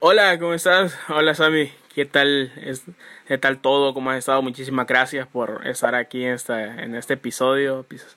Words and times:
Hola, 0.00 0.38
¿cómo 0.38 0.54
estás? 0.54 0.96
Hola 1.08 1.34
Sammy, 1.34 1.72
¿qué 1.92 2.04
tal? 2.04 2.52
¿Qué 3.26 3.36
tal 3.36 3.60
todo? 3.60 3.94
¿Cómo 3.94 4.10
has 4.10 4.18
estado? 4.18 4.40
Muchísimas 4.42 4.86
gracias 4.86 5.26
por 5.26 5.66
estar 5.66 5.96
aquí 5.96 6.24
en, 6.24 6.34
esta, 6.34 6.62
en 6.62 6.94
este 6.94 7.14
episodio. 7.14 7.84
Pues, 7.88 8.16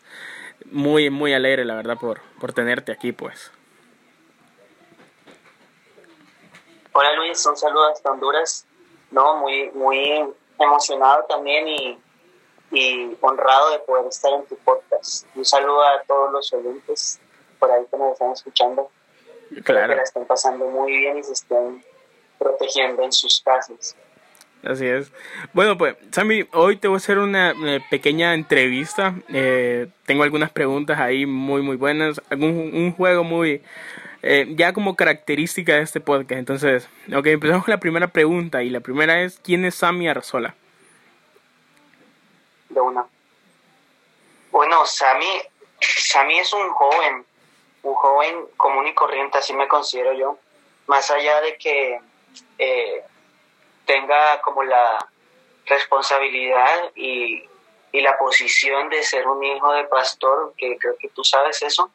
muy, 0.65 1.09
muy 1.09 1.33
alegre, 1.33 1.65
la 1.65 1.73
verdad, 1.73 1.97
por, 1.99 2.21
por 2.39 2.53
tenerte 2.53 2.91
aquí, 2.91 3.13
pues. 3.13 3.51
Hola 6.91 7.13
Luis, 7.13 7.43
un 7.47 7.57
saludo 7.57 7.87
hasta 7.87 8.11
Honduras. 8.11 8.67
No, 9.09 9.37
muy, 9.37 9.71
muy 9.71 10.31
emocionado 10.59 11.25
también 11.27 11.67
y, 11.67 11.99
y 12.69 13.17
honrado 13.21 13.71
de 13.71 13.79
poder 13.79 14.05
estar 14.05 14.31
en 14.33 14.45
tu 14.45 14.55
podcast. 14.57 15.25
Un 15.35 15.45
saludo 15.45 15.81
a 15.81 16.03
todos 16.03 16.31
los 16.31 16.53
oyentes 16.53 17.19
por 17.57 17.71
ahí 17.71 17.83
que 17.89 17.97
nos 17.97 18.13
están 18.13 18.33
escuchando. 18.33 18.91
Claro. 19.63 19.89
que 19.89 19.95
la 19.95 20.03
estén 20.03 20.25
pasando 20.25 20.67
muy 20.67 20.91
bien 20.91 21.17
y 21.17 21.23
se 21.23 21.33
estén 21.33 21.83
protegiendo 22.39 23.03
en 23.03 23.11
sus 23.11 23.41
casas. 23.41 23.95
Así 24.63 24.85
es. 24.85 25.11
Bueno, 25.53 25.77
pues, 25.77 25.95
Sammy, 26.11 26.47
hoy 26.53 26.77
te 26.77 26.87
voy 26.87 26.95
a 26.95 26.97
hacer 26.97 27.17
una 27.17 27.53
pequeña 27.89 28.35
entrevista. 28.35 29.15
Eh, 29.29 29.87
tengo 30.05 30.23
algunas 30.23 30.51
preguntas 30.51 30.99
ahí 30.99 31.25
muy, 31.25 31.61
muy 31.63 31.77
buenas. 31.77 32.21
Algún, 32.29 32.71
un 32.73 32.93
juego 32.93 33.23
muy. 33.23 33.63
Eh, 34.23 34.45
ya 34.55 34.71
como 34.71 34.95
característica 34.95 35.73
de 35.73 35.81
este 35.81 35.99
podcast. 35.99 36.37
Entonces, 36.37 36.87
ok, 37.15 37.25
empezamos 37.25 37.65
con 37.65 37.71
la 37.71 37.79
primera 37.79 38.07
pregunta. 38.07 38.61
Y 38.61 38.69
la 38.69 38.81
primera 38.81 39.23
es: 39.23 39.39
¿Quién 39.43 39.65
es 39.65 39.75
Sammy 39.75 40.07
Arzola? 40.07 40.53
De 42.69 42.79
una. 42.79 43.03
Bueno, 44.51 44.85
Sammy, 44.85 45.25
Sammy 45.79 46.37
es 46.37 46.53
un 46.53 46.69
joven 46.69 47.25
un 47.83 47.95
joven 47.95 48.45
común 48.57 48.87
y 48.87 48.93
corriente, 48.93 49.37
así 49.37 49.53
me 49.53 49.67
considero 49.67 50.13
yo, 50.13 50.37
más 50.87 51.09
allá 51.11 51.41
de 51.41 51.57
que 51.57 51.99
eh, 52.57 53.03
tenga 53.85 54.41
como 54.41 54.63
la 54.63 55.07
responsabilidad 55.65 56.91
y, 56.95 57.47
la 57.93 58.17
posición 58.17 58.89
de 58.89 59.03
ser 59.03 59.27
un 59.27 59.43
hijo 59.43 59.73
de 59.73 59.83
pastor, 59.83 60.53
que 60.57 60.77
creo 60.77 60.95
que 60.97 61.09
tú 61.09 61.25
sabes 61.25 61.61
eso, 61.61 61.91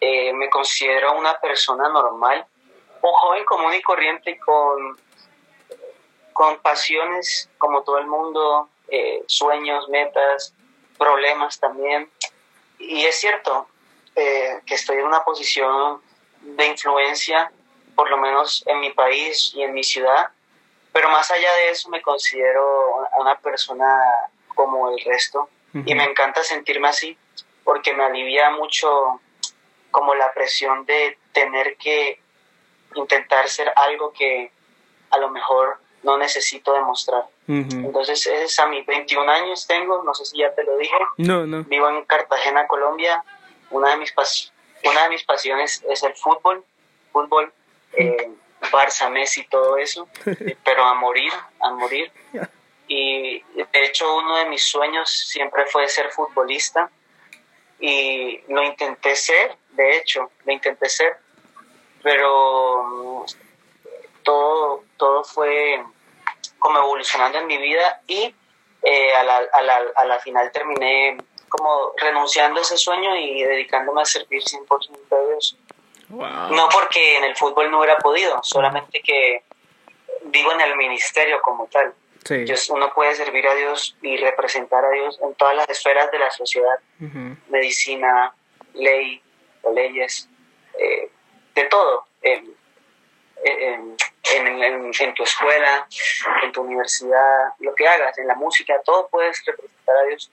eh, 0.00 0.32
me 0.32 0.48
considero 0.48 1.18
una 1.18 1.34
persona 1.40 1.88
normal, 1.88 2.46
un 3.02 3.12
joven 3.12 3.44
común 3.44 3.74
y 3.74 3.82
corriente 3.82 4.38
con, 4.38 4.96
con 6.32 6.58
pasiones 6.58 7.50
como 7.58 7.82
todo 7.82 7.98
el 7.98 8.06
mundo, 8.06 8.68
eh, 8.88 9.24
sueños, 9.26 9.88
metas, 9.88 10.54
problemas 10.96 11.58
también. 11.58 12.08
Y 12.78 13.04
es 13.04 13.18
cierto, 13.18 13.66
eh, 14.16 14.60
que 14.64 14.74
estoy 14.74 14.96
en 14.96 15.04
una 15.04 15.22
posición 15.22 16.00
de 16.40 16.66
influencia, 16.66 17.52
por 17.94 18.08
lo 18.08 18.16
menos 18.16 18.64
en 18.66 18.80
mi 18.80 18.90
país 18.90 19.52
y 19.54 19.62
en 19.62 19.74
mi 19.74 19.84
ciudad, 19.84 20.28
pero 20.90 21.10
más 21.10 21.30
allá 21.30 21.52
de 21.56 21.70
eso 21.70 21.90
me 21.90 22.00
considero 22.00 23.06
una 23.18 23.38
persona 23.38 23.86
como 24.54 24.90
el 24.90 25.04
resto 25.04 25.50
y 25.84 25.94
me 25.94 26.04
encanta 26.04 26.42
sentirme 26.42 26.88
así 26.88 27.18
porque 27.62 27.92
me 27.92 28.04
alivia 28.04 28.48
mucho 28.48 29.20
como 29.90 30.14
la 30.14 30.32
presión 30.32 30.86
de 30.86 31.18
tener 31.32 31.76
que 31.76 32.18
intentar 32.94 33.46
ser 33.50 33.70
algo 33.76 34.14
que 34.14 34.50
a 35.10 35.18
lo 35.18 35.28
mejor 35.28 35.78
no 36.02 36.16
necesito 36.16 36.72
demostrar. 36.72 37.24
Entonces, 37.48 38.26
es 38.26 38.58
a 38.58 38.66
mis 38.66 38.86
21 38.86 39.30
años 39.30 39.66
tengo, 39.66 40.02
no 40.02 40.14
sé 40.14 40.24
si 40.24 40.38
ya 40.38 40.54
te 40.54 40.64
lo 40.64 40.78
dije. 40.78 40.96
No, 41.18 41.44
no. 41.44 41.64
Vivo 41.64 41.88
en 41.90 42.04
Cartagena, 42.04 42.66
Colombia 42.66 43.22
una 43.70 43.90
de 43.90 43.96
mis, 43.98 44.12
pas 44.12 44.52
una 44.84 45.04
de 45.04 45.08
mis 45.10 45.24
pasiones 45.24 45.84
es 45.88 46.02
el 46.02 46.14
fútbol, 46.14 46.64
fútbol, 47.12 47.52
eh, 47.92 48.30
Barça, 48.70 49.08
Messi, 49.08 49.44
todo 49.48 49.76
eso, 49.76 50.08
pero 50.64 50.84
a 50.84 50.94
morir, 50.94 51.32
a 51.60 51.70
morir. 51.70 52.10
Y 52.88 53.42
de 53.54 53.84
hecho 53.84 54.16
uno 54.16 54.36
de 54.36 54.46
mis 54.46 54.62
sueños 54.62 55.10
siempre 55.10 55.66
fue 55.66 55.88
ser 55.88 56.10
futbolista 56.10 56.90
y 57.80 58.40
lo 58.48 58.62
intenté 58.62 59.16
ser, 59.16 59.56
de 59.70 59.96
hecho, 59.96 60.30
lo 60.44 60.52
intenté 60.52 60.88
ser, 60.88 61.16
pero 62.02 62.84
mm, 62.84 63.24
todo, 64.22 64.84
todo 64.96 65.24
fue 65.24 65.82
como 66.58 66.78
evolucionando 66.78 67.38
en 67.38 67.46
mi 67.46 67.58
vida 67.58 68.00
y 68.06 68.34
eh, 68.82 69.14
a, 69.14 69.24
la, 69.24 69.36
a, 69.52 69.62
la, 69.62 69.82
a 69.94 70.04
la 70.04 70.18
final 70.20 70.50
terminé 70.52 71.18
como 71.48 71.92
renunciando 71.96 72.60
a 72.60 72.62
ese 72.62 72.76
sueño 72.76 73.16
y 73.16 73.42
dedicándome 73.42 74.02
a 74.02 74.04
servir 74.04 74.42
100% 74.42 74.66
a 75.10 75.28
Dios. 75.28 75.56
No 76.08 76.68
porque 76.70 77.16
en 77.18 77.24
el 77.24 77.36
fútbol 77.36 77.70
no 77.70 77.78
hubiera 77.78 77.96
podido, 77.98 78.40
solamente 78.42 79.00
que 79.02 79.42
vivo 80.24 80.52
en 80.52 80.60
el 80.60 80.76
ministerio 80.76 81.40
como 81.42 81.66
tal. 81.66 81.94
uno 82.70 82.92
puede 82.94 83.14
servir 83.14 83.46
a 83.46 83.54
Dios 83.54 83.96
y 84.02 84.16
representar 84.16 84.84
a 84.84 84.90
Dios 84.90 85.18
en 85.22 85.34
todas 85.34 85.56
las 85.56 85.68
esferas 85.68 86.10
de 86.10 86.18
la 86.18 86.30
sociedad, 86.30 86.78
medicina, 87.48 88.32
ley, 88.74 89.20
leyes, 89.74 90.28
eh, 90.78 91.10
de 91.54 91.64
todo, 91.64 92.06
en, 92.22 92.54
en, 93.42 95.14
tu 95.14 95.22
escuela, 95.22 95.86
en 96.42 96.52
tu 96.52 96.62
universidad, 96.62 97.54
lo 97.60 97.74
que 97.74 97.88
hagas, 97.88 98.18
en 98.18 98.28
la 98.28 98.34
música, 98.34 98.80
todo 98.84 99.08
puedes 99.08 99.44
representar 99.44 99.96
a 99.96 100.02
Dios 100.04 100.30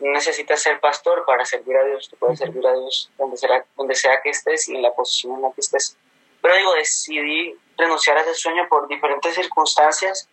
no 0.00 0.12
necesitas 0.12 0.60
ser 0.62 0.78
pastor 0.80 1.24
para 1.26 1.44
servir 1.44 1.76
a 1.76 1.84
Dios, 1.84 2.08
tú 2.08 2.16
puedes 2.16 2.38
servir 2.38 2.66
a 2.66 2.72
Dios 2.72 3.10
donde, 3.16 3.36
será, 3.36 3.64
donde 3.76 3.94
sea 3.94 4.20
que 4.22 4.30
estés 4.30 4.68
y 4.68 4.76
en 4.76 4.82
la 4.82 4.92
posición 4.92 5.36
en 5.36 5.42
la 5.42 5.52
que 5.52 5.60
estés. 5.60 5.96
Pero 6.42 6.56
digo, 6.56 6.74
decidí 6.74 7.54
renunciar 7.78 8.18
a 8.18 8.20
ese 8.20 8.34
sueño 8.34 8.66
por 8.68 8.86
diferentes 8.88 9.34
circunstancias 9.34 10.28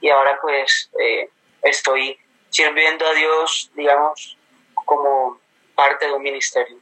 y 0.00 0.08
ahora 0.10 0.38
pues 0.40 0.90
eh, 1.00 1.28
estoy 1.62 2.18
sirviendo 2.50 3.06
a 3.06 3.14
Dios, 3.14 3.70
digamos, 3.74 4.36
como 4.74 5.40
parte 5.74 6.06
de 6.06 6.12
un 6.12 6.22
ministerio. 6.22 6.78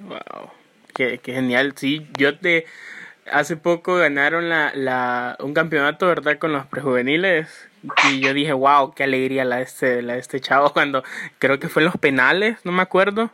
Wow, 0.00 0.50
qué, 0.94 1.18
qué 1.18 1.32
genial. 1.32 1.74
Sí, 1.76 2.06
yo 2.18 2.38
te... 2.38 2.66
Hace 3.30 3.56
poco 3.56 3.94
ganaron 3.94 4.48
la, 4.48 4.72
la, 4.74 5.36
un 5.38 5.54
campeonato, 5.54 6.08
¿verdad? 6.08 6.38
Con 6.38 6.52
los 6.52 6.66
prejuveniles 6.66 7.68
y 8.10 8.20
yo 8.20 8.32
dije, 8.32 8.52
wow, 8.52 8.94
qué 8.94 9.04
alegría 9.04 9.44
la 9.44 9.56
de 9.56 9.62
este, 9.62 10.02
la 10.02 10.14
de 10.14 10.20
este 10.20 10.40
chavo 10.40 10.70
cuando 10.72 11.02
creo 11.38 11.58
que 11.58 11.68
fue 11.68 11.82
en 11.82 11.86
los 11.86 11.96
penales, 11.96 12.58
no 12.64 12.72
me 12.72 12.82
acuerdo. 12.82 13.30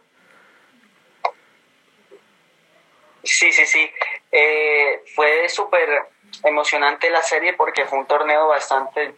Sí, 3.22 3.52
sí, 3.52 3.66
sí. 3.66 3.90
Eh, 4.32 5.02
fue 5.14 5.48
súper 5.48 5.88
emocionante 6.44 7.10
la 7.10 7.22
serie 7.22 7.52
porque 7.52 7.84
fue 7.84 7.98
un 7.98 8.06
torneo 8.06 8.48
bastante 8.48 9.14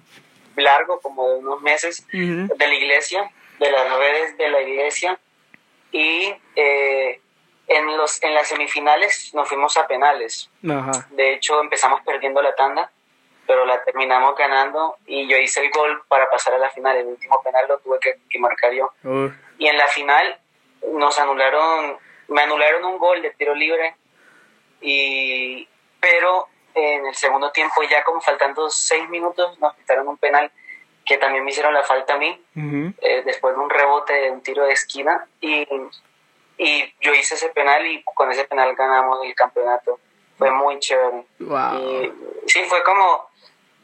largo, 0.56 1.00
como 1.00 1.28
de 1.28 1.38
unos 1.38 1.60
meses, 1.62 2.06
de 2.10 2.48
la 2.58 2.74
iglesia, 2.74 3.30
de 3.58 3.70
las 3.70 3.96
redes 3.96 4.36
de 4.36 4.48
la 4.48 4.62
iglesia. 4.62 5.18
Y 5.92 6.34
eh, 6.56 7.20
en, 7.68 7.96
los, 7.96 8.22
en 8.22 8.34
las 8.34 8.48
semifinales 8.48 9.32
nos 9.32 9.48
fuimos 9.48 9.76
a 9.76 9.86
penales. 9.86 10.50
De 10.62 11.34
hecho, 11.34 11.60
empezamos 11.60 12.00
perdiendo 12.02 12.42
la 12.42 12.54
tanda 12.56 12.90
pero 13.50 13.66
la 13.66 13.82
terminamos 13.82 14.36
ganando 14.36 14.96
y 15.06 15.26
yo 15.26 15.36
hice 15.36 15.60
el 15.60 15.72
gol 15.72 16.04
para 16.06 16.30
pasar 16.30 16.54
a 16.54 16.58
la 16.58 16.70
final. 16.70 16.96
El 16.96 17.08
último 17.08 17.42
penal 17.42 17.66
lo 17.66 17.80
tuve 17.80 17.98
que, 17.98 18.38
marcar 18.38 18.72
yo. 18.72 18.92
Y 19.58 19.66
en 19.66 19.76
la 19.76 19.88
final 19.88 20.38
nos 20.92 21.18
anularon, 21.18 21.98
me 22.28 22.42
anularon 22.42 22.84
un 22.84 22.96
gol 22.96 23.20
de 23.20 23.32
tiro 23.32 23.52
libre, 23.56 23.96
y, 24.80 25.66
pero 25.98 26.46
en 26.74 27.06
el 27.06 27.14
segundo 27.16 27.50
tiempo, 27.50 27.82
ya 27.82 28.04
como 28.04 28.20
faltando 28.20 28.70
seis 28.70 29.08
minutos, 29.08 29.58
nos 29.58 29.74
quitaron 29.74 30.06
un 30.06 30.16
penal 30.16 30.52
que 31.04 31.18
también 31.18 31.42
me 31.44 31.50
hicieron 31.50 31.74
la 31.74 31.82
falta 31.82 32.14
a 32.14 32.18
mí, 32.18 32.40
eh, 32.54 33.22
después 33.24 33.56
de 33.56 33.60
un 33.60 33.68
rebote 33.68 34.12
de 34.12 34.30
un 34.30 34.42
tiro 34.42 34.64
de 34.64 34.74
esquina. 34.74 35.26
Y, 35.40 35.66
y 36.56 36.94
yo 37.00 37.12
hice 37.14 37.34
ese 37.34 37.48
penal 37.48 37.84
y 37.84 38.00
con 38.14 38.30
ese 38.30 38.44
penal 38.44 38.76
ganamos 38.76 39.18
el 39.24 39.34
campeonato. 39.34 39.98
Fue 40.38 40.52
muy 40.52 40.78
chévere. 40.78 41.26
Y, 41.40 42.12
sí, 42.46 42.60
fue 42.68 42.82
como 42.84 43.29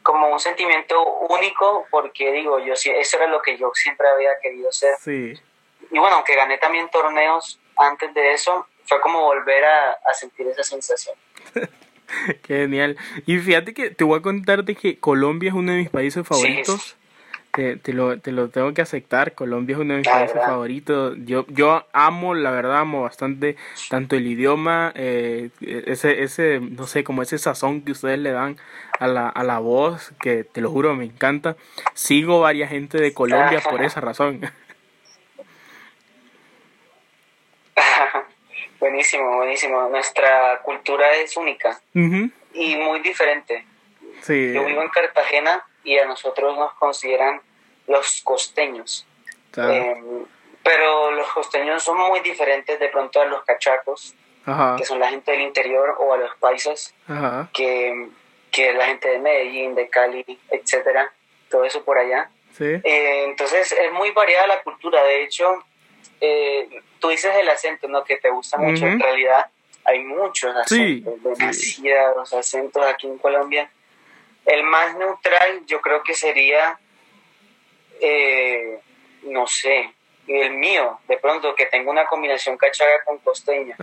como 0.07 0.29
un 0.29 0.39
sentimiento 0.39 0.95
único 1.29 1.85
porque 1.91 2.31
digo, 2.31 2.59
yo 2.59 2.71
eso 2.71 3.17
era 3.17 3.27
lo 3.27 3.41
que 3.41 3.57
yo 3.57 3.71
siempre 3.73 4.07
había 4.07 4.29
querido 4.41 4.71
ser. 4.71 4.95
Sí. 5.01 5.33
Y 5.91 5.99
bueno, 5.99 6.15
aunque 6.15 6.33
gané 6.33 6.57
también 6.59 6.89
torneos 6.89 7.59
antes 7.75 8.13
de 8.13 8.31
eso, 8.31 8.65
fue 8.85 9.01
como 9.01 9.21
volver 9.21 9.65
a, 9.65 9.97
sentir 10.13 10.47
esa 10.47 10.63
sensación. 10.63 11.13
Qué 12.43 12.55
genial. 12.55 12.95
Y 13.25 13.37
fíjate 13.39 13.73
que 13.73 13.89
te 13.89 14.05
voy 14.05 14.19
a 14.19 14.21
contarte 14.21 14.75
que 14.75 14.97
Colombia 14.97 15.49
es 15.49 15.55
uno 15.55 15.73
de 15.73 15.79
mis 15.79 15.89
países 15.89 16.25
favoritos 16.25 16.95
te, 17.57 17.93
lo, 17.93 18.19
te 18.19 18.31
lo 18.31 18.49
tengo 18.49 18.73
que 18.73 18.81
aceptar. 18.81 19.33
Colombia 19.33 19.75
es 19.75 19.79
uno 19.79 19.93
de 19.93 19.99
mis 19.99 20.07
países 20.07 20.37
favoritos. 20.37 21.17
Yo, 21.25 21.45
yo 21.47 21.85
amo, 21.91 22.35
la 22.35 22.51
verdad, 22.51 22.79
amo 22.79 23.01
bastante 23.01 23.55
tanto 23.89 24.15
el 24.15 24.27
idioma, 24.27 24.91
eh, 24.95 25.49
ese, 25.61 26.23
ese, 26.23 26.59
no 26.59 26.85
sé, 26.85 27.03
como 27.03 27.21
ese 27.21 27.37
sazón 27.37 27.81
que 27.81 27.93
ustedes 27.93 28.19
le 28.19 28.31
dan 28.31 28.57
a 28.99 29.07
la, 29.07 29.29
a 29.29 29.43
la 29.43 29.59
voz, 29.59 30.11
que 30.21 30.43
te 30.43 30.61
lo 30.61 30.69
juro, 30.71 30.95
me 30.95 31.05
encanta. 31.05 31.55
Sigo 31.93 32.41
varias 32.41 32.69
gente 32.69 32.99
de 32.99 33.13
Colombia 33.13 33.61
por 33.61 33.83
esa 33.83 34.01
razón. 34.01 34.41
buenísimo, 38.79 39.35
buenísimo. 39.35 39.89
Nuestra 39.89 40.59
cultura 40.63 41.13
es 41.15 41.37
única. 41.37 41.79
y 41.93 42.75
muy 42.75 42.99
diferente. 43.01 43.65
Sí. 44.21 44.53
Yo 44.53 44.65
vivo 44.65 44.81
en 44.81 44.89
Cartagena 44.89 45.63
y 45.83 45.97
a 45.97 46.05
nosotros 46.05 46.57
nos 46.57 46.73
consideran 46.73 47.41
los 47.87 48.21
costeños. 48.21 49.05
Em, 49.55 50.25
pero 50.63 51.11
los 51.11 51.27
costeños 51.31 51.81
son 51.81 51.97
muy 51.97 52.19
diferentes 52.19 52.79
de 52.79 52.89
pronto 52.89 53.21
a 53.21 53.25
los 53.25 53.43
cachacos, 53.43 54.13
que 54.77 54.85
son 54.85 54.99
la 54.99 55.09
gente 55.09 55.31
del 55.31 55.41
interior, 55.41 55.95
o 55.99 56.13
a 56.13 56.17
los 56.17 56.35
paisas, 56.37 56.93
que, 57.53 58.09
que 58.57 58.73
la 58.73 58.87
gente 58.87 59.07
de 59.07 59.19
Medellín, 59.19 59.75
de 59.75 59.87
Cali, 59.87 60.25
etcétera, 60.49 61.13
todo 61.47 61.63
eso 61.63 61.83
por 61.83 61.99
allá. 61.99 62.31
Eh, 62.59 63.25
entonces 63.25 63.71
es 63.71 63.91
muy 63.91 64.09
variada 64.09 64.47
la 64.47 64.63
cultura. 64.63 65.03
De 65.03 65.23
hecho, 65.23 65.63
eh, 66.19 66.67
tú 66.99 67.09
dices 67.09 67.35
el 67.35 67.47
acento, 67.49 67.87
¿no? 67.87 68.03
Que 68.03 68.17
te 68.17 68.31
gusta 68.31 68.57
mucho. 68.57 68.87
En 68.87 68.99
realidad 68.99 69.45
hay 69.83 69.99
muchos 69.99 70.55
acentos, 70.55 71.21
demasiados 71.21 72.33
acentos 72.33 72.83
aquí 72.83 73.05
en 73.05 73.19
Colombia. 73.19 73.69
El 74.43 74.63
más 74.63 74.97
neutral 74.97 75.61
yo 75.67 75.79
creo 75.79 76.01
que 76.01 76.15
sería, 76.15 76.79
eh, 78.01 78.79
no 79.21 79.45
sé, 79.45 79.93
el 80.27 80.53
mío, 80.53 80.99
de 81.07 81.17
pronto, 81.17 81.55
que 81.55 81.65
tengo 81.67 81.89
una 81.89 82.05
combinación 82.05 82.57
cachaca 82.57 83.03
con 83.05 83.17
costeña. 83.19 83.75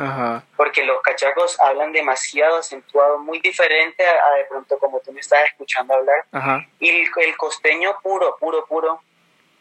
Porque 0.56 0.84
los 0.84 1.00
cachacos 1.02 1.58
hablan 1.60 1.92
demasiado 1.92 2.58
acentuado, 2.58 3.18
muy 3.18 3.40
diferente 3.40 4.04
a, 4.06 4.36
de 4.36 4.44
pronto 4.44 4.78
como 4.78 5.00
tú 5.00 5.12
me 5.12 5.20
estás 5.20 5.44
escuchando 5.50 5.94
hablar. 5.94 6.66
Y 6.78 6.90
el, 6.90 7.36
costeño 7.36 7.96
puro, 8.02 8.36
puro, 8.38 8.66
puro, 8.66 9.00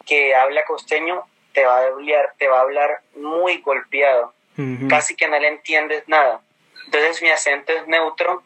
que 0.06 0.36
habla 0.36 0.64
costeño, 0.66 1.24
te 1.54 1.66
va 1.66 1.78
a 1.78 1.88
hablar, 1.88 2.34
te 2.38 2.48
va 2.48 2.60
a 2.60 2.62
hablar 2.62 3.02
muy 3.16 3.58
golpeado. 3.62 4.34
Casi 4.90 5.16
que 5.16 5.28
no 5.28 5.40
le 5.40 5.48
entiendes 5.48 6.08
nada. 6.08 6.42
Entonces 6.86 7.22
mi 7.22 7.30
acento 7.30 7.74
es 7.74 7.88
neutro 7.88 8.44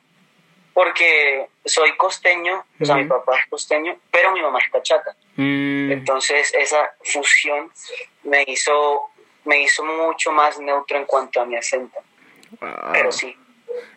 porque 0.78 1.48
soy 1.66 1.98
costeño, 1.98 2.64
o 2.80 2.86
sea, 2.86 2.98
mi 2.98 3.06
papá 3.06 3.40
es 3.40 3.50
costeño, 3.50 3.98
pero 4.12 4.32
mi 4.32 4.44
mamá 4.44 4.60
es 4.60 4.72
cachaca. 4.72 5.16
Mm. 5.36 5.92
Entonces 5.92 6.54
esa 6.56 6.92
fusión 7.04 7.72
me 8.24 8.44
hizo, 8.46 9.10
me 9.46 9.64
hizo 9.64 9.84
mucho 9.84 10.32
más 10.32 10.60
neutro 10.60 11.00
en 11.00 11.06
cuanto 11.06 11.42
a 11.42 11.48
mi 11.48 11.56
acento. 11.56 11.98
Pero 12.94 13.12
sí. 13.12 13.36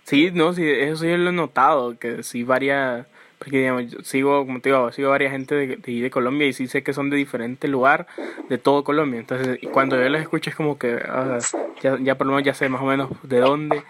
Sí, 0.05 0.31
no, 0.32 0.55
sí, 0.55 0.67
eso 0.67 1.03
sí 1.03 1.15
lo 1.19 1.29
he 1.29 1.32
notado, 1.35 1.99
que 1.99 2.23
sí 2.23 2.44
varias, 2.44 3.06
porque 3.38 3.59
digamos, 3.59 3.91
yo 3.91 3.99
sigo, 4.00 4.47
como 4.47 4.62
te 4.62 4.71
digo, 4.71 4.91
sigo 4.91 5.11
varias 5.11 5.32
gente 5.32 5.55
de, 5.55 5.77
de, 5.77 6.11
Colombia 6.11 6.47
y 6.47 6.55
sí 6.55 6.67
sé 6.67 6.82
que 6.82 6.94
son 6.94 7.11
de 7.11 7.19
diferente 7.19 7.69
lugar 7.69 8.06
de 8.49 8.56
todo 8.56 8.85
Colombia. 8.85 9.21
Entonces, 9.21 9.59
cuando 9.71 10.03
yo 10.03 10.09
les 10.09 10.23
escucho 10.23 10.49
es 10.49 10.56
como 10.56 10.79
que 10.79 10.99
ah, 11.06 11.41
ya, 11.82 11.99
ya 12.00 12.15
por 12.15 12.27
lo 12.27 12.32
menos 12.32 12.47
ya 12.47 12.55
sé 12.55 12.71
más 12.71 12.81
o 12.81 12.87
menos 12.87 13.11
de 13.23 13.41
dónde 13.41 13.82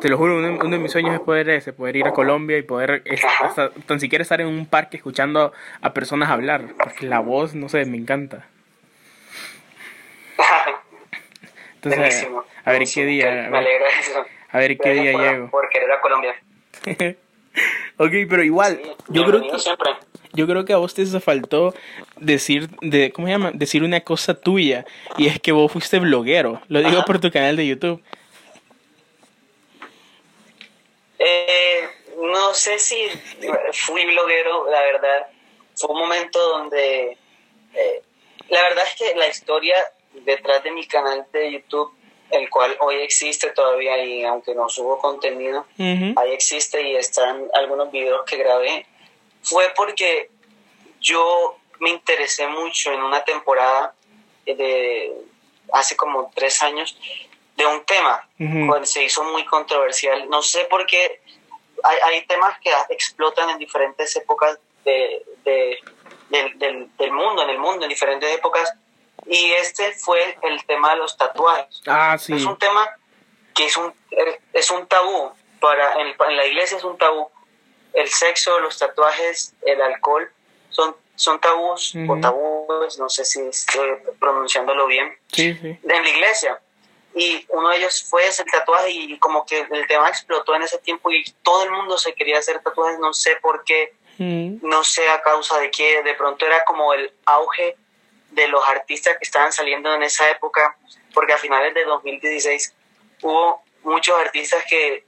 te 0.00 0.08
lo 0.08 0.16
juro, 0.16 0.38
uno, 0.38 0.70
de 0.70 0.78
mis 0.78 0.92
sueños 0.92 1.14
es 1.14 1.20
poder 1.20 1.48
ese, 1.50 1.72
poder 1.72 1.96
ir 1.96 2.06
a 2.06 2.12
Colombia 2.12 2.58
y 2.58 2.62
poder 2.62 3.02
hasta, 3.42 3.70
tan 3.70 4.00
siquiera 4.00 4.22
estar 4.22 4.40
en 4.40 4.46
un 4.46 4.66
parque 4.66 4.96
escuchando 4.96 5.52
a 5.80 5.92
personas 5.94 6.30
hablar, 6.30 6.66
porque 6.82 7.06
la 7.06 7.20
voz, 7.20 7.54
no 7.54 7.68
sé, 7.68 7.84
me 7.84 7.96
encanta. 7.96 8.46
Entonces, 11.74 12.26
a 12.64 12.72
ver 12.72 12.82
qué 12.92 13.04
día. 13.04 13.48
Me 13.50 13.58
alegra 13.58 13.86
eso. 14.00 14.24
A 14.50 14.58
ver 14.58 14.76
qué 14.78 14.94
día 14.94 15.12
llego. 15.12 15.50
Por 15.50 15.68
querer 15.68 15.92
a 15.92 16.00
Colombia. 16.00 16.34
ok, 17.98 18.12
pero 18.28 18.42
igual, 18.42 18.80
yo 19.08 19.24
creo 19.24 19.42
que 19.42 19.58
yo 20.34 20.46
creo 20.46 20.64
que 20.64 20.72
a 20.72 20.76
vos 20.76 20.94
te 20.94 21.04
faltó 21.20 21.74
decir 22.16 22.68
de 22.82 23.10
cómo 23.12 23.26
se 23.26 23.32
llama, 23.32 23.50
decir 23.54 23.82
una 23.82 24.00
cosa 24.00 24.34
tuya 24.34 24.84
y 25.16 25.26
es 25.26 25.40
que 25.40 25.52
vos 25.52 25.72
fuiste 25.72 25.98
bloguero. 25.98 26.60
Lo 26.68 26.80
digo 26.80 27.02
por 27.04 27.18
tu 27.18 27.30
canal 27.30 27.56
de 27.56 27.66
YouTube. 27.66 28.02
Eh, 31.18 31.88
no 32.18 32.54
sé 32.54 32.78
si 32.78 33.08
fui 33.72 34.04
bloguero, 34.06 34.70
la 34.70 34.80
verdad. 34.80 35.26
Fue 35.76 35.90
un 35.90 36.00
momento 36.00 36.38
donde... 36.48 37.16
Eh, 37.74 38.02
la 38.48 38.62
verdad 38.62 38.84
es 38.86 38.94
que 38.96 39.14
la 39.14 39.28
historia 39.28 39.76
detrás 40.12 40.62
de 40.64 40.70
mi 40.70 40.86
canal 40.86 41.26
de 41.32 41.52
YouTube, 41.52 41.92
el 42.30 42.48
cual 42.50 42.76
hoy 42.80 42.96
existe 42.96 43.50
todavía 43.50 44.02
y 44.02 44.24
aunque 44.24 44.54
no 44.54 44.68
subo 44.68 44.98
contenido, 44.98 45.66
ahí 45.78 46.32
existe 46.32 46.80
y 46.82 46.96
están 46.96 47.46
algunos 47.54 47.90
videos 47.90 48.24
que 48.24 48.36
grabé, 48.36 48.86
fue 49.42 49.72
porque 49.76 50.30
yo 51.00 51.58
me 51.78 51.90
interesé 51.90 52.46
mucho 52.48 52.92
en 52.92 53.02
una 53.02 53.22
temporada 53.24 53.94
de 54.46 55.12
hace 55.72 55.96
como 55.96 56.30
tres 56.34 56.62
años 56.62 56.98
de 57.58 57.66
un 57.66 57.84
tema, 57.84 58.24
cuando 58.38 58.86
se 58.86 59.02
hizo 59.02 59.24
muy 59.24 59.44
controversial. 59.44 60.30
No 60.30 60.42
sé 60.42 60.64
por 60.66 60.86
qué 60.86 61.20
hay, 61.82 61.98
hay 62.04 62.26
temas 62.26 62.56
que 62.60 62.70
explotan 62.88 63.50
en 63.50 63.58
diferentes 63.58 64.14
épocas 64.14 64.58
de, 64.84 65.26
del, 66.30 66.88
del, 66.96 67.12
mundo, 67.12 67.42
en 67.42 67.50
el 67.50 67.58
mundo, 67.58 67.82
en 67.84 67.88
diferentes 67.88 68.32
épocas. 68.32 68.72
Y 69.26 69.50
este 69.50 69.92
fue 69.92 70.38
el 70.42 70.64
tema 70.66 70.90
de 70.90 70.98
los 70.98 71.16
tatuajes. 71.16 71.82
Ah, 71.88 72.16
sí. 72.16 72.34
Es 72.34 72.44
un 72.44 72.56
tema 72.58 72.88
que 73.56 73.66
es 73.66 73.76
un, 73.76 73.92
es 74.52 74.70
un 74.70 74.86
tabú. 74.86 75.32
Para, 75.60 76.00
en, 76.00 76.14
en 76.28 76.36
la 76.36 76.46
iglesia 76.46 76.78
es 76.78 76.84
un 76.84 76.96
tabú. 76.96 77.28
El 77.92 78.08
sexo, 78.08 78.60
los 78.60 78.78
tatuajes, 78.78 79.56
el 79.62 79.82
alcohol, 79.82 80.30
son, 80.70 80.94
son 81.16 81.40
tabús 81.40 81.92
o 82.08 82.20
tabúes, 82.20 83.00
no 83.00 83.08
sé 83.08 83.24
si 83.24 83.40
estoy 83.40 83.96
pronunciándolo 84.20 84.86
bien, 84.86 85.12
sí, 85.32 85.54
sí. 85.60 85.76
en 85.82 86.02
la 86.04 86.08
iglesia 86.08 86.60
y 87.18 87.44
uno 87.48 87.70
de 87.70 87.78
ellos 87.78 88.06
fue 88.08 88.26
ese 88.28 88.44
tatuaje 88.44 88.90
y 88.90 89.18
como 89.18 89.44
que 89.44 89.66
el 89.70 89.86
tema 89.88 90.08
explotó 90.08 90.54
en 90.54 90.62
ese 90.62 90.78
tiempo 90.78 91.10
y 91.10 91.24
todo 91.42 91.64
el 91.64 91.70
mundo 91.72 91.98
se 91.98 92.14
quería 92.14 92.38
hacer 92.38 92.60
tatuajes, 92.62 93.00
no 93.00 93.12
sé 93.12 93.36
por 93.42 93.64
qué, 93.64 93.92
mm. 94.18 94.58
no 94.62 94.84
sé 94.84 95.08
a 95.08 95.20
causa 95.20 95.58
de 95.58 95.70
qué, 95.70 96.02
de 96.04 96.14
pronto 96.14 96.46
era 96.46 96.64
como 96.64 96.94
el 96.94 97.12
auge 97.26 97.76
de 98.30 98.46
los 98.46 98.62
artistas 98.68 99.16
que 99.18 99.24
estaban 99.24 99.52
saliendo 99.52 99.92
en 99.92 100.04
esa 100.04 100.30
época, 100.30 100.76
porque 101.12 101.32
a 101.32 101.38
finales 101.38 101.74
de 101.74 101.84
2016 101.84 102.72
hubo 103.22 103.64
muchos 103.82 104.16
artistas 104.16 104.64
que 104.68 105.04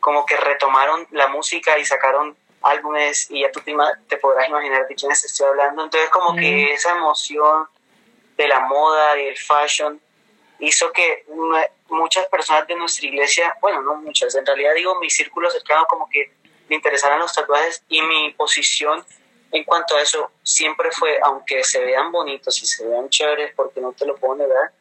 como 0.00 0.26
que 0.26 0.36
retomaron 0.36 1.06
la 1.12 1.28
música 1.28 1.78
y 1.78 1.84
sacaron 1.84 2.36
álbumes 2.62 3.30
y 3.30 3.42
ya 3.42 3.52
tú 3.52 3.60
te, 4.08 4.16
podrás 4.16 4.48
imaginar 4.48 4.88
de 4.88 4.96
quiénes 4.96 5.24
estoy 5.24 5.46
hablando, 5.46 5.84
entonces 5.84 6.10
como 6.10 6.34
que 6.34 6.66
mm. 6.70 6.74
esa 6.74 6.90
emoción 6.96 7.68
de 8.36 8.48
la 8.48 8.60
moda 8.60 9.16
y 9.20 9.28
el 9.28 9.36
fashion 9.36 10.00
hizo 10.62 10.92
que 10.92 11.24
muchas 11.88 12.26
personas 12.26 12.66
de 12.68 12.76
nuestra 12.76 13.06
iglesia, 13.06 13.56
bueno, 13.60 13.82
no 13.82 13.96
muchas, 13.96 14.34
en 14.34 14.46
realidad 14.46 14.74
digo 14.74 14.98
mi 15.00 15.10
círculo 15.10 15.50
cercano 15.50 15.84
como 15.88 16.08
que 16.08 16.32
me 16.68 16.76
interesaran 16.76 17.18
los 17.18 17.34
tatuajes 17.34 17.82
y 17.88 18.00
mi 18.02 18.32
posición 18.32 19.04
en 19.50 19.64
cuanto 19.64 19.96
a 19.96 20.02
eso 20.02 20.30
siempre 20.42 20.90
fue, 20.92 21.18
aunque 21.22 21.62
se 21.64 21.84
vean 21.84 22.10
bonitos 22.12 22.62
y 22.62 22.66
se 22.66 22.86
vean 22.86 23.08
chéveres, 23.10 23.52
porque 23.54 23.80
no 23.80 23.92
te 23.92 24.06
lo 24.06 24.16
puedo 24.16 24.36
negar, 24.36 24.72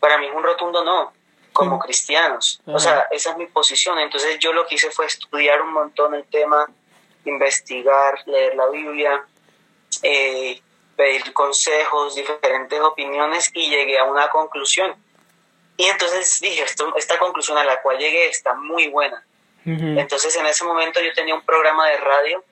para 0.00 0.18
mí 0.18 0.26
es 0.26 0.34
un 0.34 0.42
rotundo 0.42 0.82
no, 0.82 1.12
como 1.52 1.78
cristianos. 1.78 2.60
O 2.66 2.78
sea, 2.78 3.06
esa 3.10 3.30
es 3.30 3.36
mi 3.36 3.46
posición. 3.46 3.98
Entonces 4.00 4.38
yo 4.40 4.52
lo 4.52 4.66
que 4.66 4.74
hice 4.74 4.90
fue 4.90 5.06
estudiar 5.06 5.62
un 5.62 5.72
montón 5.72 6.14
el 6.14 6.24
tema, 6.24 6.68
investigar, 7.24 8.20
leer 8.26 8.56
la 8.56 8.66
Biblia, 8.68 9.24
eh, 10.02 10.60
pedir 10.96 11.32
consejos, 11.32 12.14
diferentes 12.14 12.80
opiniones 12.80 13.50
y 13.54 13.70
llegué 13.70 13.98
a 13.98 14.04
una 14.04 14.28
conclusión. 14.28 14.94
Y 15.76 15.84
entonces 15.86 16.40
dije, 16.40 16.62
esto, 16.62 16.94
esta 16.96 17.18
conclusión 17.18 17.58
a 17.58 17.64
la 17.64 17.82
cual 17.82 17.98
llegué 17.98 18.28
está 18.28 18.54
muy 18.54 18.88
buena. 18.88 19.24
Entonces 19.66 20.36
en 20.36 20.44
ese 20.44 20.62
momento 20.62 21.00
yo 21.00 21.10
tenía 21.14 21.34
un 21.34 21.40
programa 21.40 21.88
de 21.88 21.96
radio 21.96 22.44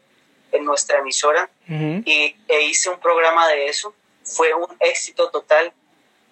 en 0.50 0.64
nuestra 0.64 1.00
emisora 1.00 1.50
y 1.68 2.37
e 2.49 2.62
hice 2.62 2.88
un 2.88 2.99
programa 2.99 3.49
de 3.49 3.66
eso. 3.66 3.94
Fue 4.25 4.54
un 4.54 4.66
éxito 4.80 5.28
total, 5.28 5.72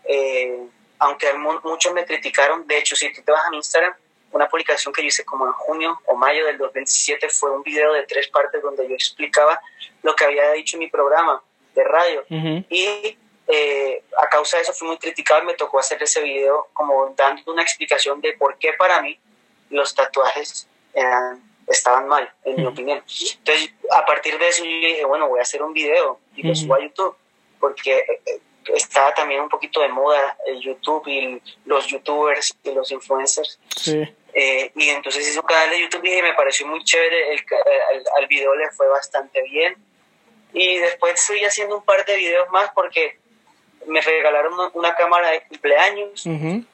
eh, 0.05 0.59
aunque 0.99 1.35
muchos 1.35 1.93
me 1.93 2.07
criticaron. 2.07 2.67
De 2.67 2.79
hecho, 2.79 2.97
si 2.97 3.13
tú 3.13 3.21
te 3.23 3.31
vas 3.31 3.45
a 3.47 3.51
mi 3.51 3.59
Instagram, 3.59 3.95
una 4.33 4.49
publicación 4.49 4.95
que 4.95 5.03
yo 5.03 5.09
hice 5.09 5.25
como 5.25 5.47
en 5.47 5.53
junio 5.53 6.01
o 6.07 6.17
mayo 6.17 6.47
del 6.47 6.57
2017 6.57 7.29
fue 7.29 7.51
un 7.51 7.63
video 7.63 7.93
de 7.93 8.05
tres 8.05 8.29
partes 8.29 8.63
donde 8.63 8.89
yo 8.89 8.95
explicaba 8.95 9.61
lo 10.03 10.15
que 10.15 10.25
había 10.25 10.51
dicho 10.53 10.77
en 10.77 10.81
mi 10.81 10.89
programa 10.89 11.43
de 11.81 11.85
radio. 11.85 12.25
Y 12.69 13.17
eh, 13.53 14.03
a 14.17 14.29
causa 14.29 14.57
de 14.57 14.63
eso 14.63 14.73
fui 14.73 14.87
muy 14.87 14.99
criticado 14.99 15.43
y 15.43 15.47
me 15.47 15.55
tocó 15.55 15.79
hacer 15.79 16.01
ese 16.03 16.23
video 16.23 16.69
como 16.73 17.13
dando 17.17 17.51
una 17.51 17.63
explicación 17.63 18.21
de 18.21 18.35
por 18.35 18.57
qué 18.59 18.73
para 18.75 19.03
mí 19.03 19.19
los 19.71 19.95
tatuajes 19.95 20.69
eran, 20.95 21.43
estaban 21.67 22.07
mal, 22.07 22.33
en 22.45 22.57
mi 22.57 22.67
opinión. 22.67 23.03
Entonces, 23.39 23.73
a 23.91 24.05
partir 24.05 24.39
de 24.39 24.49
eso 24.49 24.65
yo 24.65 24.71
dije, 24.71 25.05
bueno, 25.05 25.29
voy 25.29 25.41
a 25.41 25.43
hacer 25.43 25.63
un 25.63 25.73
video 25.73 26.21
y 26.37 26.47
lo 26.47 26.55
subo 26.55 26.75
a 26.75 26.81
YouTube, 26.81 27.17
porque 27.59 27.99
eh, 27.99 28.41
estaba 28.75 29.13
también 29.15 29.41
un 29.41 29.49
poquito 29.49 29.81
de 29.81 29.89
moda 29.89 30.37
el 30.47 30.61
YouTube 30.61 31.07
y 31.09 31.43
los 31.65 31.87
youtubers 31.87 32.55
y 32.63 32.71
los 32.73 32.91
influencers. 32.93 33.59
Eh, 34.33 34.71
y 34.77 34.89
entonces 34.91 35.29
hice 35.29 35.41
un 35.41 35.47
canal 35.47 35.71
de 35.71 35.81
YouTube 35.81 36.05
y 36.05 36.23
me 36.23 36.35
pareció 36.35 36.67
muy 36.67 36.85
chévere, 36.85 37.35
el, 37.35 37.45
al 38.17 38.27
video 38.29 38.55
le 38.55 38.71
fue 38.71 38.87
bastante 38.87 39.43
bien 39.43 39.75
y 40.53 40.79
después 40.79 41.25
fui 41.25 41.45
haciendo 41.45 41.79
un 41.79 41.85
par 41.85 42.05
de 42.05 42.17
videos 42.17 42.49
más 42.51 42.71
porque 42.75 43.19
me 43.87 44.01
regalaron 44.01 44.55
una 44.75 44.95
cámara 44.95 45.31
de 45.31 45.43
cumpleaños 45.43 46.27
eh, 46.27 46.65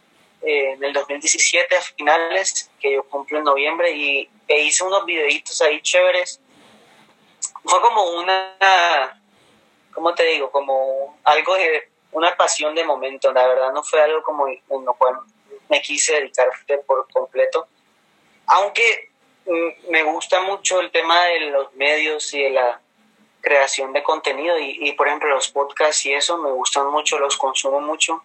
en 0.43 0.85
el 0.85 0.93
2017 0.93 1.77
a 1.77 1.81
finales, 1.81 2.71
que 2.81 2.93
yo 2.93 3.05
cumplo 3.05 3.39
en 3.39 3.45
noviembre, 3.45 3.91
y 3.93 4.29
e 4.49 4.63
hice 4.63 4.85
unos 4.85 5.05
videitos 5.05 5.61
ahí 5.63 5.81
chéveres. 5.81 6.41
Fue 7.65 7.81
como 7.81 8.11
una, 8.11 9.23
¿cómo 9.93 10.15
te 10.15 10.25
digo? 10.25 10.51
Como 10.51 11.19
algo 11.25 11.55
de 11.55 11.89
una 12.13 12.37
pasión 12.37 12.75
de 12.75 12.85
momento, 12.85 13.33
la 13.33 13.47
verdad 13.47 13.73
no 13.73 13.83
fue 13.83 14.01
algo 14.01 14.23
como 14.23 14.49
en 14.49 14.61
lo 14.69 14.95
cual 14.95 15.17
me 15.69 15.81
quise 15.83 16.15
dedicar 16.15 16.49
por 16.87 17.09
completo. 17.11 17.67
Aunque 18.47 19.11
mm, 19.47 19.91
me 19.91 20.03
gusta 20.05 20.41
mucho 20.43 20.81
el 20.81 20.91
tema 20.91 21.25
de 21.25 21.41
los 21.51 21.75
medios 21.75 22.33
y 22.35 22.43
de 22.43 22.51
la 22.51 22.81
creación 23.47 23.93
de 23.93 24.03
contenido 24.03 24.59
y, 24.59 24.91
por 24.95 25.07
ejemplo 25.07 25.29
los 25.29 25.49
podcasts 25.49 26.05
y 26.05 26.13
eso 26.13 26.37
me 26.37 26.51
gustan 26.51 26.89
mucho, 26.89 27.17
los 27.17 27.37
consumo 27.37 27.81
mucho 27.81 28.25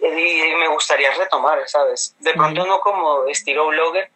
y, 0.00 0.54
me 0.58 0.68
gustaría 0.68 1.12
retomar, 1.12 1.58
¿sabes? 1.68 2.14
De 2.18 2.32
pronto 2.32 2.64
no 2.64 2.80
como 2.80 3.26
estilo 3.26 3.66
blogger, 3.66 4.10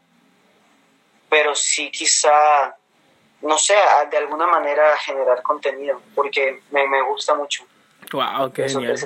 pero 1.28 1.54
sí 1.54 1.90
quizá, 1.90 2.74
no 3.42 3.58
sé, 3.58 3.74
de 4.10 4.16
alguna 4.16 4.46
manera 4.46 4.96
generar 4.96 5.42
contenido, 5.42 6.00
porque 6.14 6.62
me, 6.70 6.88
me 6.88 7.02
gusta 7.02 7.34
mucho. 7.34 7.64
Wow, 8.10 8.52
qué 8.54 8.70
genial. 8.70 8.96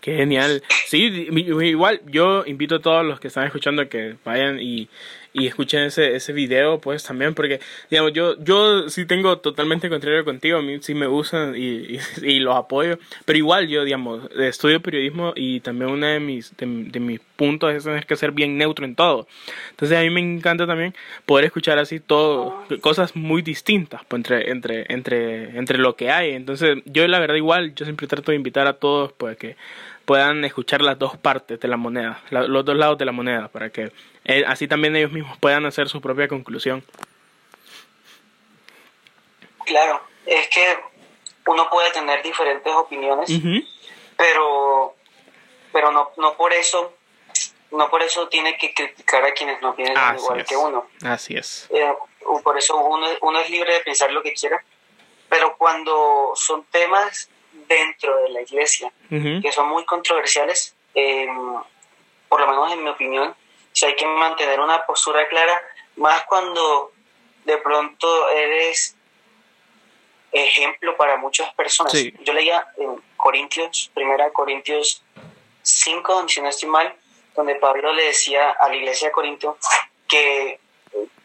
Qué 0.00 0.16
genial. 0.16 0.64
Sí, 0.86 1.28
igual 1.30 2.00
yo 2.06 2.44
invito 2.46 2.76
a 2.76 2.82
todos 2.82 3.04
los 3.04 3.20
que 3.20 3.28
están 3.28 3.46
escuchando 3.46 3.88
que 3.88 4.16
vayan 4.24 4.58
y 4.60 4.88
y 5.38 5.46
escuchen 5.46 5.84
ese, 5.84 6.14
ese 6.16 6.32
video 6.32 6.80
pues 6.80 7.04
también 7.04 7.34
porque 7.34 7.60
digamos 7.90 8.12
yo 8.12 8.36
yo 8.42 8.88
sí 8.88 9.06
tengo 9.06 9.38
totalmente 9.38 9.88
contrario 9.88 10.24
contigo 10.24 10.58
a 10.58 10.62
mí 10.62 10.78
sí 10.80 10.94
me 10.94 11.06
gustan 11.06 11.54
y, 11.56 11.98
y, 12.22 12.38
los 12.40 12.56
apoyo 12.56 12.98
pero 13.24 13.38
igual 13.38 13.68
yo 13.68 13.84
digamos 13.84 14.28
estudio 14.38 14.80
periodismo 14.80 15.32
y 15.36 15.60
también 15.60 15.90
uno 15.90 16.06
de 16.06 16.20
mis 16.20 16.56
de, 16.56 16.66
mis 17.00 17.20
puntos 17.36 17.72
es 17.72 17.84
tener 17.84 18.06
que 18.06 18.16
ser 18.16 18.32
bien 18.32 18.58
neutro 18.58 18.84
en 18.84 18.96
todo. 18.96 19.28
Entonces 19.70 19.96
a 19.96 20.00
mí 20.00 20.10
me 20.10 20.20
encanta 20.20 20.66
también 20.66 20.94
poder 21.24 21.44
escuchar 21.44 21.78
así 21.78 22.00
todo 22.00 22.64
cosas 22.80 23.14
muy 23.14 23.42
distintas 23.42 24.02
pues, 24.08 24.20
entre 24.20 24.50
entre 24.50 24.86
entre 24.88 25.58
entre 25.58 25.78
lo 25.78 25.94
que 25.96 26.10
hay. 26.10 26.32
Entonces 26.32 26.78
yo 26.84 27.06
la 27.06 27.18
verdad 27.20 27.36
igual 27.36 27.74
yo 27.74 27.84
siempre 27.84 28.06
trato 28.06 28.32
de 28.32 28.36
invitar 28.36 28.66
a 28.66 28.74
todos 28.74 29.12
pues 29.12 29.36
que 29.36 29.56
puedan 30.04 30.42
escuchar 30.44 30.80
las 30.80 30.98
dos 30.98 31.18
partes 31.18 31.60
de 31.60 31.68
la 31.68 31.76
moneda, 31.76 32.22
los 32.30 32.64
dos 32.64 32.74
lados 32.74 32.96
de 32.96 33.04
la 33.04 33.12
moneda, 33.12 33.48
para 33.48 33.68
que 33.68 33.92
eh, 34.28 34.44
así 34.46 34.68
también 34.68 34.94
ellos 34.94 35.10
mismos 35.10 35.36
puedan 35.38 35.66
hacer 35.66 35.88
su 35.88 36.00
propia 36.00 36.28
conclusión. 36.28 36.84
Claro, 39.64 40.02
es 40.26 40.48
que 40.48 40.78
uno 41.46 41.68
puede 41.70 41.90
tener 41.92 42.22
diferentes 42.22 42.72
opiniones, 42.72 43.30
pero, 44.16 44.94
pero 45.72 45.90
no, 45.90 46.10
no 46.16 46.36
por 46.36 46.52
eso 46.52 46.94
no 47.70 47.90
por 47.90 48.02
eso 48.02 48.28
tiene 48.28 48.56
que 48.56 48.72
criticar 48.72 49.24
a 49.24 49.32
quienes 49.32 49.60
no 49.60 49.74
piensan 49.74 50.16
igual 50.16 50.44
que 50.44 50.56
uno. 50.56 50.86
Así 51.02 51.36
es. 51.36 51.68
Eh, 51.70 51.94
por 52.42 52.56
eso 52.56 52.76
uno, 52.76 53.06
uno 53.22 53.40
es 53.40 53.50
libre 53.50 53.74
de 53.74 53.80
pensar 53.80 54.10
lo 54.10 54.22
que 54.22 54.32
quiera, 54.32 54.62
pero 55.28 55.56
cuando 55.56 56.32
son 56.34 56.64
temas 56.64 57.28
dentro 57.66 58.16
de 58.22 58.30
la 58.30 58.42
iglesia, 58.42 58.92
que 59.10 59.52
son 59.52 59.68
muy 59.68 59.84
controversiales, 59.84 60.74
em, 60.94 61.54
por 62.28 62.40
lo 62.40 62.46
menos 62.46 62.72
en 62.72 62.82
mi 62.82 62.90
opinión, 62.90 63.34
si 63.78 63.86
hay 63.86 63.94
que 63.94 64.06
mantener 64.06 64.58
una 64.58 64.84
postura 64.84 65.28
clara, 65.28 65.62
más 65.96 66.24
cuando 66.24 66.90
de 67.44 67.58
pronto 67.58 68.28
eres 68.30 68.96
ejemplo 70.32 70.96
para 70.96 71.16
muchas 71.16 71.54
personas. 71.54 71.92
Yo 71.92 72.32
leía 72.32 72.66
en 72.76 73.00
Corintios, 73.16 73.88
primera 73.94 74.30
Corintios 74.32 75.04
5, 75.62 76.28
si 76.28 76.40
no 76.40 76.48
estoy 76.48 76.68
mal, 76.68 76.92
donde 77.36 77.54
Pablo 77.54 77.92
le 77.92 78.06
decía 78.06 78.50
a 78.50 78.68
la 78.68 78.74
iglesia 78.74 79.08
de 79.08 79.12
Corinto 79.12 79.56
que 80.08 80.58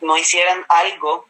no 0.01 0.15
hicieran 0.15 0.63
algo 0.69 1.27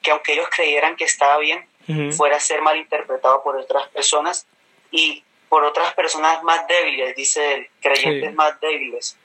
que 0.00 0.12
aunque 0.12 0.32
ellos 0.32 0.48
creyeran 0.48 0.96
que 0.96 1.04
estaba 1.04 1.36
bien, 1.36 1.68
fuera 2.16 2.38
a 2.38 2.40
ser 2.40 2.62
malinterpretado 2.62 3.42
por 3.42 3.56
otras 3.56 3.86
personas 3.88 4.46
y 4.90 5.22
por 5.50 5.62
otras 5.64 5.92
personas 5.92 6.42
más 6.42 6.66
débiles, 6.68 7.14
dice 7.16 7.54
él, 7.54 7.70
creyentes 7.82 8.32
más 8.34 8.58
débiles, 8.60 9.18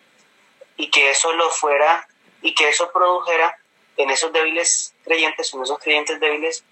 y 0.78 0.90
que 0.90 1.10
eso 1.12 1.34
lo 1.34 1.50
fuera, 1.50 2.08
y 2.42 2.54
que 2.54 2.70
eso 2.70 2.92
produjera 2.92 3.58
en 3.98 4.10
esos 4.12 4.32
débiles 4.32 4.94
creyentes, 5.04 5.54
en 5.54 5.64
esos 5.64 5.80
creyentes 5.80 6.20
débiles, 6.20 6.64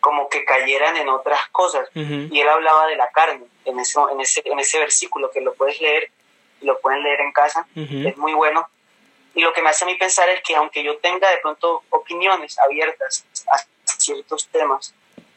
como 0.00 0.28
que 0.28 0.44
cayeran 0.44 0.96
en 0.98 1.08
otras 1.08 1.48
cosas. 1.48 1.88
Y 1.94 2.38
él 2.38 2.48
hablaba 2.48 2.86
de 2.86 2.96
la 2.96 3.10
carne 3.10 3.46
en 3.64 3.80
ese, 3.80 3.98
en 4.12 4.20
ese, 4.20 4.42
en 4.44 4.58
ese 4.58 4.78
versículo, 4.78 5.30
que 5.30 5.40
lo 5.40 5.54
puedes 5.54 5.80
leer, 5.80 6.10
lo 6.60 6.78
pueden 6.80 7.02
leer 7.02 7.20
en 7.22 7.32
casa, 7.32 7.66
es 7.74 8.16
muy 8.18 8.34
bueno. 8.34 8.68
Y 9.34 9.40
lo 9.40 9.52
que 9.52 9.62
me 9.62 9.70
hace 9.70 9.84
a 9.84 9.86
mí 9.86 9.96
pensar 9.96 10.28
es 10.28 10.42
que 10.42 10.54
aunque 10.54 10.84
yo 10.84 10.98
tenga 10.98 11.28
de 11.30 11.38
pronto 11.38 11.82
opiniones 11.90 12.58
abiertas 12.58 13.24
a 13.50 13.64
ciertos 13.86 14.46
temas, 14.48 14.94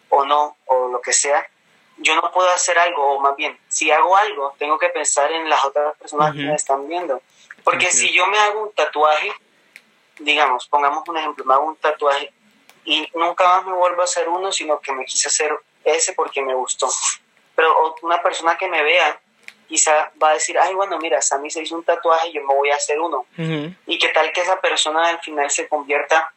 o 0.09 0.25
no, 0.25 0.57
o 0.65 0.89
lo 0.89 1.01
que 1.01 1.13
sea, 1.13 1.47
yo 1.97 2.15
no 2.15 2.31
puedo 2.31 2.49
hacer 2.49 2.77
algo, 2.77 3.13
o 3.13 3.19
más 3.19 3.35
bien, 3.35 3.57
si 3.67 3.89
hago 3.91 4.15
algo, 4.15 4.53
tengo 4.59 4.77
que 4.77 4.89
pensar 4.89 5.31
en 5.31 5.49
las 5.49 5.63
otras 5.65 5.97
personas 5.97 6.33
que 6.35 6.43
me 6.43 6.55
están 6.55 6.87
viendo. 6.87 7.21
Porque 7.67 7.91
si 7.91 8.13
yo 8.13 8.25
me 8.27 8.37
hago 8.39 8.63
un 8.63 8.71
tatuaje, 8.71 9.29
digamos, 10.19 10.69
pongamos 10.69 11.03
un 11.09 11.17
ejemplo, 11.17 11.43
me 11.43 11.53
hago 11.53 11.65
un 11.65 11.75
tatuaje 11.75 12.31
y 12.85 13.05
nunca 13.13 13.45
más 13.45 13.65
me 13.65 13.73
vuelvo 13.73 13.99
a 13.99 14.05
hacer 14.05 14.29
uno, 14.29 14.53
sino 14.53 14.79
que 14.79 14.93
me 14.93 15.03
quise 15.03 15.27
hacer 15.27 15.51
ese 15.83 16.13
porque 16.13 16.41
me 16.41 16.53
gustó. 16.53 16.87
Pero 17.55 17.93
una 18.03 18.23
persona 18.23 18.57
que 18.57 18.69
me 18.69 18.81
vea, 18.81 19.19
quizá 19.67 20.13
va 20.23 20.29
a 20.29 20.33
decir, 20.35 20.57
ay, 20.57 20.75
bueno, 20.75 20.97
mira, 20.97 21.21
Sammy 21.21 21.51
se 21.51 21.61
hizo 21.61 21.75
un 21.75 21.83
tatuaje, 21.83 22.29
y 22.29 22.35
yo 22.35 22.41
me 22.45 22.55
voy 22.55 22.71
a 22.71 22.77
hacer 22.77 23.01
uno. 23.01 23.25
Y 23.85 23.99
qué 23.99 24.07
tal 24.13 24.31
que 24.31 24.43
esa 24.43 24.61
persona 24.61 25.09
al 25.09 25.19
final 25.19 25.51
se 25.51 25.67
convierta 25.67 26.31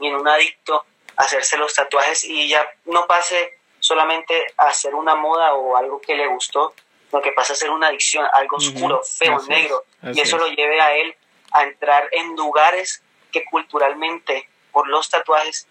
en 0.00 0.16
un 0.16 0.28
adicto 0.28 0.84
hacerse 1.16 1.56
los 1.56 1.72
tatuajes 1.72 2.24
y 2.24 2.46
ya 2.46 2.70
no 2.84 3.06
pase 3.06 3.58
solamente 3.80 4.52
a 4.58 4.66
hacer 4.66 4.94
una 4.94 5.14
moda 5.14 5.54
o 5.54 5.78
algo 5.78 5.98
que 5.98 6.14
le 6.14 6.26
gustó, 6.26 6.74
lo 7.12 7.22
que 7.22 7.32
pasa 7.32 7.52
a 7.52 7.56
ser 7.56 7.70
una 7.70 7.88
adicción, 7.88 8.26
algo 8.32 8.56
oscuro, 8.56 9.02
feo, 9.02 9.38
negro, 9.48 9.84
y 10.12 10.20
eso 10.20 10.36
lo 10.38 10.48
lleve 10.48 10.80
a 10.80 10.94
él 10.96 11.14
a 11.52 11.64
entrar 11.64 12.08
en 12.12 12.36
lugares 12.36 13.02
que 13.32 13.44
culturalmente 13.44 14.48
por 14.72 14.88
los 14.88 15.08
tatuajes 15.08 15.66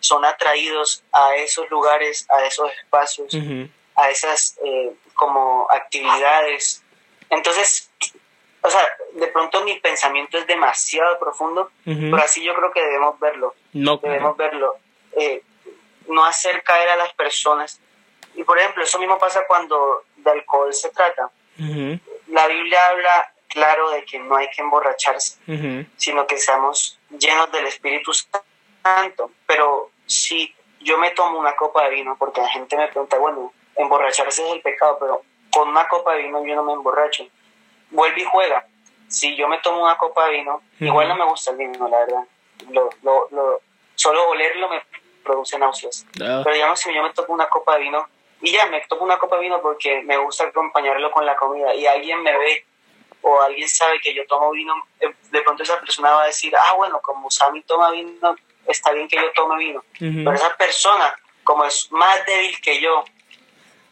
son 0.00 0.24
atraídos 0.24 1.02
a 1.12 1.34
esos 1.36 1.68
lugares, 1.70 2.26
a 2.30 2.44
esos 2.44 2.70
espacios, 2.72 3.36
a 3.96 4.10
esas 4.10 4.56
eh, 4.64 4.92
como 5.14 5.66
actividades. 5.70 6.82
Entonces, 7.30 7.90
o 8.62 8.70
sea, 8.70 8.80
de 9.14 9.26
pronto 9.28 9.64
mi 9.64 9.78
pensamiento 9.80 10.38
es 10.38 10.46
demasiado 10.46 11.18
profundo, 11.18 11.70
pero 11.84 12.16
así 12.16 12.44
yo 12.44 12.54
creo 12.54 12.72
que 12.72 12.82
debemos 12.82 13.18
verlo. 13.18 13.54
No, 13.72 13.96
debemos 13.98 14.36
verlo. 14.36 14.76
Eh, 15.12 15.42
no 16.08 16.24
hacer 16.24 16.62
caer 16.62 16.88
a 16.90 16.96
las 16.96 17.12
personas. 17.14 17.80
Y 18.34 18.44
por 18.44 18.58
ejemplo, 18.58 18.84
eso 18.84 18.98
mismo 18.98 19.18
pasa 19.18 19.44
cuando 19.48 20.04
de 20.26 20.32
alcohol 20.32 20.74
se 20.74 20.90
trata. 20.90 21.30
La 22.28 22.46
Biblia 22.48 22.86
habla 22.86 23.32
claro 23.48 23.90
de 23.90 24.04
que 24.04 24.18
no 24.18 24.36
hay 24.36 24.48
que 24.50 24.60
emborracharse, 24.60 25.38
sino 25.96 26.26
que 26.26 26.36
seamos 26.36 26.98
llenos 27.18 27.50
del 27.52 27.66
Espíritu 27.66 28.12
Santo. 28.12 29.30
Pero 29.46 29.90
si 30.06 30.54
yo 30.80 30.98
me 30.98 31.10
tomo 31.12 31.38
una 31.38 31.56
copa 31.56 31.84
de 31.84 31.90
vino, 31.90 32.16
porque 32.18 32.40
la 32.40 32.48
gente 32.48 32.76
me 32.76 32.88
pregunta, 32.88 33.18
bueno, 33.18 33.52
emborracharse 33.76 34.46
es 34.46 34.52
el 34.52 34.60
pecado, 34.60 34.98
pero 35.00 35.22
con 35.50 35.68
una 35.68 35.88
copa 35.88 36.14
de 36.14 36.22
vino 36.22 36.44
yo 36.44 36.54
no 36.54 36.62
me 36.64 36.72
emborracho. 36.72 37.26
Vuelve 37.90 38.20
y 38.20 38.24
juega. 38.24 38.66
Si 39.08 39.36
yo 39.36 39.48
me 39.48 39.58
tomo 39.58 39.82
una 39.82 39.96
copa 39.96 40.26
de 40.26 40.32
vino, 40.38 40.62
igual 40.80 41.08
no 41.08 41.16
me 41.16 41.24
gusta 41.24 41.52
el 41.52 41.56
vino, 41.56 41.88
la 41.88 41.98
verdad. 41.98 42.24
Lo, 42.70 42.90
lo, 43.02 43.28
lo, 43.30 43.60
solo 43.94 44.28
olerlo 44.28 44.68
me 44.68 44.82
produce 45.22 45.58
náuseas. 45.58 46.06
Ah. 46.20 46.40
Pero 46.44 46.54
digamos, 46.54 46.80
si 46.80 46.92
yo 46.92 47.02
me 47.02 47.12
tomo 47.12 47.34
una 47.34 47.48
copa 47.48 47.74
de 47.74 47.82
vino, 47.82 48.06
y 48.40 48.52
ya 48.52 48.66
me 48.66 48.80
tomo 48.82 49.04
una 49.04 49.18
copa 49.18 49.36
de 49.36 49.42
vino 49.42 49.60
porque 49.60 50.02
me 50.02 50.16
gusta 50.18 50.44
acompañarlo 50.44 51.10
con 51.10 51.24
la 51.24 51.36
comida, 51.36 51.74
y 51.74 51.86
alguien 51.86 52.22
me 52.22 52.36
ve 52.36 52.66
o 53.22 53.40
alguien 53.40 53.68
sabe 53.68 53.98
que 54.00 54.14
yo 54.14 54.26
tomo 54.26 54.50
vino, 54.52 54.74
eh, 55.00 55.12
de 55.30 55.42
pronto 55.42 55.62
esa 55.62 55.80
persona 55.80 56.12
va 56.12 56.22
a 56.22 56.26
decir, 56.26 56.54
ah, 56.56 56.74
bueno, 56.74 57.00
como 57.00 57.30
Sammy 57.30 57.62
toma 57.62 57.90
vino, 57.90 58.36
está 58.66 58.92
bien 58.92 59.08
que 59.08 59.16
yo 59.16 59.32
tome 59.34 59.58
vino. 59.58 59.84
Pero 59.98 60.32
esa 60.32 60.56
persona, 60.56 61.12
como 61.42 61.64
es 61.64 61.90
más 61.90 62.24
débil 62.26 62.60
que 62.60 62.80
yo, 62.80 63.04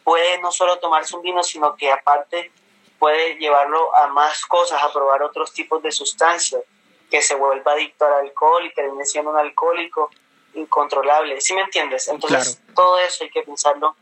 puede 0.03 0.37
no 0.39 0.51
solo 0.51 0.77
tomarse 0.79 1.15
un 1.15 1.21
vino, 1.21 1.43
sino 1.43 1.75
que 1.75 1.91
aparte 1.91 2.51
puede 2.97 3.35
llevarlo 3.35 3.93
a 3.95 4.07
más 4.07 4.45
cosas, 4.45 4.81
a 4.81 4.93
probar 4.93 5.21
otros 5.23 5.51
tipos 5.51 5.81
de 5.83 5.91
sustancias, 5.91 6.61
que 7.09 7.21
se 7.21 7.35
vuelva 7.35 7.73
adicto 7.73 8.05
al 8.05 8.13
alcohol 8.13 8.65
y 8.65 8.73
termine 8.73 9.05
siendo 9.05 9.31
un 9.31 9.37
alcohólico 9.37 10.09
incontrolable, 10.53 11.41
¿sí 11.41 11.53
me 11.53 11.61
entiendes? 11.61 12.07
Entonces 12.07 12.61
todo 12.73 12.97
eso 12.99 13.23
hay 13.25 13.29
que 13.29 13.43
pensarlo 13.43 13.95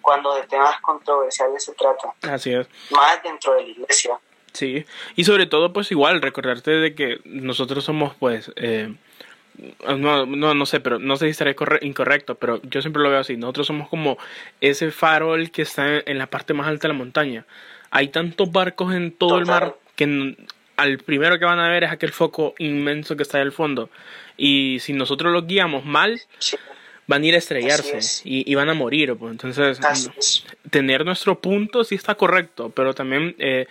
cuando 0.00 0.34
de 0.34 0.42
temas 0.46 0.80
controversiales 0.80 1.64
se 1.64 1.72
trata. 1.74 2.14
Así 2.32 2.52
es. 2.52 2.68
Más 2.90 3.22
dentro 3.22 3.54
de 3.54 3.62
la 3.62 3.68
iglesia. 3.68 4.18
Sí, 4.52 4.84
y 5.16 5.24
sobre 5.24 5.46
todo 5.46 5.72
pues 5.72 5.90
igual 5.92 6.20
recordarte 6.20 6.72
de 6.72 6.94
que 6.94 7.20
nosotros 7.24 7.84
somos 7.84 8.14
pues... 8.18 8.52
Eh, 8.56 8.94
no, 9.98 10.24
no, 10.24 10.54
no 10.54 10.66
sé, 10.66 10.80
pero 10.80 10.98
no 10.98 11.16
sé 11.16 11.26
si 11.26 11.30
estaré 11.32 11.54
incorrecto, 11.82 12.36
pero 12.36 12.62
yo 12.62 12.80
siempre 12.80 13.02
lo 13.02 13.10
veo 13.10 13.20
así. 13.20 13.36
Nosotros 13.36 13.66
somos 13.66 13.88
como 13.88 14.16
ese 14.60 14.90
farol 14.90 15.50
que 15.50 15.62
está 15.62 15.98
en 15.98 16.18
la 16.18 16.28
parte 16.28 16.54
más 16.54 16.66
alta 16.66 16.88
de 16.88 16.94
la 16.94 16.98
montaña. 16.98 17.44
Hay 17.90 18.08
tantos 18.08 18.50
barcos 18.50 18.94
en 18.94 19.12
todo 19.12 19.38
el 19.38 19.46
mar 19.46 19.76
que 19.96 20.36
al 20.76 20.98
primero 20.98 21.38
que 21.38 21.44
van 21.44 21.58
a 21.58 21.68
ver 21.68 21.84
es 21.84 21.90
aquel 21.90 22.12
foco 22.12 22.54
inmenso 22.58 23.16
que 23.16 23.22
está 23.22 23.38
ahí 23.38 23.42
al 23.42 23.52
fondo. 23.52 23.90
Y 24.36 24.78
si 24.80 24.94
nosotros 24.94 25.32
los 25.32 25.46
guiamos 25.46 25.84
mal, 25.84 26.22
van 27.10 27.24
a 27.24 27.26
ir 27.26 27.34
a 27.34 27.38
estrellarse 27.38 28.22
y, 28.24 28.54
van 28.54 28.68
a 28.68 28.74
morir. 28.74 29.16
Pues. 29.16 29.32
Entonces, 29.32 30.44
tener 30.70 31.04
nuestro 31.04 31.40
punto 31.40 31.82
sí 31.82 31.96
está 31.96 32.14
correcto, 32.14 32.70
pero 32.70 32.94
también 32.94 33.34
eh, 33.40 33.66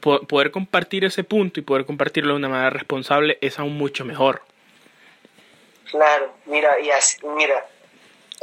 poder 0.00 0.50
compartir 0.50 1.06
ese 1.06 1.24
punto 1.24 1.60
y 1.60 1.62
poder 1.62 1.86
compartirlo 1.86 2.34
de 2.34 2.36
una 2.36 2.50
manera 2.50 2.68
responsable 2.68 3.38
es 3.40 3.58
aún 3.58 3.78
mucho 3.78 4.04
mejor. 4.04 4.42
Claro, 5.90 6.34
mira, 6.44 6.78
y 6.78 6.90
así, 6.90 7.16
mira, 7.26 7.66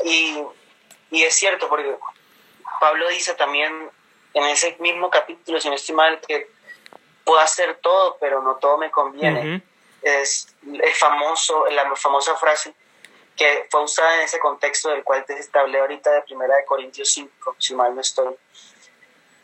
y, 0.06 0.42
y 1.12 1.22
es 1.22 1.36
cierto, 1.36 1.70
porque 1.70 1.94
Pablo 2.80 3.10
dice 3.10 3.36
también 3.36 3.72
en 4.34 4.44
ese 4.46 4.76
mismo 4.80 5.12
capítulo, 5.12 5.62
si 5.62 5.70
no 5.70 5.76
estoy 5.76 5.94
mal, 5.94 6.20
que 6.28 6.48
puedo 7.24 7.40
hacer 7.40 7.78
todo, 7.80 8.18
pero 8.20 8.42
no 8.42 8.56
todo 8.56 8.80
me 8.80 8.90
conviene. 8.90 9.62
Es 10.02 10.56
el 10.66 10.94
famoso, 10.94 11.68
la 11.68 11.96
famosa 11.96 12.36
frase 12.38 12.74
que 13.42 13.68
fue 13.72 13.82
usada 13.82 14.18
en 14.18 14.22
ese 14.22 14.38
contexto 14.38 14.90
del 14.90 15.04
cual 15.04 15.26
te 15.26 15.36
hablé 15.58 15.80
ahorita 15.80 16.12
de 16.12 16.22
Primera 16.22 16.56
de 16.58 16.64
Corintios 16.64 17.10
5, 17.12 17.56
si 17.58 17.74
mal 17.74 17.96
no 17.96 18.02
estoy. 18.02 18.36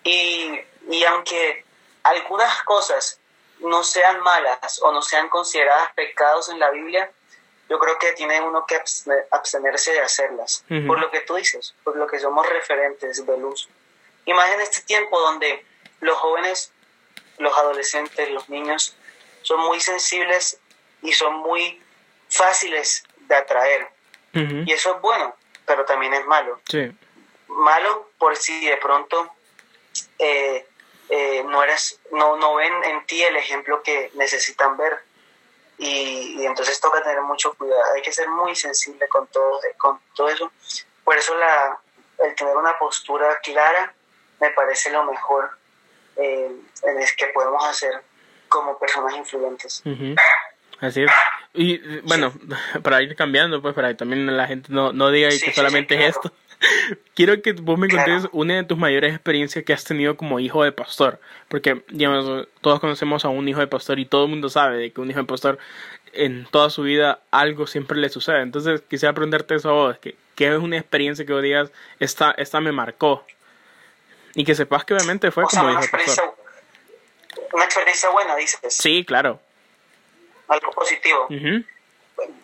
Y, 0.04 0.51
y 0.88 1.04
aunque 1.06 1.66
algunas 2.04 2.62
cosas 2.62 3.20
no 3.58 3.84
sean 3.84 4.20
malas 4.20 4.80
o 4.84 4.92
no 4.92 5.01
sean 5.01 5.30
consideradas 5.30 5.94
pecados 5.96 6.48
en 6.50 6.60
la 6.60 6.70
Biblia, 6.70 7.10
yo 7.72 7.80
creo 7.80 7.98
que 7.98 8.13
tiene 8.13 8.39
uno 8.39 8.68
que 8.68 8.80
abstenerse 9.32 9.94
de 9.94 10.01
hacerlas, 10.01 10.63
por 10.86 11.00
lo 11.00 11.10
que 11.10 11.22
tú 11.22 11.34
dices, 11.34 11.74
por 11.84 11.96
lo 11.96 12.06
que 12.06 12.20
somos 12.20 12.48
referentes 12.48 13.25
de 13.25 13.38
luz. 13.39 13.68
Y 14.27 14.34
más 14.36 14.51
en 14.51 14.62
este 14.62 14.82
tiempo 14.82 15.20
donde 15.20 15.66
los 16.01 16.16
jóvenes, 16.20 16.72
los 17.39 17.58
adolescentes, 17.58 18.30
los 18.30 18.48
niños 18.48 18.96
son 19.42 19.60
muy 19.62 19.80
sensibles 19.80 20.60
y 21.01 21.13
son 21.13 21.34
muy 21.38 21.82
fáciles 22.30 23.04
de 23.27 23.36
atraer. 23.36 23.89
Y 24.34 24.72
eso 24.72 24.96
es 24.96 25.01
bueno, 25.01 25.36
pero 25.65 25.84
también 25.86 26.13
es 26.13 26.24
malo. 26.27 26.62
Malo 27.48 28.12
por 28.19 28.36
si 28.36 28.67
de 28.67 28.77
pronto 28.77 29.31
eh, 30.19 30.67
eh, 31.10 31.43
no, 31.43 31.63
eres, 31.63 32.00
no, 32.12 32.38
no 32.38 32.55
ven 32.55 32.84
en 32.84 33.05
ti 33.07 33.24
el 33.24 33.36
ejemplo 33.36 33.81
que 33.81 34.12
necesitan 34.13 34.77
ver. 34.77 35.00
Y, 35.79 36.46
entonces 36.46 36.79
toca 36.79 37.01
tener 37.03 37.22
mucho 37.22 37.53
cuidado, 37.53 37.81
hay 37.96 38.01
que 38.01 38.12
ser 38.12 38.29
muy 38.29 38.55
sensible 38.55 39.07
con 39.07 39.27
todo, 39.27 39.60
con 39.77 40.00
todo 40.15 40.29
eso. 40.29 40.51
Por 41.03 41.17
eso 41.17 41.36
la, 41.36 41.79
el 42.19 42.36
tener 42.36 42.55
una 42.55 42.77
postura 42.77 43.39
clara 43.43 43.93
me 44.39 44.50
parece 44.51 44.89
lo 44.91 45.03
mejor 45.03 45.51
eh, 46.15 46.51
en 46.84 47.01
es 47.01 47.15
que 47.15 47.27
podemos 47.27 47.63
hacer 47.65 48.03
como 48.50 48.77
personas 48.77 49.15
influyentes. 49.15 49.84
Así 50.79 51.03
es. 51.03 51.12
Y 51.53 51.79
bueno, 52.01 52.34
para 52.84 53.01
ir 53.01 53.15
cambiando, 53.15 53.62
pues 53.62 53.74
para 53.74 53.89
que 53.89 53.96
también 53.96 54.25
la 54.38 54.48
gente 54.48 54.72
no, 54.72 54.93
no 54.93 55.10
diga 55.12 55.29
que 55.29 55.53
solamente 55.53 55.96
es 55.96 56.15
esto. 56.15 56.31
Quiero 57.15 57.41
que 57.41 57.53
vos 57.53 57.77
me 57.77 57.88
contes 57.88 58.27
una 58.31 58.55
de 58.55 58.63
tus 58.63 58.77
mayores 58.77 59.13
experiencias 59.13 59.63
que 59.63 59.74
has 59.74 59.84
tenido 59.84 60.17
como 60.17 60.39
hijo 60.39 60.63
de 60.63 60.72
pastor. 60.72 61.19
Porque, 61.48 61.84
digamos, 61.89 62.48
todos 62.62 62.79
conocemos 62.79 63.25
a 63.25 63.29
un 63.29 63.48
hijo 63.48 63.60
de 63.60 63.67
pastor 63.67 64.00
y 64.00 64.05
todo 64.05 64.25
el 64.25 64.29
mundo 64.31 64.50
sabe 64.50 64.77
de 64.77 64.91
que 64.91 65.01
un 65.01 65.10
hijo 65.10 65.19
de 65.19 65.25
pastor 65.25 65.60
en 66.13 66.46
toda 66.46 66.69
su 66.69 66.84
vida 66.84 67.22
algo 67.31 67.67
siempre 67.67 67.98
le 67.98 68.10
sucede. 68.10 68.41
Entonces, 68.41 68.81
quisiera 68.88 69.13
preguntarte 69.13 69.55
eso 69.55 69.69
a 69.69 69.74
vos. 69.74 69.98
¿Qué, 70.00 70.15
qué 70.36 70.53
es 70.53 70.57
una 70.57 70.77
experiencia 70.77 71.25
que 71.25 71.34
vos 71.34 71.43
digas, 71.43 71.72
esta, 72.00 72.31
esta 72.31 72.60
me 72.60 72.72
marcó? 72.72 73.24
Y 74.34 74.43
que 74.43 74.55
sepas 74.55 74.84
que 74.84 74.93
obviamente 74.93 75.31
fue 75.31 75.43
como 75.46 75.72
hijo 75.72 75.81
de 75.81 75.88
pastor. 75.88 76.36
Una 77.53 77.65
experiencia 77.65 78.10
buena, 78.10 78.36
dices. 78.36 78.60
Sí, 78.69 79.05
claro. 79.05 79.39
Algo 80.48 80.72
positivo. 80.72 81.27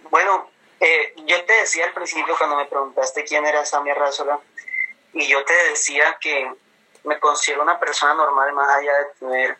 Bueno, 0.09 0.49
eh, 0.79 1.13
yo 1.25 1.43
te 1.45 1.53
decía 1.53 1.85
al 1.85 1.93
principio 1.93 2.35
cuando 2.37 2.57
me 2.57 2.65
preguntaste 2.65 3.23
quién 3.23 3.45
era 3.45 3.65
Samia 3.65 3.93
Razola, 3.93 4.39
y 5.13 5.27
yo 5.27 5.43
te 5.45 5.53
decía 5.69 6.17
que 6.19 6.51
me 7.03 7.19
considero 7.19 7.61
una 7.61 7.79
persona 7.79 8.13
normal 8.13 8.53
más 8.53 8.69
allá 8.69 8.93
de 8.97 9.05
tener 9.19 9.57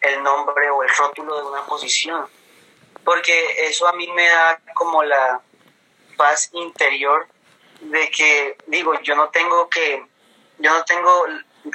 el 0.00 0.22
nombre 0.22 0.70
o 0.70 0.82
el 0.82 0.88
rótulo 0.88 1.36
de 1.36 1.44
una 1.44 1.64
posición, 1.66 2.26
porque 3.04 3.66
eso 3.66 3.86
a 3.86 3.92
mí 3.92 4.06
me 4.12 4.28
da 4.28 4.60
como 4.74 5.02
la 5.02 5.40
paz 6.16 6.50
interior 6.52 7.26
de 7.80 8.10
que 8.10 8.56
digo, 8.66 9.00
yo 9.00 9.14
no 9.16 9.30
tengo 9.30 9.68
que 9.68 10.04
yo 10.58 10.70
no 10.70 10.84
tengo 10.84 11.24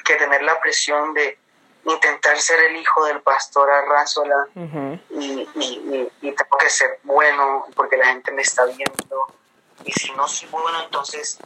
que 0.04 0.16
tener 0.16 0.44
la 0.44 0.60
presión 0.60 1.14
de 1.14 1.38
intentar 1.86 2.40
ser 2.40 2.60
el 2.64 2.76
hijo 2.78 3.06
del 3.06 3.22
pastor 3.22 3.70
Arrazola 3.70 4.48
y, 5.10 5.48
tengo 6.22 6.58
que 6.60 6.70
ser 6.70 7.00
bueno 7.04 7.68
porque 7.76 7.98
la 7.98 8.08
gente 8.08 8.32
me 8.32 8.42
está 8.42 8.66
viendo. 8.66 9.28
Y 9.84 9.92
si 9.92 10.12
no 10.14 10.28
soy 10.28 10.50
bueno, 10.50 10.84
entonces 10.84 11.38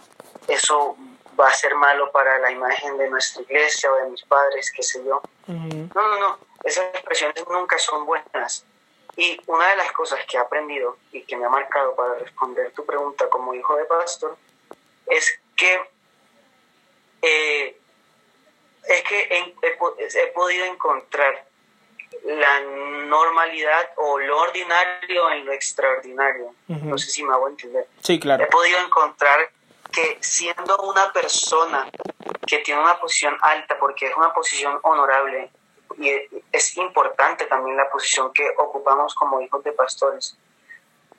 eso 0.48 0.96
va 1.40 1.48
a 1.48 1.54
ser 1.54 1.76
malo 1.76 2.12
para 2.12 2.40
la 2.40 2.52
imagen 2.52 2.98
de 2.98 3.10
nuestra 3.10 3.42
iglesia 3.44 3.92
o 3.92 3.96
de 3.98 4.10
mis 4.10 4.24
padres, 4.24 4.72
qué 4.72 4.84
sé 4.84 5.04
yo. 5.06 5.22
No, 5.48 5.90
no, 5.94 6.20
no. 6.20 6.40
Esas 6.64 6.86
expresiones 6.94 7.44
nunca 7.50 7.78
son 7.78 8.06
buenas. 8.06 8.66
Y 9.18 9.40
una 9.48 9.68
de 9.70 9.76
las 9.76 9.92
cosas 9.92 10.20
que 10.26 10.38
he 10.38 10.40
aprendido 10.40 10.98
y 11.12 11.24
que 11.24 11.36
me 11.36 11.46
ha 11.46 11.50
marcado 11.50 11.96
para 11.96 12.16
responder 12.16 12.72
tu 12.72 12.86
pregunta 12.86 13.30
como 13.30 13.54
hijo 13.54 13.76
de 13.76 13.86
pastor 13.86 14.38
es 15.08 15.40
que 15.56 15.82
eh, 17.22 17.79
es 18.90 19.04
que 19.04 19.56
he, 19.62 20.28
podido 20.34 20.66
encontrar 20.66 21.46
la 22.24 22.60
normalidad 22.62 23.92
o 23.98 24.18
lo 24.18 24.42
ordinario 24.42 25.32
en 25.32 25.46
lo 25.46 25.54
extraordinario. 25.54 26.54
No 26.68 26.98
sé 26.98 27.12
si 27.12 27.24
me 27.24 27.34
hago 27.34 27.48
entender. 27.48 27.88
Sí, 28.02 28.20
claro. 28.20 28.44
He 28.44 28.48
podido 28.48 28.80
encontrar 28.80 29.52
que 29.92 30.18
siendo 30.22 30.78
una 30.82 31.14
persona 31.14 31.88
que 32.48 32.60
tiene 32.60 32.82
una 32.82 33.00
posición 33.00 33.38
alta, 33.42 33.78
porque 33.80 34.08
es 34.08 34.18
una 34.18 34.34
posición 34.34 34.80
honorable, 34.82 35.52
y 35.98 36.12
es 36.52 36.78
importante 36.78 37.46
también 37.46 37.78
la 37.78 37.90
posición 37.90 38.34
que 38.34 38.48
ocupamos 38.58 39.14
como 39.14 39.42
hijos 39.42 39.64
de 39.64 39.72
pastores, 39.72 40.36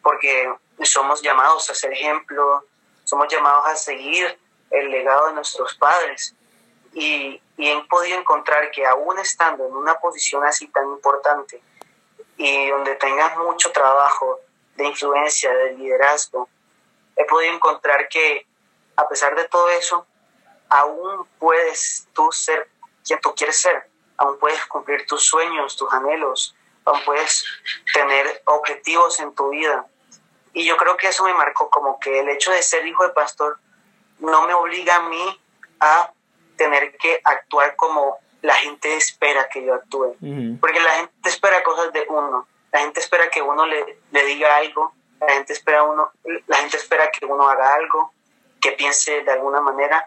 porque 0.03 0.53
somos 0.83 1.23
llamados 1.23 1.71
a 1.71 1.75
ser 1.75 1.93
ejemplo, 1.93 2.65
somos 3.05 3.29
llamados 3.29 3.67
a 3.67 3.77
seguir 3.77 4.39
el 4.71 4.91
legado 4.91 5.29
de 5.29 5.35
nuestros 5.35 5.75
padres. 5.75 6.35
Y, 6.93 7.41
y 7.57 7.69
he 7.69 7.83
podido 7.85 8.19
encontrar 8.19 8.71
que 8.71 8.85
aún 8.87 9.19
estando 9.19 9.67
en 9.67 9.73
una 9.75 9.95
posición 10.01 10.45
así 10.45 10.67
tan 10.69 10.89
importante 10.89 11.63
y 12.37 12.69
donde 12.69 12.97
tengas 12.97 13.37
mucho 13.37 13.71
trabajo 13.71 14.41
de 14.77 14.87
influencia, 14.87 15.53
de 15.53 15.75
liderazgo, 15.75 16.49
he 17.17 17.25
podido 17.27 17.53
encontrar 17.55 18.09
que 18.09 18.47
a 18.97 19.09
pesar 19.09 19.35
de 19.35 19.47
todo 19.49 19.69
eso, 19.71 20.07
aún 20.69 21.27
puedes 21.39 22.09
tú 22.13 22.31
ser 22.33 22.69
quien 23.05 23.21
tú 23.21 23.35
quieres 23.35 23.61
ser, 23.61 23.89
aún 24.17 24.39
puedes 24.39 24.65
cumplir 24.67 25.07
tus 25.07 25.25
sueños, 25.25 25.77
tus 25.77 25.93
anhelos, 25.93 26.55
aún 26.85 27.01
puedes 27.05 27.45
tener 27.93 28.43
objetivos 28.47 29.21
en 29.21 29.35
tu 29.35 29.51
vida. 29.51 29.87
Y 30.53 30.67
yo 30.67 30.77
creo 30.77 30.97
que 30.97 31.09
eso 31.09 31.25
me 31.25 31.35
marcó 31.35 31.71
como 31.71 31.99
que 32.01 32.21
el 32.21 32.29
hecho 32.29 32.51
de 32.51 32.63
ser 32.63 32.87
hijo 32.87 33.07
de 33.07 33.13
pastor 33.13 33.59
no 34.19 34.47
me 34.47 34.55
obliga 34.55 34.97
a 34.97 35.09
mí 35.09 35.41
a 35.81 36.13
tener 36.61 36.95
que 36.99 37.19
actuar 37.25 37.75
como 37.75 38.19
la 38.43 38.55
gente 38.55 38.95
espera 38.95 39.49
que 39.49 39.65
yo 39.65 39.73
actúe. 39.73 40.15
Porque 40.61 40.79
la 40.79 40.91
gente 40.91 41.29
espera 41.31 41.63
cosas 41.63 41.91
de 41.95 42.05
uno. 42.07 42.47
La 42.71 42.81
gente 42.81 43.01
espera 43.01 43.31
que 43.31 43.41
uno 43.41 43.65
le, 43.65 43.99
le 44.11 44.25
diga 44.27 44.57
algo. 44.57 44.93
La 45.21 45.33
gente, 45.33 45.55
espera 45.55 45.85
uno, 45.85 46.13
la 46.47 46.57
gente 46.57 46.77
espera 46.77 47.11
que 47.11 47.25
uno 47.25 47.49
haga 47.49 47.75
algo, 47.75 48.13
que 48.61 48.73
piense 48.73 49.23
de 49.23 49.33
alguna 49.33 49.63
manera. 49.63 50.07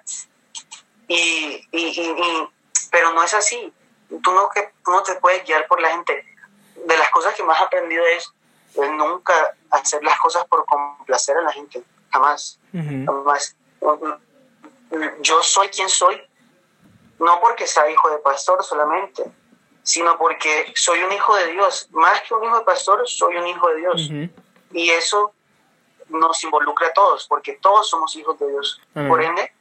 Y, 1.08 1.68
y, 1.72 1.86
y, 2.00 2.50
pero 2.92 3.12
no 3.14 3.24
es 3.24 3.34
así. 3.34 3.74
Tú 4.24 4.32
no, 4.32 4.48
que, 4.50 4.74
tú 4.86 4.92
no 4.92 5.02
te 5.02 5.16
puedes 5.16 5.44
guiar 5.44 5.66
por 5.68 5.82
la 5.82 5.90
gente. 5.90 6.24
De 6.86 6.98
las 6.98 7.10
cosas 7.10 7.34
que 7.34 7.44
más 7.44 7.60
he 7.60 7.64
aprendido 7.64 8.06
es, 8.06 8.32
nunca 8.76 9.34
hacer 9.72 10.04
las 10.04 10.20
cosas 10.20 10.46
por 10.46 10.66
complacer 10.66 11.36
a 11.36 11.42
la 11.42 11.52
gente. 11.52 11.84
Jamás. 12.12 12.60
Jamás. 12.72 13.56
Yo 15.22 15.42
soy 15.42 15.70
quien 15.70 15.90
soy 15.90 16.22
no 17.24 17.40
porque 17.40 17.68
sea 17.68 17.90
hijo 17.90 18.10
de 18.10 18.20
pastor 18.20 18.64
solamente, 18.64 19.24
sino 19.82 20.18
porque 20.18 20.72
soy 20.76 21.02
un 21.04 21.12
hijo 21.12 21.36
de 21.36 21.48
Dios. 21.48 21.88
Más 21.92 22.22
que 22.22 22.34
un 22.34 22.44
hijo 22.44 22.58
de 22.58 22.66
pastor, 22.66 23.08
soy 23.08 23.38
un 23.38 23.48
hijo 23.48 23.68
de 23.70 23.76
Dios. 23.76 24.10
Y 24.72 24.90
eso 24.90 25.34
nos 26.10 26.44
involucra 26.44 26.88
a 26.88 26.94
todos, 26.94 27.28
porque 27.28 27.54
todos 27.54 27.90
somos 27.90 28.16
hijos 28.16 28.38
de 28.40 28.50
Dios. 28.50 28.82
Por 28.94 29.22
ende, 29.22 29.52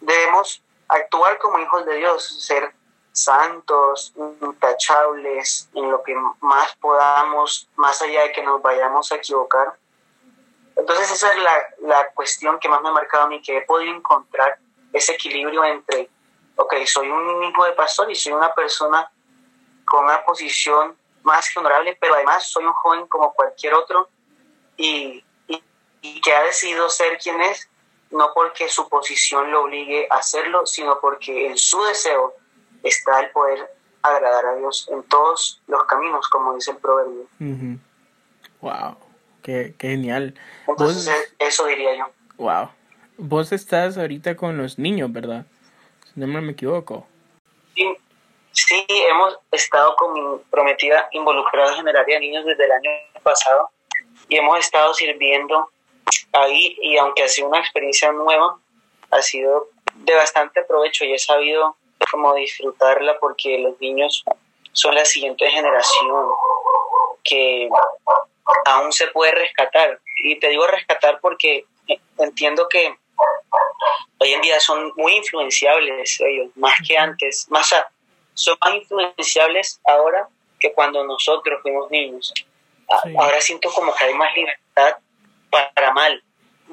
debemos 0.00 0.62
actuar 0.88 1.38
como 1.38 1.58
hijos 1.58 1.84
de 1.84 1.96
Dios, 1.96 2.44
ser 2.44 2.74
santos, 3.12 4.12
intachables, 4.42 5.68
en 5.74 5.90
lo 5.90 6.02
que 6.02 6.14
más 6.40 6.76
podamos, 6.76 7.68
más 7.76 8.00
allá 8.02 8.22
de 8.22 8.32
que 8.32 8.42
nos 8.42 8.60
vayamos 8.60 9.10
a 9.10 9.16
equivocar. 9.16 9.74
Entonces 10.76 11.10
esa 11.10 11.32
es 11.32 11.42
la, 11.42 11.62
la 11.88 12.10
cuestión 12.10 12.58
que 12.58 12.68
más 12.68 12.82
me 12.82 12.90
ha 12.90 12.92
marcado 12.92 13.24
a 13.24 13.28
mí, 13.28 13.40
que 13.40 13.56
he 13.56 13.62
podido 13.62 13.94
encontrar 13.94 14.58
ese 14.92 15.14
equilibrio 15.14 15.64
entre 15.64 16.10
ok, 16.56 16.74
soy 16.86 17.08
un 17.08 17.44
hijo 17.44 17.64
de 17.64 17.72
pastor 17.72 18.10
y 18.10 18.14
soy 18.14 18.32
una 18.32 18.52
persona 18.54 19.10
con 19.84 20.04
una 20.04 20.24
posición 20.24 20.96
más 21.22 21.50
que 21.52 21.58
honorable, 21.58 21.96
pero 22.00 22.14
además 22.14 22.48
soy 22.48 22.64
un 22.64 22.72
joven 22.72 23.06
como 23.06 23.32
cualquier 23.32 23.74
otro 23.74 24.08
y, 24.76 25.24
y, 25.48 26.20
que 26.20 26.32
ha 26.32 26.42
decidido 26.44 26.88
ser 26.88 27.18
quien 27.18 27.40
es, 27.40 27.68
no 28.10 28.30
porque 28.34 28.68
su 28.68 28.88
posición 28.88 29.50
lo 29.50 29.64
obligue 29.64 30.06
a 30.10 30.16
hacerlo, 30.16 30.66
sino 30.66 31.00
porque 31.00 31.46
en 31.46 31.58
su 31.58 31.82
deseo 31.84 32.34
está 32.82 33.20
el 33.20 33.30
poder 33.30 33.74
agradar 34.02 34.46
a 34.46 34.54
Dios 34.54 34.88
en 34.92 35.02
todos 35.04 35.60
los 35.66 35.84
caminos, 35.84 36.28
como 36.28 36.54
dice 36.54 36.70
el 36.70 36.76
proverbio. 36.76 37.26
Wow, 38.60 38.96
qué, 39.42 39.74
genial. 39.78 40.34
Entonces, 40.68 41.34
eso 41.38 41.66
diría 41.66 41.96
yo. 41.96 42.06
Wow. 42.36 42.70
Vos 43.18 43.50
estás 43.50 43.98
ahorita 43.98 44.36
con 44.36 44.56
los 44.56 44.78
niños, 44.78 45.12
¿verdad? 45.12 45.46
No 46.16 46.26
me 46.26 46.52
equivoco. 46.52 47.06
Sí, 47.74 47.96
sí, 48.52 48.86
hemos 48.88 49.38
estado 49.52 49.94
con 49.96 50.14
mi 50.14 50.38
prometida 50.50 51.08
involucrada 51.12 51.78
en 51.78 51.86
el 51.86 51.96
área 51.96 52.16
de 52.16 52.20
niños 52.20 52.44
desde 52.46 52.64
el 52.64 52.72
año 52.72 52.90
pasado 53.22 53.70
y 54.28 54.36
hemos 54.36 54.58
estado 54.58 54.94
sirviendo 54.94 55.70
ahí 56.32 56.76
y 56.80 56.96
aunque 56.96 57.22
ha 57.22 57.28
sido 57.28 57.48
una 57.48 57.58
experiencia 57.58 58.10
nueva, 58.12 58.58
ha 59.10 59.20
sido 59.20 59.68
de 59.94 60.14
bastante 60.14 60.62
provecho 60.64 61.04
y 61.04 61.12
he 61.12 61.18
sabido 61.18 61.76
cómo 62.10 62.34
disfrutarla 62.34 63.18
porque 63.18 63.58
los 63.58 63.78
niños 63.78 64.24
son 64.72 64.94
la 64.94 65.04
siguiente 65.04 65.48
generación 65.50 66.28
que 67.24 67.68
aún 68.64 68.92
se 68.92 69.08
puede 69.08 69.32
rescatar. 69.32 70.00
Y 70.22 70.38
te 70.38 70.48
digo 70.48 70.66
rescatar 70.66 71.20
porque 71.20 71.66
entiendo 72.18 72.68
que 72.68 72.96
hoy 74.18 74.32
en 74.32 74.40
día 74.40 74.58
son 74.60 74.92
muy 74.96 75.14
influenciables 75.16 76.20
ellos, 76.20 76.48
más 76.56 76.74
que 76.86 76.96
antes, 76.96 77.46
más 77.50 77.72
son 78.34 78.56
más 78.60 78.74
influenciables 78.74 79.80
ahora 79.84 80.28
que 80.60 80.72
cuando 80.72 81.04
nosotros 81.04 81.60
fuimos 81.62 81.90
niños. 81.90 82.32
Ahora 83.18 83.40
siento 83.40 83.70
como 83.70 83.94
que 83.94 84.04
hay 84.04 84.14
más 84.14 84.34
libertad 84.34 84.96
para 85.50 85.92
mal. 85.92 86.22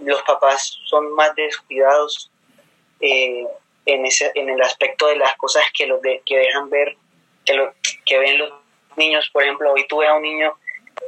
Los 0.02 0.22
papás 0.24 0.78
son 0.86 1.14
más 1.14 1.34
descuidados 1.36 2.32
eh, 3.00 3.46
en, 3.86 4.06
ese, 4.06 4.32
en 4.36 4.50
el 4.50 4.62
aspecto 4.62 5.08
de 5.08 5.16
las 5.16 5.36
cosas 5.36 5.64
que, 5.74 5.88
los 5.88 6.02
de, 6.02 6.22
que 6.26 6.38
dejan 6.38 6.70
ver, 6.70 6.96
que, 7.46 7.54
lo, 7.54 7.74
que 8.06 8.18
ven 8.18 8.38
los 8.38 8.54
niños. 8.96 9.30
Por 9.32 9.44
ejemplo, 9.44 9.72
hoy 9.72 9.88
tuve 9.88 10.08
a 10.08 10.16
un 10.16 10.24
niño 10.24 10.56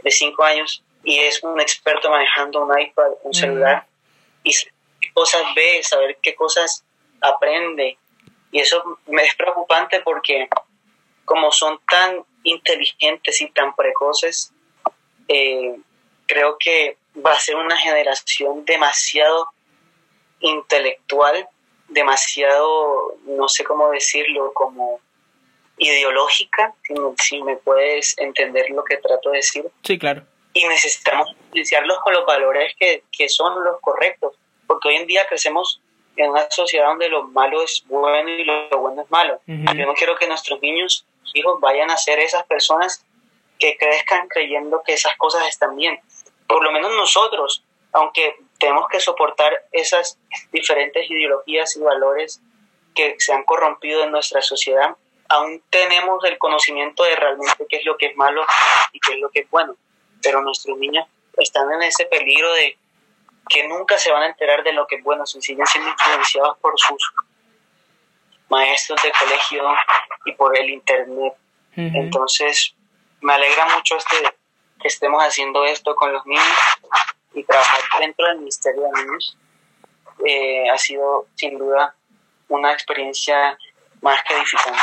de 0.04 0.12
5 0.12 0.44
años 0.44 0.84
y 1.04 1.20
es 1.20 1.44
un 1.44 1.60
experto 1.62 2.10
manejando 2.10 2.64
un 2.64 2.80
iPad, 2.80 3.12
un 3.24 3.34
celular, 3.34 3.86
y 4.44 4.52
qué 4.52 4.70
cosas 5.16 5.44
ve, 5.56 5.82
saber 5.82 6.18
qué 6.22 6.36
cosas 6.36 6.84
aprende. 7.22 7.98
Y 8.52 8.60
eso 8.60 9.00
me 9.08 9.24
es 9.24 9.34
preocupante 9.36 10.02
porque 10.02 10.48
como 11.24 11.52
son 11.52 11.80
tan 11.90 12.24
inteligentes 12.44 13.42
y 13.42 13.50
tan 13.50 13.76
precoces, 13.76 14.52
eh, 15.28 15.76
creo 16.28 16.58
que 16.60 16.98
va 17.26 17.32
a 17.32 17.40
ser 17.40 17.56
una 17.56 17.78
generación 17.78 18.66
demasiado 18.66 19.50
intelectual, 20.42 21.48
demasiado, 21.88 23.16
no 23.26 23.48
sé 23.48 23.64
cómo 23.64 23.90
decirlo, 23.92 24.54
como 24.54 25.00
ideológica, 25.78 26.74
si 27.18 27.42
me, 27.42 27.56
puedes 27.58 28.18
entender 28.18 28.70
lo 28.70 28.84
que 28.84 28.98
trato 28.98 29.32
de 29.32 29.38
decir. 29.38 29.66
Sí, 29.84 29.98
claro. 29.98 30.24
Y 30.54 30.66
necesitamos 30.68 31.30
influenciarlos 31.30 32.00
con 32.00 32.14
los 32.14 32.26
valores 32.26 32.74
que, 32.78 33.04
que 33.12 33.30
son 33.30 33.64
los 33.64 33.80
correctos, 33.82 34.36
porque 34.68 34.90
hoy 34.90 34.96
en 34.96 35.08
día 35.08 35.26
crecemos 35.28 35.82
en 36.16 36.30
una 36.30 36.50
sociedad 36.50 36.88
donde 36.88 37.10
lo 37.10 37.24
malo 37.24 37.62
es 37.62 37.84
bueno 37.88 38.30
y 38.30 38.44
lo 38.44 38.70
bueno 38.80 39.02
es 39.02 39.12
malo. 39.12 39.40
Yo 39.48 39.86
no 39.86 39.94
quiero 39.94 40.16
que 40.16 40.28
nuestros 40.28 40.62
niños, 40.62 41.06
hijos, 41.34 41.60
vayan 41.60 41.92
a 41.92 41.98
ser 41.98 42.20
esas 42.20 42.46
personas 42.46 43.06
que 43.60 43.78
crezcan 43.78 44.28
creyendo 44.28 44.82
que 44.86 44.94
esas 44.94 45.16
cosas 45.18 45.48
están 45.48 45.76
bien. 45.76 46.00
Por 46.48 46.64
lo 46.64 46.72
menos 46.72 46.92
nosotros, 46.96 47.64
aunque 47.92 48.36
tenemos 48.60 48.88
que 48.88 49.00
soportar 49.00 49.54
esas 49.72 50.18
diferentes 50.52 51.10
ideologías 51.10 51.76
y 51.76 51.82
valores 51.82 52.42
que 52.94 53.16
se 53.20 53.34
han 53.34 53.44
corrompido 53.44 54.04
en 54.04 54.12
nuestra 54.12 54.42
sociedad, 54.42 54.96
aún 55.30 55.62
tenemos 55.70 56.24
el 56.24 56.38
conocimiento 56.38 57.04
de 57.04 57.16
realmente 57.16 57.66
qué 57.68 57.78
es 57.78 57.86
lo 57.86 57.98
que 57.98 58.08
es 58.08 58.16
malo 58.16 58.46
y 58.94 59.00
qué 59.00 59.14
es 59.14 59.20
lo 59.20 59.30
que 59.30 59.42
es 59.42 59.50
bueno. 59.50 59.76
Pero 60.22 60.42
nuestros 60.42 60.78
niños 60.78 61.06
están 61.38 61.72
en 61.74 61.84
ese 61.84 62.06
peligro 62.06 62.54
de 62.54 62.78
que 63.50 63.68
nunca 63.68 63.98
se 63.98 64.12
van 64.12 64.24
a 64.24 64.28
enterar 64.28 64.64
de 64.64 64.74
lo 64.74 64.88
que 64.88 64.96
es 64.96 65.04
bueno, 65.04 65.26
si 65.26 65.42
siguen 65.42 65.66
siendo 65.68 65.90
influenciados 65.90 66.58
por 66.60 66.74
sus 66.78 67.14
maestros 68.50 69.02
de 69.04 69.12
colegio 69.12 69.64
y 70.26 70.32
por 70.34 70.58
el 70.58 70.70
internet. 70.70 71.34
Entonces, 71.76 72.74
me 73.22 73.34
alegra 73.34 73.68
mucho 73.76 73.98
este 73.98 74.16
que 74.80 74.88
estemos 74.88 75.22
haciendo 75.24 75.66
esto 75.66 75.96
con 75.96 76.14
los 76.14 76.26
niños 76.26 76.46
y 77.34 77.44
trabajar 77.44 77.80
dentro 78.00 78.28
del 78.28 78.38
Ministerio 78.40 78.84
de 78.84 79.04
Niños. 79.04 79.38
Eh, 80.26 80.70
ha 80.70 80.78
sido 80.78 81.28
sin 81.36 81.58
duda 81.58 81.96
una 82.48 82.72
experiencia 82.72 83.58
más 84.02 84.24
que 84.24 84.36
edificante. 84.36 84.80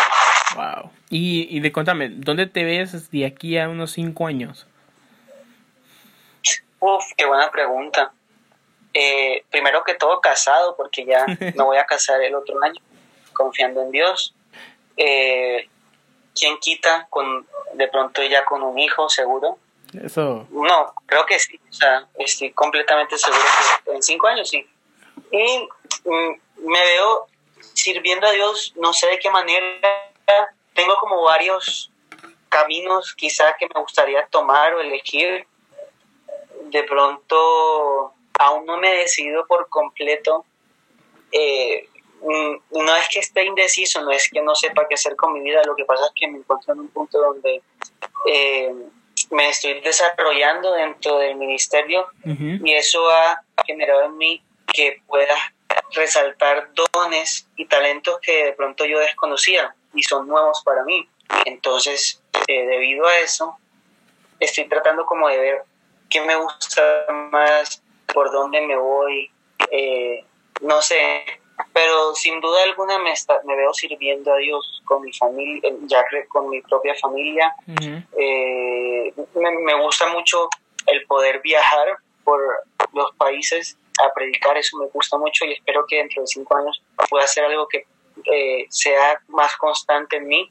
Wow. 0.55 0.91
Y, 1.09 1.47
y 1.57 1.61
de 1.61 1.73
contame, 1.73 2.09
¿dónde 2.11 2.47
te 2.47 2.65
ves 2.65 3.11
de 3.11 3.25
aquí 3.27 3.59
a 3.59 3.69
unos 3.69 3.93
cinco 3.93 4.27
años? 4.27 4.67
Uf, 6.81 7.05
qué 7.17 7.25
buena 7.25 7.51
pregunta. 7.51 8.13
Eh, 8.95 9.45
primero 9.51 9.83
que 9.85 9.95
todo 9.95 10.21
casado, 10.21 10.77
porque 10.77 11.05
ya 11.05 11.25
no 11.55 11.67
voy 11.67 11.79
a 11.79 11.87
casar 11.87 12.21
el 12.23 12.35
otro 12.35 12.63
año, 12.63 12.81
confiando 13.33 13.83
en 13.83 13.91
Dios. 13.91 14.35
Eh, 14.97 15.69
¿Quién 16.35 16.59
quita 16.59 17.07
con 17.11 17.47
de 17.75 17.89
pronto 17.89 18.23
ya 18.23 18.45
con 18.45 18.63
un 18.63 18.79
hijo 18.79 19.09
seguro? 19.09 19.59
Eso. 20.03 20.47
No, 20.51 20.95
creo 21.07 21.27
que 21.27 21.39
sí. 21.39 21.61
O 21.69 21.73
sea, 21.73 22.07
estoy 22.19 22.53
completamente 22.53 23.19
seguro 23.19 23.43
que 23.85 23.93
en 23.93 24.03
cinco 24.03 24.27
años 24.27 24.49
sí. 24.49 24.67
Y 25.31 25.69
mm, 26.05 26.69
me 26.69 26.81
veo 26.81 27.27
sirviendo 27.75 28.27
a 28.27 28.31
Dios, 28.31 28.73
no 28.77 28.93
sé 28.93 29.09
de 29.09 29.19
qué 29.19 29.31
manera. 29.31 29.67
Tengo 30.75 30.97
como 30.97 31.23
varios 31.23 31.91
caminos 32.49 33.15
quizá 33.15 33.55
que 33.59 33.67
me 33.75 33.81
gustaría 33.81 34.27
tomar 34.27 34.75
o 34.75 34.81
elegir. 34.81 35.47
De 36.71 36.83
pronto 36.85 38.15
aún 38.43 38.67
no 38.67 38.77
me 38.79 38.93
he 38.93 38.99
decidido 38.99 39.47
por 39.47 39.69
completo. 39.69 40.45
Eh, 41.31 41.89
no 42.23 42.97
es 42.97 43.09
que 43.09 43.21
esté 43.21 43.45
indeciso, 43.45 44.01
no 44.03 44.11
es 44.13 44.29
que 44.31 44.43
no 44.43 44.55
sepa 44.55 44.87
qué 44.89 44.95
hacer 44.95 45.17
con 45.17 45.33
mi 45.33 45.41
vida, 45.41 45.61
lo 45.65 45.75
que 45.75 45.85
pasa 45.85 46.07
es 46.07 46.13
que 46.15 46.29
me 46.29 46.39
encuentro 46.39 46.73
en 46.73 46.81
un 46.81 46.89
punto 46.89 47.19
donde 47.19 47.63
eh, 48.29 48.73
me 49.31 49.49
estoy 49.49 49.81
desarrollando 49.81 50.73
dentro 50.73 51.19
del 51.19 51.35
ministerio 51.37 52.07
y 52.25 52.73
eso 52.75 53.11
ha 53.11 53.43
generado 53.67 54.05
en 54.05 54.17
mí 54.17 54.43
que 54.73 55.03
pueda 55.07 55.35
resaltar 55.95 56.71
dones 56.93 57.49
y 57.57 57.67
talentos 57.67 58.21
que 58.21 58.45
de 58.47 58.53
pronto 58.53 58.85
yo 58.85 59.01
desconocía 59.01 59.75
y 59.95 60.03
son 60.03 60.29
nuevos 60.29 60.63
para 60.65 60.85
mí. 60.85 61.09
Entonces, 61.45 62.23
eh, 62.47 62.67
debido 62.67 63.07
a 63.07 63.19
eso, 63.19 63.59
estoy 64.39 64.69
tratando 64.69 65.07
como 65.07 65.29
de 65.29 65.39
ver 65.39 65.63
qué 66.09 66.21
me 66.21 66.37
gusta 66.37 66.83
más, 67.31 67.83
por 68.13 68.31
dónde 68.31 68.61
me 68.61 68.77
voy, 68.77 69.31
eh, 69.71 70.25
no 70.61 70.81
sé, 70.83 71.25
pero 71.73 72.15
sin 72.15 72.41
duda 72.41 72.63
alguna 72.65 72.99
me, 72.99 73.15
me 73.45 73.57
veo 73.57 73.73
sirviendo 73.73 74.33
a 74.33 74.37
Dios 74.37 74.83
con 74.85 75.03
mi 75.03 75.13
familia, 75.13 75.71
ya 75.87 76.05
con 76.29 76.49
mi 76.49 76.61
propia 76.63 76.95
familia. 77.01 77.55
Eh, 78.19 79.13
me, 79.35 79.83
gusta 79.83 80.07
mucho 80.09 80.49
el 80.87 81.05
poder 81.07 81.41
viajar 81.41 81.89
por 82.25 82.41
los 82.93 83.15
países 83.17 83.77
a 84.01 84.13
predicar, 84.15 84.57
eso 84.57 84.77
me 84.79 84.87
gusta 84.87 85.19
mucho 85.19 85.45
y 85.45 85.53
espero 85.53 85.85
que 85.87 85.97
dentro 85.97 86.23
de 86.23 86.27
cinco 86.27 86.57
años 86.57 86.83
pueda 87.09 87.25
hacer 87.25 87.45
algo 87.45 87.67
que 87.69 87.87
eh, 88.25 88.67
sea 88.69 89.21
más 89.29 89.57
constante 89.57 90.17
en 90.17 90.29
mí, 90.29 90.51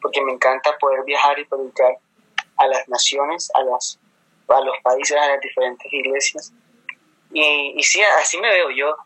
porque 0.00 0.22
me 0.22 0.32
encanta 0.32 0.76
poder 0.78 1.04
viajar 1.04 1.38
y 1.38 1.44
predicar 1.44 1.96
a 2.56 2.66
las 2.66 2.88
naciones, 2.88 3.50
a, 3.54 3.62
las, 3.62 3.98
a 4.48 4.60
los 4.60 4.76
países, 4.82 5.16
a 5.16 5.28
las 5.28 5.40
diferentes 5.40 5.92
iglesias. 5.92 6.52
Y, 7.32 7.74
y 7.76 7.82
sí, 7.82 8.00
así 8.20 8.38
me 8.38 8.48
veo 8.48 8.70
yo 8.70 8.96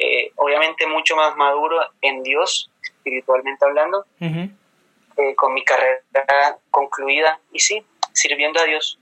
eh, 0.00 0.32
obviamente 0.36 0.86
mucho 0.86 1.14
más 1.14 1.36
maduro 1.36 1.78
en 2.00 2.22
Dios, 2.22 2.70
espiritualmente 2.82 3.64
hablando, 3.64 4.06
eh, 4.18 5.34
con 5.36 5.52
mi 5.52 5.62
carrera 5.62 6.58
concluida 6.70 7.38
y 7.52 7.60
sí, 7.60 7.84
sirviendo 8.12 8.60
a 8.60 8.64
Dios. 8.64 8.98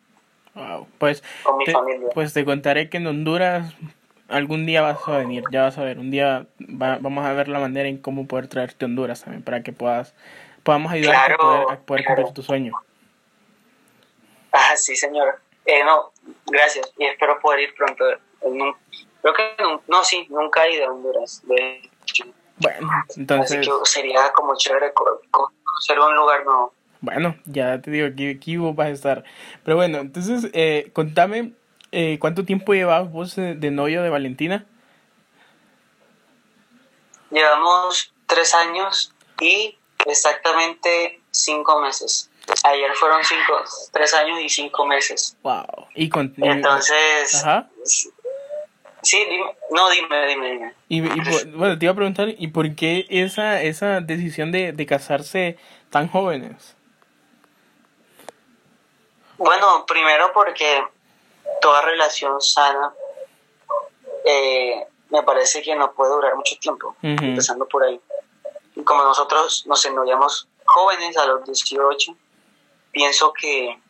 Pues, 0.99 1.23
con 1.44 1.59
mi 1.59 1.66
familia. 1.66 2.09
Pues 2.12 2.35
te 2.35 2.44
contaré 2.44 2.90
que 2.90 2.97
en 2.97 3.07
Honduras 3.07 3.73
algún 4.29 4.66
día 4.66 4.83
vas 4.83 5.07
a 5.07 5.18
venir, 5.18 5.44
ya 5.53 5.62
vas 5.62 5.79
a 5.79 5.85
ver, 5.85 6.01
un 6.01 6.11
día 6.11 6.47
vamos 6.59 7.25
a 7.25 7.33
ver 7.33 7.47
la 7.47 7.61
manera 7.61 7.88
en 7.88 7.99
cómo 7.99 8.27
poder 8.27 8.49
traerte 8.49 8.85
a 8.85 8.88
Honduras 8.88 9.23
también 9.23 9.44
para 9.44 9.62
que 9.62 9.73
puedas 9.73 10.14
podamos 10.64 10.90
ayudarte 10.90 11.35
a 11.35 11.79
poder, 11.79 12.05
cumplir 12.05 12.33
tu 12.35 12.42
sueño. 12.42 12.73
Ah, 14.51 14.77
sí, 14.77 14.97
señor. 14.97 15.40
Eh, 15.64 15.85
no, 15.85 16.12
gracias 16.47 16.92
y 16.99 17.05
espero 17.05 17.38
poder 17.38 17.61
ir 17.61 17.75
pronto. 17.75 18.05
Creo 19.21 19.35
que 19.35 19.63
no, 19.89 20.05
sí, 20.05 20.27
nunca 20.31 20.65
he 20.67 20.75
ido 20.75 20.87
a 20.87 20.93
Honduras, 20.93 21.43
de 21.45 21.91
Bueno, 22.57 22.89
entonces... 23.17 23.69
sería 23.85 24.33
como 24.33 24.57
chévere 24.57 24.93
conocer 24.93 25.99
un 25.99 26.15
lugar 26.15 26.45
nuevo. 26.45 26.73
Bueno, 27.01 27.37
ya 27.45 27.81
te 27.81 27.91
digo, 27.91 28.09
aquí, 28.09 28.31
aquí 28.31 28.57
vos 28.57 28.75
vas 28.75 28.89
a 28.89 28.93
estar. 28.93 29.25
Pero 29.65 29.77
bueno, 29.77 29.99
entonces, 29.99 30.51
eh, 30.53 30.91
contame, 30.93 31.53
eh, 31.93 32.19
¿cuánto 32.21 32.45
tiempo 32.45 32.75
llevabas 32.75 33.11
vos 33.11 33.37
de 33.37 33.71
novio 33.71 34.03
de 34.03 34.11
Valentina? 34.11 34.67
Llevamos 37.31 38.13
tres 38.27 38.55
años 38.55 39.15
y 39.41 39.79
exactamente 40.07 41.21
cinco 41.31 41.81
meses. 41.81 42.31
Ayer 42.65 42.91
fueron 42.95 43.23
cinco, 43.25 43.63
tres 43.93 44.15
años 44.15 44.41
y 44.41 44.49
cinco 44.49 44.87
meses. 44.87 45.37
Wow. 45.43 45.87
Y 45.95 46.11
Entonces, 46.39 47.35
Ajá. 47.35 47.69
Sí, 49.03 49.25
dime. 49.29 49.57
No, 49.71 49.89
dime, 49.91 50.27
dime, 50.27 50.51
dime. 50.51 50.75
Y, 50.89 51.01
bueno, 51.57 51.79
te 51.79 51.85
iba 51.85 51.93
a 51.93 51.97
preguntar, 51.97 52.29
¿y 52.37 52.49
por 52.49 52.75
qué 52.75 53.07
esa, 53.09 53.63
esa 53.63 54.01
decisión 54.01 54.51
de, 54.53 54.73
de 54.73 54.87
casarse 54.87 55.57
tan 55.91 56.09
jóvenes? 56.09 56.75
Bueno, 59.37 59.87
primero 59.87 60.33
porque 60.35 60.83
toda 61.61 61.83
relación 61.83 62.41
sana 62.41 62.93
eh, 64.25 64.87
me 65.11 65.23
parece 65.23 65.63
que 65.63 65.75
no 65.75 65.93
puede 65.93 66.13
durar 66.13 66.35
mucho 66.37 66.57
tiempo, 66.59 66.97
empezando 67.03 67.67
por 67.67 67.85
ahí. 67.85 68.01
Y 68.75 68.83
como 68.83 69.03
nosotros 69.03 69.65
nos 69.67 69.85
enrollamos 69.87 70.49
jóvenes 70.65 71.17
a 71.17 71.27
los 71.27 71.45
18, 71.45 72.15
pienso 72.93 73.33
que 73.33 73.81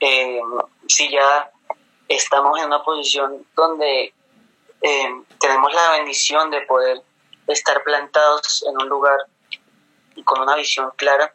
eh, 0.00 0.40
si 0.88 1.10
ya 1.10 1.50
estamos 2.08 2.58
en 2.58 2.66
una 2.66 2.82
posición 2.82 3.46
donde 3.54 4.14
eh, 4.82 5.22
tenemos 5.40 5.72
la 5.72 5.92
bendición 5.92 6.50
de 6.50 6.60
poder 6.62 7.02
estar 7.46 7.82
plantados 7.84 8.64
en 8.68 8.76
un 8.76 8.88
lugar 8.88 9.18
y 10.14 10.22
con 10.22 10.40
una 10.40 10.54
visión 10.56 10.90
clara, 10.96 11.34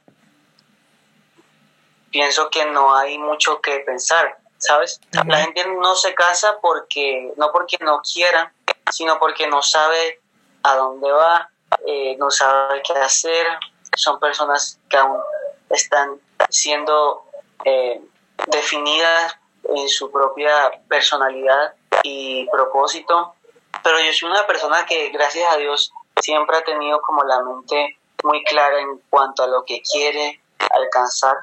pienso 2.11 2.49
que 2.49 2.65
no 2.65 2.95
hay 2.95 3.17
mucho 3.17 3.59
que 3.61 3.79
pensar, 3.79 4.37
¿sabes? 4.57 4.99
La 5.25 5.37
gente 5.37 5.65
no 5.67 5.95
se 5.95 6.13
casa 6.13 6.57
porque 6.61 7.33
no 7.37 7.51
porque 7.51 7.77
no 7.81 8.01
quiera, 8.01 8.53
sino 8.91 9.19
porque 9.19 9.47
no 9.47 9.61
sabe 9.61 10.21
a 10.63 10.75
dónde 10.75 11.11
va, 11.11 11.49
eh, 11.85 12.15
no 12.17 12.31
sabe 12.31 12.81
qué 12.83 12.93
hacer, 12.93 13.47
son 13.95 14.19
personas 14.19 14.79
que 14.89 14.97
aún 14.97 15.19
están 15.69 16.19
siendo 16.49 17.25
eh, 17.65 18.01
definidas 18.47 19.37
en 19.63 19.89
su 19.89 20.11
propia 20.11 20.71
personalidad 20.87 21.73
y 22.03 22.47
propósito, 22.49 23.33
pero 23.83 23.99
yo 23.99 24.11
soy 24.13 24.29
una 24.29 24.45
persona 24.45 24.85
que 24.85 25.09
gracias 25.09 25.51
a 25.53 25.57
Dios 25.57 25.91
siempre 26.21 26.57
ha 26.57 26.63
tenido 26.63 27.01
como 27.01 27.23
la 27.23 27.41
mente 27.41 27.97
muy 28.23 28.43
clara 28.43 28.79
en 28.79 28.99
cuanto 29.09 29.43
a 29.43 29.47
lo 29.47 29.63
que 29.63 29.81
quiere 29.81 30.41
alcanzar. 30.71 31.35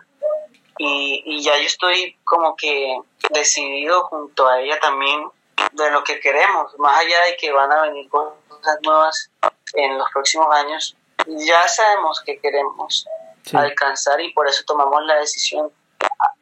Y, 0.79 1.23
y 1.25 1.43
ya 1.43 1.57
yo 1.57 1.67
estoy 1.67 2.17
como 2.25 2.55
que 2.55 2.99
decidido 3.31 4.05
junto 4.05 4.47
a 4.47 4.61
ella 4.61 4.79
también 4.79 5.31
de 5.73 5.91
lo 5.91 6.05
que 6.05 6.21
queremos, 6.21 6.79
más 6.79 6.99
allá 6.99 7.25
de 7.27 7.37
que 7.37 7.53
van 7.53 7.73
a 7.73 7.83
venir 7.83 8.09
cosas 8.11 8.79
nuevas 8.83 9.31
en 9.75 9.97
los 9.99 10.09
próximos 10.13 10.55
años, 10.55 10.97
ya 11.27 11.67
sabemos 11.67 12.21
que 12.25 12.39
queremos 12.41 13.07
alcanzar 13.53 14.21
y 14.21 14.33
por 14.33 14.49
eso 14.49 14.65
tomamos 14.67 15.05
la 15.05 15.17
decisión 15.17 15.71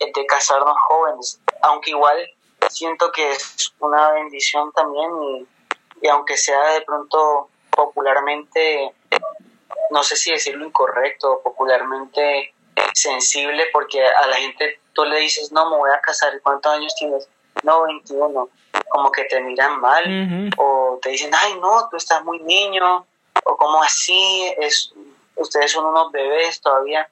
de 0.01 0.27
casarnos 0.27 0.77
jóvenes, 0.89 1.41
aunque 1.65 1.91
igual 1.91 2.31
siento 2.69 3.11
que 3.13 3.31
es 3.33 3.73
una 3.81 4.11
bendición 4.13 4.73
también 4.73 5.11
y, 5.23 5.47
y 6.03 6.09
aunque 6.09 6.37
sea 6.37 6.63
de 6.73 6.83
pronto 6.83 7.49
popularmente, 7.71 8.93
no 9.91 10.03
sé 10.03 10.17
si 10.17 10.31
decirlo 10.31 10.65
incorrecto, 10.67 11.41
popularmente 11.43 12.55
sensible 12.93 13.65
porque 13.73 14.05
a 14.05 14.27
la 14.27 14.37
gente 14.37 14.81
tú 14.93 15.05
le 15.05 15.19
dices, 15.21 15.53
no, 15.53 15.71
me 15.71 15.77
voy 15.77 15.91
a 15.91 16.01
casar, 16.01 16.41
¿cuántos 16.43 16.73
años 16.73 16.95
tienes? 16.97 17.29
No, 17.63 17.83
21. 17.85 18.49
Como 18.89 19.11
que 19.11 19.25
te 19.25 19.41
miran 19.41 19.81
mal 19.81 20.51
o 20.57 20.99
te 21.03 21.11
dicen, 21.11 21.31
ay, 21.35 21.55
no, 21.61 21.89
tú 21.89 21.97
estás 21.97 22.25
muy 22.25 22.39
niño 22.41 23.07
o 23.45 23.57
como 23.57 23.83
así, 23.83 24.55
es, 24.59 24.93
ustedes 25.37 25.73
son 25.73 25.87
unos 25.87 26.13
bebés 26.13 26.61
todavía. 26.61 27.09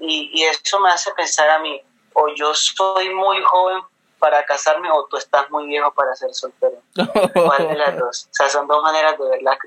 Y, 0.00 0.30
y 0.34 0.44
eso 0.44 0.78
me 0.80 0.90
hace 0.90 1.12
pensar 1.12 1.48
a 1.50 1.58
mí, 1.58 1.80
o 2.16 2.28
yo 2.34 2.54
soy 2.54 3.14
muy 3.14 3.42
joven 3.42 3.82
para 4.18 4.44
casarme 4.46 4.90
o 4.90 5.06
tú 5.06 5.18
estás 5.18 5.50
muy 5.50 5.66
viejo 5.66 5.92
para 5.92 6.14
ser 6.16 6.32
soltero. 6.32 6.78
¿Cuál 7.34 7.68
de 7.68 7.74
las 7.76 7.98
dos? 7.98 8.28
O 8.30 8.34
sea, 8.34 8.48
son 8.48 8.66
dos 8.66 8.82
maneras 8.82 9.18
de 9.18 9.28
ver 9.28 9.42
la, 9.42 9.58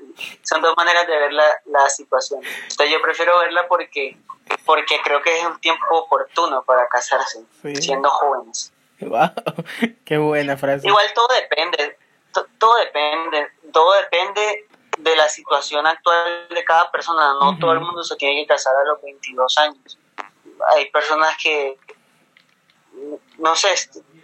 son 0.42 0.60
dos 0.60 0.76
maneras 0.76 1.06
de 1.06 1.16
ver 1.16 1.32
la, 1.32 1.44
la 1.66 1.88
situación. 1.88 2.40
Entonces 2.44 2.90
yo 2.90 3.00
prefiero 3.00 3.38
verla 3.38 3.68
porque 3.68 4.16
porque 4.64 5.00
creo 5.04 5.22
que 5.22 5.38
es 5.38 5.46
un 5.46 5.60
tiempo 5.60 5.84
oportuno 5.90 6.64
para 6.64 6.88
casarse, 6.88 7.44
siendo 7.74 8.08
jóvenes. 8.10 8.72
Wow, 9.00 9.30
qué 10.04 10.18
buena 10.18 10.56
frase. 10.56 10.88
Igual 10.88 11.06
todo 11.14 11.28
depende, 11.28 11.98
todo 12.58 12.76
depende, 12.76 13.48
todo 13.72 13.92
depende 13.92 14.66
de 14.98 15.16
la 15.16 15.28
situación 15.28 15.86
actual 15.86 16.48
de 16.50 16.64
cada 16.64 16.90
persona. 16.90 17.34
No 17.40 17.56
todo 17.58 17.72
el 17.72 17.80
mundo 17.80 18.02
se 18.02 18.16
tiene 18.16 18.42
que 18.42 18.48
casar 18.48 18.74
a 18.76 18.88
los 18.88 19.00
22 19.02 19.58
años. 19.58 19.98
Hay 20.76 20.90
personas 20.90 21.36
que, 21.40 21.78
no 23.40 23.56
sé, 23.56 23.68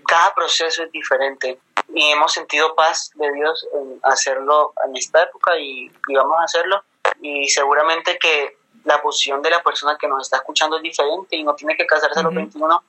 cada 0.07 0.35
proceso 0.35 0.85
es 0.85 0.93
diferente 0.93 1.59
y 1.93 2.11
hemos 2.11 2.33
sentido 2.33 2.75
paz 2.75 3.11
de 3.15 3.33
Dios 3.33 3.67
en 3.75 4.01
hacerlo 4.03 4.73
en 4.87 4.97
esta 4.97 5.25
época 5.25 5.59
y, 5.59 5.91
y 6.09 6.15
vamos 6.15 6.37
a 6.41 6.45
hacerlo. 6.45 6.85
Y 7.21 7.49
seguramente 7.49 8.19
que 8.19 8.59
la 8.85 9.01
posición 9.03 9.43
de 9.43 9.51
la 9.51 9.63
persona 9.63 9.97
que 9.99 10.07
nos 10.07 10.23
está 10.23 10.37
escuchando 10.37 10.77
es 10.77 10.83
diferente 10.83 11.37
y 11.37 11.43
no 11.43 11.55
tiene 11.55 11.77
que 11.77 11.87
casarse 11.87 12.21
a 12.21 12.23
los 12.23 12.35
21 12.35 12.83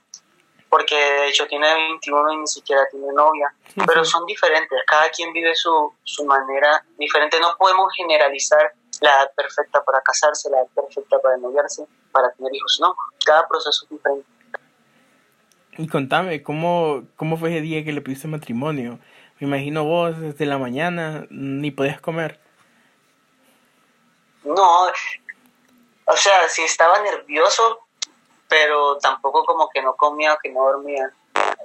porque 0.70 0.96
de 0.96 1.28
hecho 1.30 1.48
tiene 1.48 1.74
21 1.74 2.34
y 2.34 2.38
ni 2.38 2.48
siquiera 2.48 2.86
tiene 2.92 3.08
novia, 3.14 3.54
pero 3.86 4.04
son 4.04 4.26
diferentes, 4.26 4.78
cada 4.86 5.10
quien 5.10 5.32
vive 5.32 5.56
su, 5.56 5.94
su 6.04 6.26
manera 6.26 6.84
diferente, 6.98 7.40
no 7.40 7.56
podemos 7.58 7.92
generalizar 7.96 8.74
la 9.02 9.12
edad 9.12 9.32
perfecta 9.36 9.84
para 9.84 10.02
casarse, 10.02 10.50
la 10.50 10.60
edad 10.60 10.68
perfecta 10.76 11.20
para 11.20 11.38
noviarse, 11.38 11.86
para 12.12 12.32
tener 12.32 12.54
hijos, 12.54 12.80
no, 12.82 12.96
cada 13.26 13.48
proceso 13.48 13.86
es 13.86 13.90
diferente. 13.90 14.28
Y 15.78 15.88
contame, 15.88 16.42
¿cómo, 16.42 17.04
cómo 17.16 17.38
fue 17.38 17.50
ese 17.50 17.62
día 17.62 17.84
que 17.84 17.92
le 17.92 18.02
pediste 18.02 18.28
matrimonio? 18.28 19.00
Me 19.40 19.48
imagino 19.48 19.84
vos 19.84 20.20
desde 20.20 20.48
la 20.48 20.58
mañana 20.58 21.28
ni 21.30 21.70
podías 21.70 22.02
comer. 22.02 22.40
No, 24.44 24.86
o 26.06 26.16
sea, 26.16 26.48
sí 26.50 26.64
estaba 26.64 27.00
nervioso, 27.02 27.82
pero 28.48 28.98
tampoco 28.98 29.44
como 29.46 29.70
que 29.70 29.82
no 29.82 29.96
comía 29.96 30.34
o 30.34 30.40
que 30.40 30.50
no 30.50 30.64
dormía. 30.64 31.12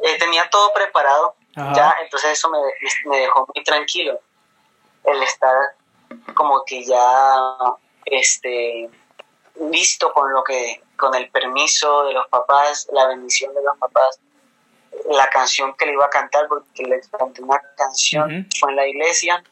Eh, 0.02 0.18
tenía 0.18 0.50
todo 0.50 0.72
preparado, 0.74 1.36
ya, 1.54 1.94
entonces 2.02 2.32
eso 2.32 2.50
me, 2.50 2.58
me 3.06 3.20
dejó 3.20 3.48
muy 3.54 3.64
tranquilo. 3.64 4.18
El 5.04 5.22
estar 5.22 5.56
como 6.34 6.64
que 6.64 6.84
ya 6.84 7.56
este 8.04 8.90
listo 9.70 10.12
con 10.12 10.32
lo 10.32 10.42
que 10.44 10.82
con 11.02 11.16
el 11.16 11.28
permiso 11.30 12.04
de 12.04 12.12
los 12.12 12.28
papás 12.28 12.88
la 12.92 13.08
bendición 13.08 13.52
de 13.54 13.60
los 13.60 13.76
papás 13.76 14.20
la 15.10 15.28
canción 15.30 15.74
que 15.74 15.86
le 15.86 15.94
iba 15.94 16.04
a 16.04 16.10
cantar 16.10 16.46
porque 16.46 16.84
le 16.84 17.00
canté 17.18 17.42
una 17.42 17.60
canción 17.76 18.46
fue 18.60 18.70
en 18.70 18.76
la 18.76 18.86
iglesia 18.86 19.42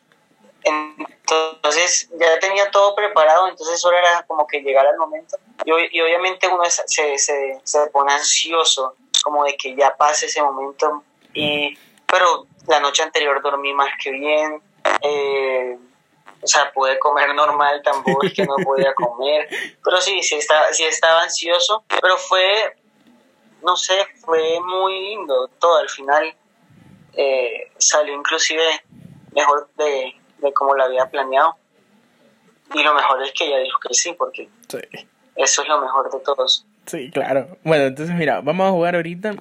entonces 0.63 2.09
ya 2.13 2.39
tenía 2.39 2.71
todo 2.71 2.95
preparado, 2.95 3.49
entonces 3.49 3.81
solo 3.81 3.97
era 3.97 4.23
como 4.29 4.47
que 4.47 4.61
llegar 4.61 4.87
al 4.87 4.99
momento. 4.99 5.39
Y, 5.65 5.71
y 5.97 6.01
obviamente 6.03 6.47
uno 6.49 6.63
se, 6.67 7.17
se, 7.19 7.59
se, 7.65 7.87
pone 7.87 8.13
ansioso, 8.13 8.95
como 9.25 9.45
de 9.45 9.57
que 9.57 9.75
ya 9.75 9.97
pase 9.97 10.27
ese 10.27 10.43
momento. 10.43 11.03
Y, 11.33 11.79
pero 12.07 12.47
la 12.69 12.79
noche 12.79 13.03
anterior 13.03 13.41
dormí 13.41 13.73
más 13.73 13.89
que 14.03 14.11
bien. 14.11 14.61
Eh, 15.01 15.79
o 16.43 16.47
sea, 16.47 16.73
pude 16.73 16.99
comer 16.99 17.35
normal, 17.35 17.83
tampoco 17.83 18.25
es 18.25 18.33
que 18.33 18.45
no 18.45 18.57
podía 18.65 18.95
comer. 18.95 19.49
Pero 19.85 20.01
sí, 20.01 20.23
sí 20.23 20.37
estaba, 20.37 20.73
sí 20.73 20.85
estaba 20.85 21.23
ansioso. 21.23 21.85
Pero 22.01 22.17
fue, 22.17 22.77
no 23.63 23.77
sé, 23.77 24.07
fue 24.25 24.59
muy 24.61 25.01
lindo 25.01 25.49
todo. 25.59 25.79
Al 25.79 25.89
final 25.89 26.35
eh, 27.15 27.71
salió 27.79 28.15
inclusive 28.15 28.63
mejor 29.33 29.69
de, 29.77 30.15
de 30.39 30.53
cómo 30.53 30.75
lo 30.75 30.85
había 30.85 31.07
planeado. 31.07 31.57
Y 32.73 32.83
lo 32.83 32.95
mejor 32.95 33.23
es 33.23 33.33
que 33.33 33.47
ella 33.47 33.59
dijo 33.59 33.79
que 33.81 33.93
sí, 33.95 34.13
porque 34.13 34.49
eso 35.37 35.63
es 35.63 35.69
lo 35.69 35.81
mejor 35.81 36.11
de 36.11 36.21
todos. 36.21 36.65
Sí, 36.87 37.11
claro. 37.11 37.59
Bueno, 37.63 37.85
entonces 37.85 38.15
mira, 38.15 38.41
vamos 38.41 38.69
a 38.69 38.71
jugar 38.71 38.95
ahorita. 38.95 39.35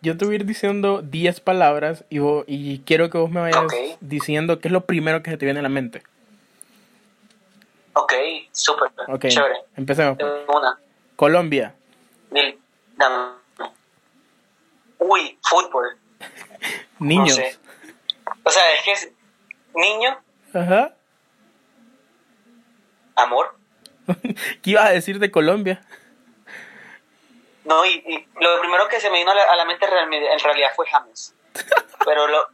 Yo 0.00 0.16
te 0.16 0.24
voy 0.24 0.34
a 0.34 0.36
ir 0.36 0.46
diciendo 0.46 1.02
10 1.02 1.40
palabras 1.40 2.04
y, 2.08 2.20
y 2.46 2.80
quiero 2.80 3.10
que 3.10 3.18
vos 3.18 3.30
me 3.30 3.40
vayas 3.40 3.64
diciendo 4.00 4.60
qué 4.60 4.68
es 4.68 4.72
lo 4.72 4.86
primero 4.86 5.22
que 5.22 5.30
se 5.30 5.36
te 5.36 5.44
viene 5.44 5.60
a 5.60 5.62
la 5.62 5.68
mente. 5.68 6.02
Ok, 7.94 8.12
súper. 8.52 8.90
Okay. 9.08 9.30
Chévere. 9.30 9.56
Empecemos. 9.76 10.16
Pues. 10.18 10.32
Una. 10.48 10.78
Colombia. 11.16 11.74
Uy, 14.98 15.38
fútbol. 15.42 15.98
Niños. 16.98 17.40
O 18.44 18.50
sea, 18.50 18.74
es 18.74 18.82
que 18.84 18.92
es 18.92 19.12
niño 19.74 20.18
Ajá. 20.54 20.94
Amor. 23.16 23.54
¿Qué 24.62 24.70
ibas 24.70 24.86
a 24.86 24.92
decir 24.92 25.18
de 25.18 25.30
Colombia? 25.30 25.80
No, 27.64 27.84
y, 27.86 28.26
lo 28.40 28.60
primero 28.60 28.88
que 28.88 29.00
se 29.00 29.10
me 29.10 29.18
vino 29.18 29.30
a 29.30 29.56
la, 29.56 29.64
mente 29.64 29.86
en 29.86 30.38
realidad 30.40 30.70
fue 30.74 30.86
James. 30.88 31.34
pero 32.04 32.26
lo, 32.26 32.48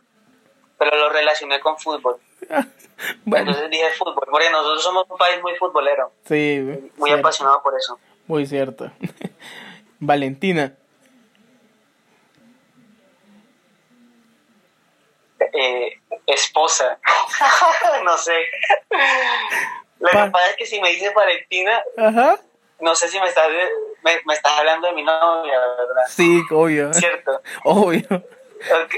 pero 0.79 0.97
lo 0.97 1.09
relacioné 1.11 1.61
con 1.61 1.79
fútbol. 1.79 2.19
Entonces 3.27 3.71
dije 3.71 3.91
fútbol, 3.91 4.27
porque 4.31 4.51
nosotros 4.51 4.83
somos 4.83 5.07
un 5.09 5.19
país 5.19 5.41
muy 5.43 5.55
futbolero. 5.57 6.13
Sí, 6.25 6.91
muy 6.97 7.11
apasionado 7.11 7.63
por 7.63 7.77
eso. 7.77 7.99
Muy 8.27 8.47
cierto. 8.47 8.91
Valentina. 10.01 10.75
Eh, 15.53 16.01
esposa. 16.27 16.99
no 18.05 18.17
sé. 18.19 18.35
Lo 19.99 20.09
que 20.09 20.31
pasa 20.31 20.51
es 20.51 20.57
que 20.57 20.67
si 20.67 20.81
me 20.81 20.91
dices 20.91 21.13
Valentina, 21.15 21.83
no 22.81 22.95
sé 22.95 23.09
si 23.09 23.19
me 23.21 23.29
estás, 23.29 23.49
me, 24.03 24.35
estás 24.35 24.59
hablando 24.59 24.89
de 24.89 24.95
mi 24.95 25.03
novia, 25.03 25.59
¿verdad? 25.59 26.03
Sí, 26.09 26.43
obvio. 26.51 26.93
¿Cierto? 26.93 27.41
Obvio. 27.65 28.07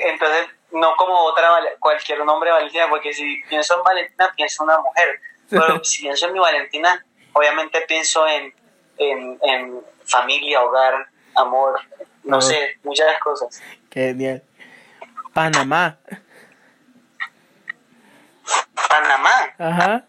Entonces, 0.02 0.48
no 0.72 0.94
como 0.96 1.14
otra 1.24 1.48
cualquier 1.80 2.24
nombre 2.24 2.50
Valentina, 2.50 2.88
porque 2.88 3.12
si 3.12 3.42
pienso 3.48 3.76
en 3.76 3.82
Valentina, 3.82 4.32
pienso 4.36 4.62
en 4.62 4.70
una 4.70 4.80
mujer. 4.80 5.20
Pero 5.48 5.82
si 5.82 6.02
pienso 6.02 6.26
en 6.26 6.32
mi 6.34 6.38
Valentina, 6.38 7.04
obviamente 7.32 7.80
pienso 7.88 8.26
en, 8.26 8.54
en, 8.98 9.80
familia, 10.04 10.62
hogar, 10.62 11.06
amor, 11.34 11.80
no 12.24 12.40
sé, 12.40 12.78
muchas 12.82 13.18
cosas. 13.20 13.62
Qué 13.90 14.08
genial. 14.08 14.42
Panamá. 15.32 15.98
Panamá. 18.88 19.54
Ajá. 19.58 20.04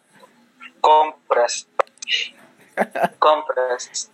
Compras. 0.82 1.68
Compras. 3.20 4.10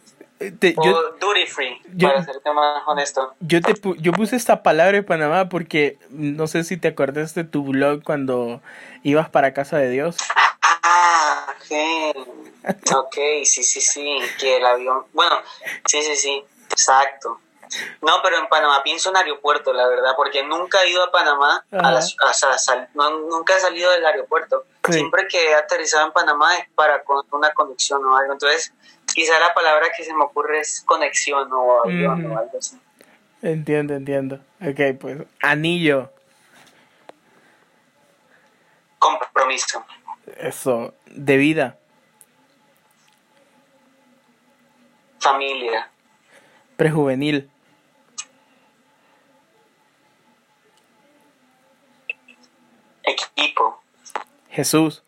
O 0.78 1.02
duty 1.20 1.46
free, 1.48 1.82
para 2.02 2.24
serte 2.24 2.52
más 2.52 2.84
honesto. 2.86 3.34
Yo, 3.40 3.62
te, 3.62 3.74
yo 4.00 4.12
puse 4.12 4.36
esta 4.36 4.64
palabra 4.64 4.98
en 4.98 5.06
Panamá 5.06 5.50
porque 5.50 5.98
no 6.10 6.48
sé 6.48 6.64
si 6.64 6.78
te 6.78 6.90
acuerdas 6.90 7.34
de 7.36 7.46
tu 7.46 7.64
blog 7.64 8.04
cuando 8.04 8.62
ibas 9.04 9.30
para 9.30 9.54
Casa 9.54 9.78
de 9.78 9.90
Dios. 9.90 10.18
Ah, 10.84 11.48
ok. 11.50 12.28
ok, 12.96 13.16
sí, 13.44 13.64
sí, 13.64 13.82
sí. 13.82 14.20
Que 14.40 14.58
el 14.58 14.66
avión. 14.66 15.06
Bueno, 15.14 15.38
sí, 15.86 16.02
sí, 16.02 16.16
sí. 16.16 16.44
Exacto. 16.70 17.40
No, 18.02 18.22
pero 18.24 18.38
en 18.38 18.48
Panamá 18.48 18.84
pienso 18.84 19.10
en 19.10 19.18
aeropuerto, 19.18 19.74
la 19.74 19.88
verdad, 19.88 20.14
porque 20.16 20.44
nunca 20.44 20.84
he 20.84 20.90
ido 20.90 21.04
a 21.04 21.12
Panamá, 21.12 21.66
a 21.72 22.02
nunca 23.30 23.58
he 23.58 23.60
salido 23.60 23.92
del 23.92 24.06
aeropuerto. 24.06 24.66
Siempre 24.90 25.28
que 25.28 25.52
he 25.52 25.56
aterrizado 25.56 26.06
en 26.06 26.12
Panamá 26.12 26.58
es 26.58 26.70
para 26.76 27.04
con 27.04 27.26
una 27.32 27.52
conexión 27.54 28.06
o 28.06 28.16
algo. 28.16 28.34
Entonces, 28.34 28.72
quizá 29.16 29.40
la 29.40 29.54
palabra 29.54 29.88
que 29.96 30.04
se 30.04 30.14
me 30.14 30.26
ocurre 30.26 30.60
es 30.60 30.84
conexión 30.86 31.50
o 31.54 31.86
avión 31.86 32.26
o 32.26 32.38
algo 32.38 32.58
así. 32.58 32.78
Entiendo, 33.42 33.94
entiendo. 33.96 34.42
Ok, 34.60 35.00
pues, 35.00 35.24
anillo. 35.42 36.12
Compromiso. 39.00 39.86
Eso, 40.38 40.94
de 41.06 41.38
vida. 41.38 41.78
Familia. 45.20 45.90
Prejuvenil. 46.76 47.50
Equipo. 53.04 53.82
Jesús. 54.50 55.05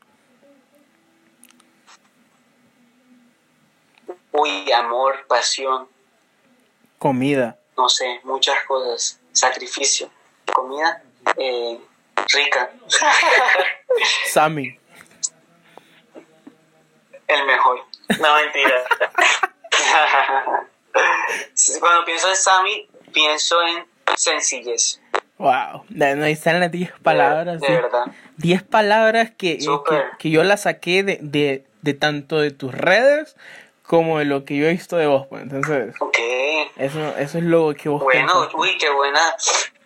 Uy, 4.39 4.71
amor, 4.71 5.25
pasión. 5.27 5.87
Comida. 6.99 7.57
No 7.75 7.89
sé, 7.89 8.19
muchas 8.23 8.55
cosas. 8.67 9.19
Sacrificio. 9.31 10.11
Comida 10.53 11.01
eh, 11.37 11.79
rica. 12.31 12.69
Sammy. 14.27 14.77
El 17.27 17.45
mejor. 17.47 17.79
No, 18.19 18.35
mentira. 18.35 18.83
Cuando 21.79 22.05
pienso 22.05 22.29
en 22.29 22.35
Sammy, 22.35 22.87
pienso 23.11 23.55
en 23.63 23.87
sencillez. 24.15 25.01
Wow, 25.39 25.83
ahí 25.99 26.31
están 26.31 26.59
las 26.59 26.71
10 26.71 26.91
palabras. 27.01 27.59
De, 27.59 27.67
verdad. 27.69 28.05
10 28.37 28.61
palabras 28.63 29.31
que, 29.31 29.57
que, 30.19 30.29
yo 30.29 30.43
las 30.43 30.61
saqué 30.63 31.01
de, 31.01 31.17
de, 31.21 31.65
de, 31.81 31.93
tanto 31.95 32.39
de 32.39 32.51
tus 32.51 32.71
redes 32.73 33.35
como 33.87 34.19
de 34.19 34.25
lo 34.25 34.45
que 34.45 34.57
yo 34.57 34.67
he 34.67 34.71
visto 34.71 34.97
de 34.97 35.07
vos. 35.07 35.25
Pues. 35.27 35.43
Entonces, 35.43 35.95
eso, 36.75 37.17
eso 37.17 37.37
es 37.37 37.43
lo 37.43 37.73
que 37.73 37.89
vos 37.89 38.03
Bueno, 38.03 38.47
uy, 38.53 38.77
qué 38.77 38.89
buena, 38.91 39.21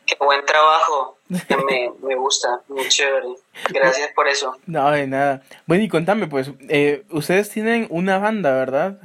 qué 0.06 0.16
buen 0.20 0.46
trabajo. 0.46 1.18
me, 1.30 1.92
me 2.04 2.16
gusta, 2.16 2.62
muy 2.68 2.88
chévere. 2.88 3.28
Gracias 3.70 4.12
por 4.14 4.28
eso. 4.28 4.58
No, 4.66 4.92
de 4.92 5.08
nada. 5.08 5.44
Bueno, 5.68 5.84
y 5.84 5.88
contame, 5.88 6.28
pues, 6.28 6.52
eh, 6.68 7.04
ustedes 7.12 7.50
tienen 7.50 7.88
una 7.90 8.18
banda, 8.18 8.52
¿verdad? 8.52 8.98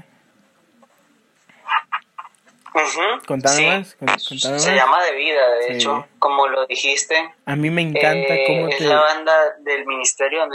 Contame 3.27 3.85
Se 3.85 4.75
llama 4.75 5.03
De 5.05 5.17
Vida, 5.17 5.49
de 5.61 5.75
hecho, 5.77 6.07
como 6.19 6.47
lo 6.47 6.67
dijiste. 6.67 7.35
A 7.47 7.57
mí 7.57 7.71
me 7.71 7.81
encanta 7.83 8.35
eh, 8.35 8.45
cómo 8.47 8.69
es 8.69 8.81
la 8.81 9.01
banda 9.01 9.35
del 9.61 9.87
ministerio. 9.87 10.47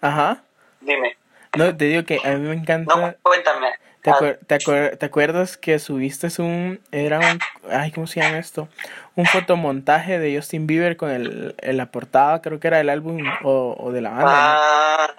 Ajá. 0.00 0.42
Dime. 0.80 1.16
No, 1.56 1.76
te 1.76 1.84
digo 1.86 2.04
que 2.04 2.18
a 2.24 2.30
mí 2.36 2.48
me 2.48 2.54
encanta... 2.54 2.94
No, 2.94 3.14
cuéntame. 3.22 3.68
¿Te, 4.02 4.10
ah. 4.10 4.90
¿te, 4.98 5.06
acuerdas 5.06 5.56
que 5.56 5.78
subiste 5.78 6.28
un... 6.42 6.80
Era 6.90 7.20
un... 7.20 7.38
Ay, 7.70 7.92
¿cómo 7.92 8.06
se 8.06 8.20
llama 8.20 8.38
esto? 8.38 8.68
Un 9.14 9.26
fotomontaje 9.26 10.18
de 10.18 10.34
Justin 10.34 10.66
Bieber 10.66 10.96
con 10.96 11.10
el, 11.10 11.54
la 11.62 11.86
portada, 11.86 12.42
creo 12.42 12.58
que 12.58 12.66
era 12.66 12.78
del 12.78 12.88
álbum 12.88 13.22
o, 13.44 13.76
o 13.78 13.92
de 13.92 14.00
la 14.00 14.10
banda. 14.10 14.56
Ah. 14.58 15.14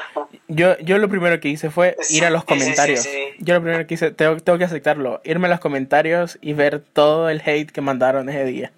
Yo, 0.49 0.77
yo 0.79 0.97
lo 0.97 1.07
primero 1.07 1.39
que 1.39 1.47
hice 1.47 1.69
fue 1.69 1.95
ir 2.09 2.25
a 2.25 2.29
los 2.29 2.43
comentarios. 2.43 3.07
yo 3.39 3.53
lo 3.53 3.61
primero 3.61 3.87
que 3.87 3.93
hice, 3.93 4.11
tengo, 4.11 4.37
tengo 4.37 4.57
que 4.57 4.65
aceptarlo, 4.65 5.21
irme 5.23 5.47
a 5.47 5.51
los 5.51 5.59
comentarios 5.59 6.37
y 6.41 6.53
ver 6.53 6.81
todo 6.81 7.29
el 7.29 7.41
hate 7.45 7.71
que 7.71 7.81
mandaron 7.81 8.27
ese 8.29 8.43
día. 8.45 8.71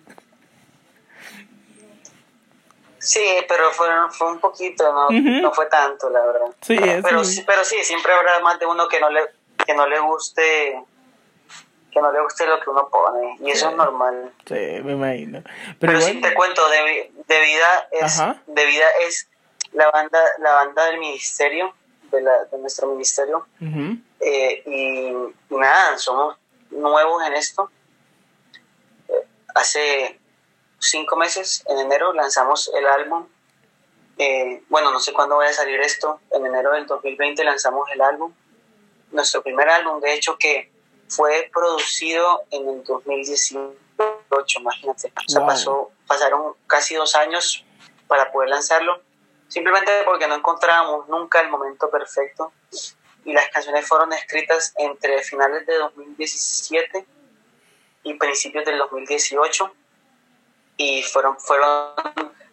Sí, 3.06 3.24
pero 3.48 3.72
fue, 3.72 3.88
fue 4.12 4.32
un 4.32 4.40
poquito, 4.40 4.92
no, 4.92 5.10
no 5.10 5.52
fue 5.52 5.68
tanto, 5.68 6.10
la 6.10 6.26
verdad. 6.26 6.48
Sí, 6.62 6.76
pero, 7.04 7.24
sí, 7.24 7.44
pero 7.46 7.64
sí, 7.64 7.76
siempre 7.84 8.12
habrá 8.12 8.40
más 8.40 8.60
de 8.60 8.66
uno 8.66 8.88
que 8.88 9.00
no 9.00 9.12
le, 9.12 9.22
que 9.64 9.74
no 9.76 9.88
le 9.88 10.00
guste 10.00 10.84
que 11.92 12.02
no 12.02 12.12
le 12.12 12.20
guste 12.20 12.46
lo 12.46 12.60
que 12.60 12.70
uno 12.70 12.90
pone 12.90 13.38
y 13.40 13.52
eso 13.52 13.70
es 13.70 13.76
normal. 13.76 14.34
Sí, 14.46 14.82
me 14.84 14.94
imagino. 14.94 15.44
Pero, 15.80 16.02
si 16.02 16.20
te 16.20 16.34
cuento, 16.34 16.68
de, 16.68 17.12
de 17.26 17.42
vida 17.42 17.88
es 17.92 18.22
de 18.48 18.66
vida 18.66 18.86
es 19.08 19.30
la 19.72 19.90
banda 19.92 20.20
la 20.40 20.52
banda 20.54 20.86
del 20.88 21.00
ministerio 21.00 21.74
de, 22.12 22.22
la, 22.22 22.46
de 22.46 22.58
nuestro 22.58 22.88
ministerio 22.88 23.48
eh, 24.20 24.64
y, 24.66 25.56
nada 25.56 25.98
somos 25.98 26.38
nuevos 26.72 27.26
en 27.28 27.34
esto. 27.34 27.70
Eh, 29.08 29.28
hace 29.54 30.20
cinco 30.90 31.16
meses, 31.16 31.64
en 31.68 31.80
enero, 31.80 32.14
lanzamos 32.14 32.72
el 32.76 32.86
álbum. 32.86 33.28
Eh, 34.18 34.64
bueno, 34.70 34.92
no 34.92 35.00
sé 35.00 35.14
cuándo 35.14 35.38
vaya 35.38 35.52
a 35.52 35.54
salir 35.54 35.80
esto. 35.82 36.20
En 36.32 36.46
enero 36.46 36.72
del 36.72 36.86
2020 36.86 37.44
lanzamos 37.44 37.90
el 37.92 38.02
álbum 38.02 38.34
nuestro 39.16 39.42
primer 39.42 39.68
álbum, 39.70 40.00
de 40.00 40.14
hecho, 40.14 40.38
que 40.38 40.72
fue 41.08 41.50
producido 41.54 42.44
en 42.52 42.68
el 42.68 42.84
2018, 42.84 44.60
imagínate. 44.60 45.12
O 45.16 45.30
sea, 45.32 45.46
pasó, 45.46 45.92
pasaron 46.06 46.54
casi 46.68 46.96
dos 46.96 47.16
años 47.16 47.66
para 48.08 48.32
poder 48.32 48.50
lanzarlo, 48.50 49.02
simplemente 49.48 49.92
porque 50.06 50.28
no 50.28 50.36
encontrábamos 50.36 51.08
nunca 51.08 51.42
el 51.42 51.50
momento 51.50 51.90
perfecto. 51.90 52.52
Y 53.24 53.34
las 53.34 53.50
canciones 53.50 53.88
fueron 53.88 54.14
escritas 54.14 54.74
entre 54.78 55.24
finales 55.24 55.66
de 55.66 55.76
2017 55.78 57.06
y 58.04 58.14
principios 58.16 58.66
del 58.66 58.78
2018 58.78 59.74
y 60.78 61.04
fueron, 61.04 61.40
fueron 61.40 61.94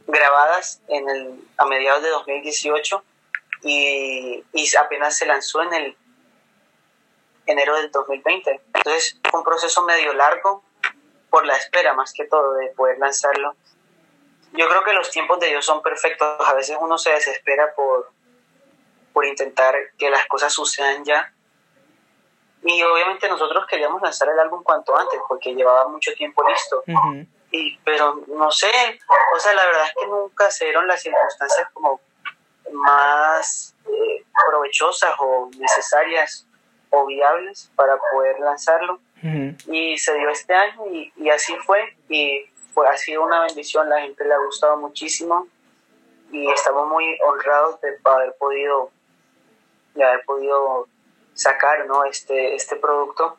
grabadas 0.07 0.81
en 0.89 1.09
el, 1.09 1.45
a 1.57 1.67
mediados 1.67 2.03
de 2.03 2.11
2018 2.11 3.03
y, 3.63 4.45
y 4.53 4.77
apenas 4.77 5.17
se 5.17 5.27
lanzó 5.27 5.63
en 5.63 5.73
el 5.73 5.97
enero 7.47 7.77
del 7.77 7.91
2020. 7.91 8.61
Entonces 8.75 9.19
un 9.33 9.43
proceso 9.43 9.83
medio 9.83 10.13
largo 10.13 10.63
por 11.31 11.47
la 11.47 11.57
espera 11.57 11.95
más 11.95 12.13
que 12.13 12.27
todo 12.27 12.55
de 12.55 12.69
poder 12.69 12.99
lanzarlo. 12.99 13.55
Yo 14.53 14.69
creo 14.69 14.85
que 14.85 14.93
los 14.93 15.11
tiempos 15.11 15.41
de 15.41 15.49
Dios 15.49 15.65
son 15.65 15.83
perfectos. 15.83 16.37
A 16.47 16.55
veces 16.55 16.77
uno 16.79 16.99
se 16.99 17.11
desespera 17.11 17.75
por, 17.75 18.11
por 19.13 19.25
intentar 19.25 19.75
que 19.99 20.11
las 20.11 20.27
cosas 20.27 20.53
sucedan 20.53 21.05
ya. 21.05 21.33
Y 22.65 22.83
obviamente 22.83 23.29
nosotros 23.29 23.67
queríamos 23.67 24.03
lanzar 24.03 24.29
el 24.29 24.39
álbum 24.39 24.63
cuanto 24.63 24.97
antes 24.97 25.21
porque 25.27 25.55
llevaba 25.55 25.89
mucho 25.89 26.13
tiempo 26.15 26.47
listo. 26.47 26.85
Y, 27.53 27.79
pero 27.85 28.23
no 28.27 28.51
sé, 28.51 28.71
o 29.35 29.39
sea, 29.39 29.55
la 29.55 29.67
verdad 29.67 29.87
es 29.87 29.93
que 30.01 30.07
nunca 30.07 30.51
se 30.51 30.65
dieron 30.65 30.87
las 30.87 31.03
circunstancias 31.03 31.69
como 31.73 32.01
más 32.73 33.75
eh, 33.87 34.25
provechosas 34.49 35.15
o 35.19 35.51
necesarias 35.59 36.47
o 36.91 37.07
viables 37.07 37.71
para 37.77 37.97
poder 38.11 38.41
lanzarlo. 38.41 39.01
y 39.23 39.97
se 39.99 40.15
dio 40.15 40.31
este 40.31 40.53
año 40.53 40.85
y, 40.91 41.13
y 41.17 41.31
así 41.31 41.55
fue 41.59 41.97
y 42.09 42.45
fue, 42.75 42.89
ha 42.89 42.97
sido 42.97 43.23
una 43.23 43.45
bendición, 43.45 43.89
la 43.89 44.01
gente 44.01 44.25
le 44.25 44.35
ha 44.35 44.39
gustado 44.39 44.77
muchísimo 44.79 45.47
y 46.33 46.51
estamos 46.51 46.89
muy 46.89 47.17
honrados 47.27 47.81
de 47.83 47.99
haber 48.05 48.35
podido, 48.37 48.91
de 49.95 50.03
haber 50.03 50.25
podido 50.25 50.89
sacar 51.35 51.87
¿no? 51.87 52.05
este, 52.05 52.55
este 52.55 52.77
producto, 52.77 53.37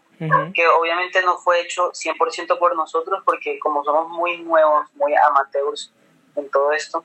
que 0.54 0.68
obviamente 0.68 1.22
no 1.24 1.38
fue 1.38 1.62
hecho 1.62 1.92
100% 1.92 2.58
por 2.58 2.76
nosotros, 2.76 3.22
porque 3.26 3.60
como 3.60 3.84
somos 3.84 4.10
muy 4.10 4.38
nuevos, 4.38 4.88
muy 4.96 5.14
amateurs 5.16 5.92
en 6.36 6.50
todo 6.50 6.72
esto, 6.72 7.04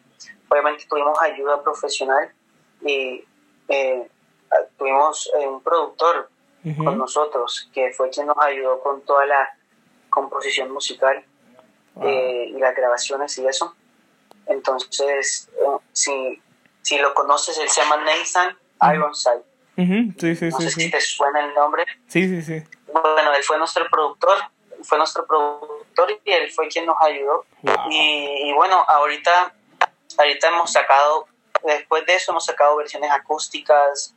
obviamente 0.49 0.87
tuvimos 0.89 1.21
ayuda 1.21 1.63
profesional 1.63 2.33
y 2.83 3.25
eh, 3.69 4.09
tuvimos 4.77 5.31
eh, 5.39 5.47
un 5.47 5.63
productor 5.63 6.31
con 6.77 6.99
nosotros, 6.99 7.71
que 7.73 7.93
fue 7.93 8.11
quien 8.11 8.27
nos 8.27 8.37
ayudó 8.39 8.81
con 8.81 9.01
toda 9.03 9.25
la 9.25 9.49
composición 10.11 10.71
musical 10.71 11.25
eh, 12.03 12.47
y 12.51 12.59
las 12.59 12.75
grabaciones 12.75 13.39
y 13.39 13.47
eso. 13.47 13.75
Entonces, 14.47 15.49
si, 15.93 16.43
si 16.83 16.99
lo 16.99 17.15
conoces, 17.15 17.57
él 17.59 17.69
se 17.71 17.81
llama 17.81 18.05
Nathan 18.05 18.57
Ironside. 18.95 19.43
Sí, 20.19 20.35
sí, 20.35 20.49
no 20.51 20.61
sé 20.61 20.71
si 20.71 20.91
te 20.91 21.01
suena 21.01 21.47
el 21.47 21.55
nombre. 21.55 21.85
Sí, 22.09 22.29
sí, 22.29 22.43
sí. 22.43 22.78
Bueno, 22.93 23.33
él 23.35 23.43
fue 23.43 23.59
nuestro 23.59 23.89
productor, 23.91 24.39
fue 24.83 24.99
nuestro 24.99 25.27
productor 25.27 26.21
y 26.25 26.33
él 26.33 26.51
fue 26.51 26.69
quien 26.69 26.87
nos 26.87 26.97
ayudó. 27.01 27.45
Y, 27.91 28.53
bueno, 28.55 28.85
ahorita, 28.87 29.53
ahorita 30.17 30.49
hemos 30.49 30.73
sacado, 30.73 31.27
después 31.65 32.07
de 32.07 32.15
eso 32.15 32.33
hemos 32.33 32.45
sacado 32.45 32.77
versiones 32.77 33.11
acústicas, 33.11 34.15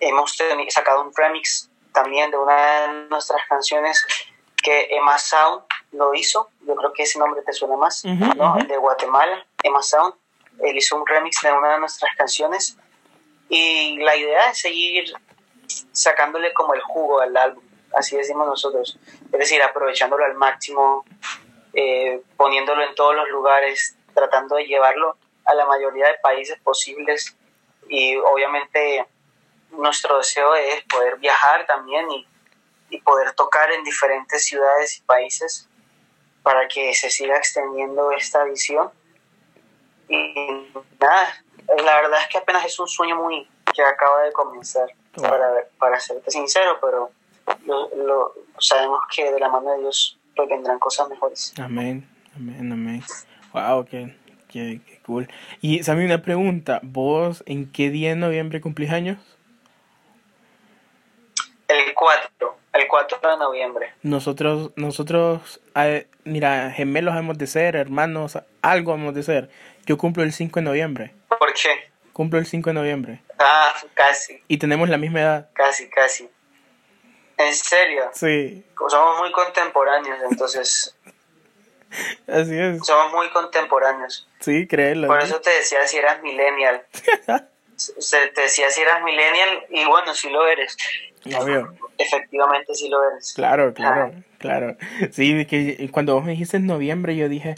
hemos 0.00 0.36
sacado 0.68 1.02
un 1.02 1.12
remix 1.14 1.70
también 1.92 2.30
de 2.30 2.36
una 2.36 2.82
de 2.82 2.88
nuestras 3.08 3.42
canciones 3.48 4.04
que 4.62 4.88
Emma 4.90 5.18
Sound 5.18 5.62
lo 5.92 6.14
hizo, 6.14 6.50
yo 6.66 6.74
creo 6.74 6.92
que 6.92 7.04
ese 7.04 7.18
nombre 7.18 7.42
te 7.42 7.52
suena 7.52 7.76
más, 7.76 8.04
¿no? 8.04 8.56
de 8.66 8.76
Guatemala, 8.76 9.46
Emma 9.62 9.82
Sound, 9.82 10.14
él 10.60 10.76
hizo 10.76 10.96
un 10.96 11.06
remix 11.06 11.40
de 11.42 11.52
una 11.52 11.74
de 11.74 11.80
nuestras 11.80 12.14
canciones. 12.16 12.76
Y 13.48 13.98
la 13.98 14.16
idea 14.16 14.50
es 14.50 14.58
seguir 14.58 15.12
sacándole 15.92 16.52
como 16.52 16.74
el 16.74 16.80
jugo 16.80 17.20
al 17.20 17.36
álbum, 17.36 17.62
así 17.94 18.16
decimos 18.16 18.46
nosotros. 18.46 18.98
Es 19.32 19.38
decir, 19.38 19.62
aprovechándolo 19.62 20.24
al 20.24 20.34
máximo, 20.34 21.04
eh, 21.72 22.22
poniéndolo 22.36 22.82
en 22.82 22.94
todos 22.94 23.14
los 23.14 23.28
lugares, 23.28 23.96
tratando 24.14 24.56
de 24.56 24.66
llevarlo 24.66 25.16
a 25.44 25.54
la 25.54 25.66
mayoría 25.66 26.08
de 26.08 26.14
países 26.22 26.58
posibles. 26.60 27.36
Y 27.88 28.16
obviamente 28.16 29.06
nuestro 29.70 30.18
deseo 30.18 30.54
es 30.54 30.82
poder 30.84 31.16
viajar 31.16 31.66
también 31.66 32.10
y, 32.10 32.26
y 32.90 33.00
poder 33.00 33.32
tocar 33.32 33.70
en 33.72 33.84
diferentes 33.84 34.44
ciudades 34.44 34.98
y 34.98 35.02
países 35.02 35.68
para 36.42 36.68
que 36.68 36.94
se 36.94 37.10
siga 37.10 37.36
extendiendo 37.36 38.12
esta 38.12 38.44
visión. 38.44 38.90
Y 40.08 40.70
nada, 41.00 41.44
la 41.84 41.96
verdad 41.96 42.20
es 42.22 42.28
que 42.28 42.38
apenas 42.38 42.64
es 42.64 42.78
un 42.78 42.86
sueño 42.86 43.16
muy 43.16 43.48
que 43.74 43.82
acaba 43.82 44.22
de 44.22 44.32
comenzar, 44.32 44.88
para, 45.20 45.66
para 45.78 45.98
serte 46.00 46.30
sincero, 46.30 46.78
pero 46.80 47.10
lo, 47.66 48.32
sabemos 48.58 49.00
que 49.14 49.30
de 49.30 49.40
la 49.40 49.48
mano 49.48 49.72
de 49.72 49.80
Dios 49.80 50.18
pues, 50.34 50.48
vendrán 50.48 50.78
cosas 50.78 51.08
mejores. 51.08 51.54
Amén, 51.58 52.08
amén, 52.36 52.72
amén. 52.72 53.02
Wow, 53.52 53.86
qué, 53.86 54.14
qué, 54.48 54.80
cool. 55.04 55.28
Y 55.60 55.82
Sammy, 55.82 56.04
una 56.04 56.22
pregunta, 56.22 56.80
¿vos 56.82 57.42
en 57.46 57.70
qué 57.70 57.90
día 57.90 58.10
de 58.10 58.16
noviembre 58.16 58.60
cumplís 58.60 58.90
años? 58.90 59.18
El 61.68 61.94
4, 61.94 62.58
el 62.74 62.88
4 62.88 63.18
de 63.30 63.36
noviembre. 63.38 63.92
Nosotros, 64.02 64.70
nosotros, 64.76 65.60
mira, 66.24 66.70
gemelos 66.70 67.16
hemos 67.16 67.38
de 67.38 67.46
ser, 67.46 67.76
hermanos, 67.76 68.38
algo 68.62 68.94
hemos 68.94 69.14
de 69.14 69.22
ser. 69.22 69.50
Yo 69.86 69.98
cumplo 69.98 70.22
el 70.22 70.32
5 70.32 70.60
de 70.60 70.64
noviembre. 70.64 71.14
¿Por 71.28 71.52
qué? 71.54 71.90
Cumplo 72.12 72.38
el 72.38 72.46
5 72.46 72.70
de 72.70 72.74
noviembre. 72.74 73.22
Ah, 73.38 73.72
casi. 73.94 74.42
Y 74.48 74.58
tenemos 74.58 74.88
la 74.88 74.98
misma 74.98 75.20
edad. 75.20 75.50
Casi, 75.54 75.88
casi. 75.88 76.28
¿En 77.38 77.54
serio? 77.54 78.10
Sí. 78.14 78.64
Somos 78.88 79.18
muy 79.18 79.32
contemporáneos, 79.32 80.18
entonces. 80.30 80.96
Así 82.26 82.58
es. 82.58 82.84
Somos 82.84 83.12
muy 83.12 83.28
contemporáneos. 83.30 84.28
Sí, 84.40 84.66
créelo. 84.66 85.06
Por 85.06 85.22
eso 85.22 85.40
te 85.40 85.50
decía 85.50 85.86
si 85.86 85.98
eras 85.98 86.22
millennial. 86.22 86.84
te 87.26 88.40
decía 88.40 88.70
si 88.70 88.80
eras 88.80 89.02
millennial 89.02 89.66
y 89.70 89.84
bueno, 89.84 90.14
si 90.14 90.30
lo 90.30 90.46
eres. 90.46 90.76
Obvio. 91.38 91.74
Efectivamente 91.98 92.74
sí 92.74 92.88
lo 92.88 93.02
eres. 93.10 93.32
Claro, 93.34 93.74
claro, 93.74 94.12
claro. 94.38 94.76
Sí, 95.12 95.46
que 95.46 95.88
cuando 95.90 96.14
vos 96.14 96.24
me 96.24 96.32
dijiste 96.32 96.56
en 96.56 96.66
noviembre 96.66 97.16
yo 97.16 97.28
dije, 97.28 97.56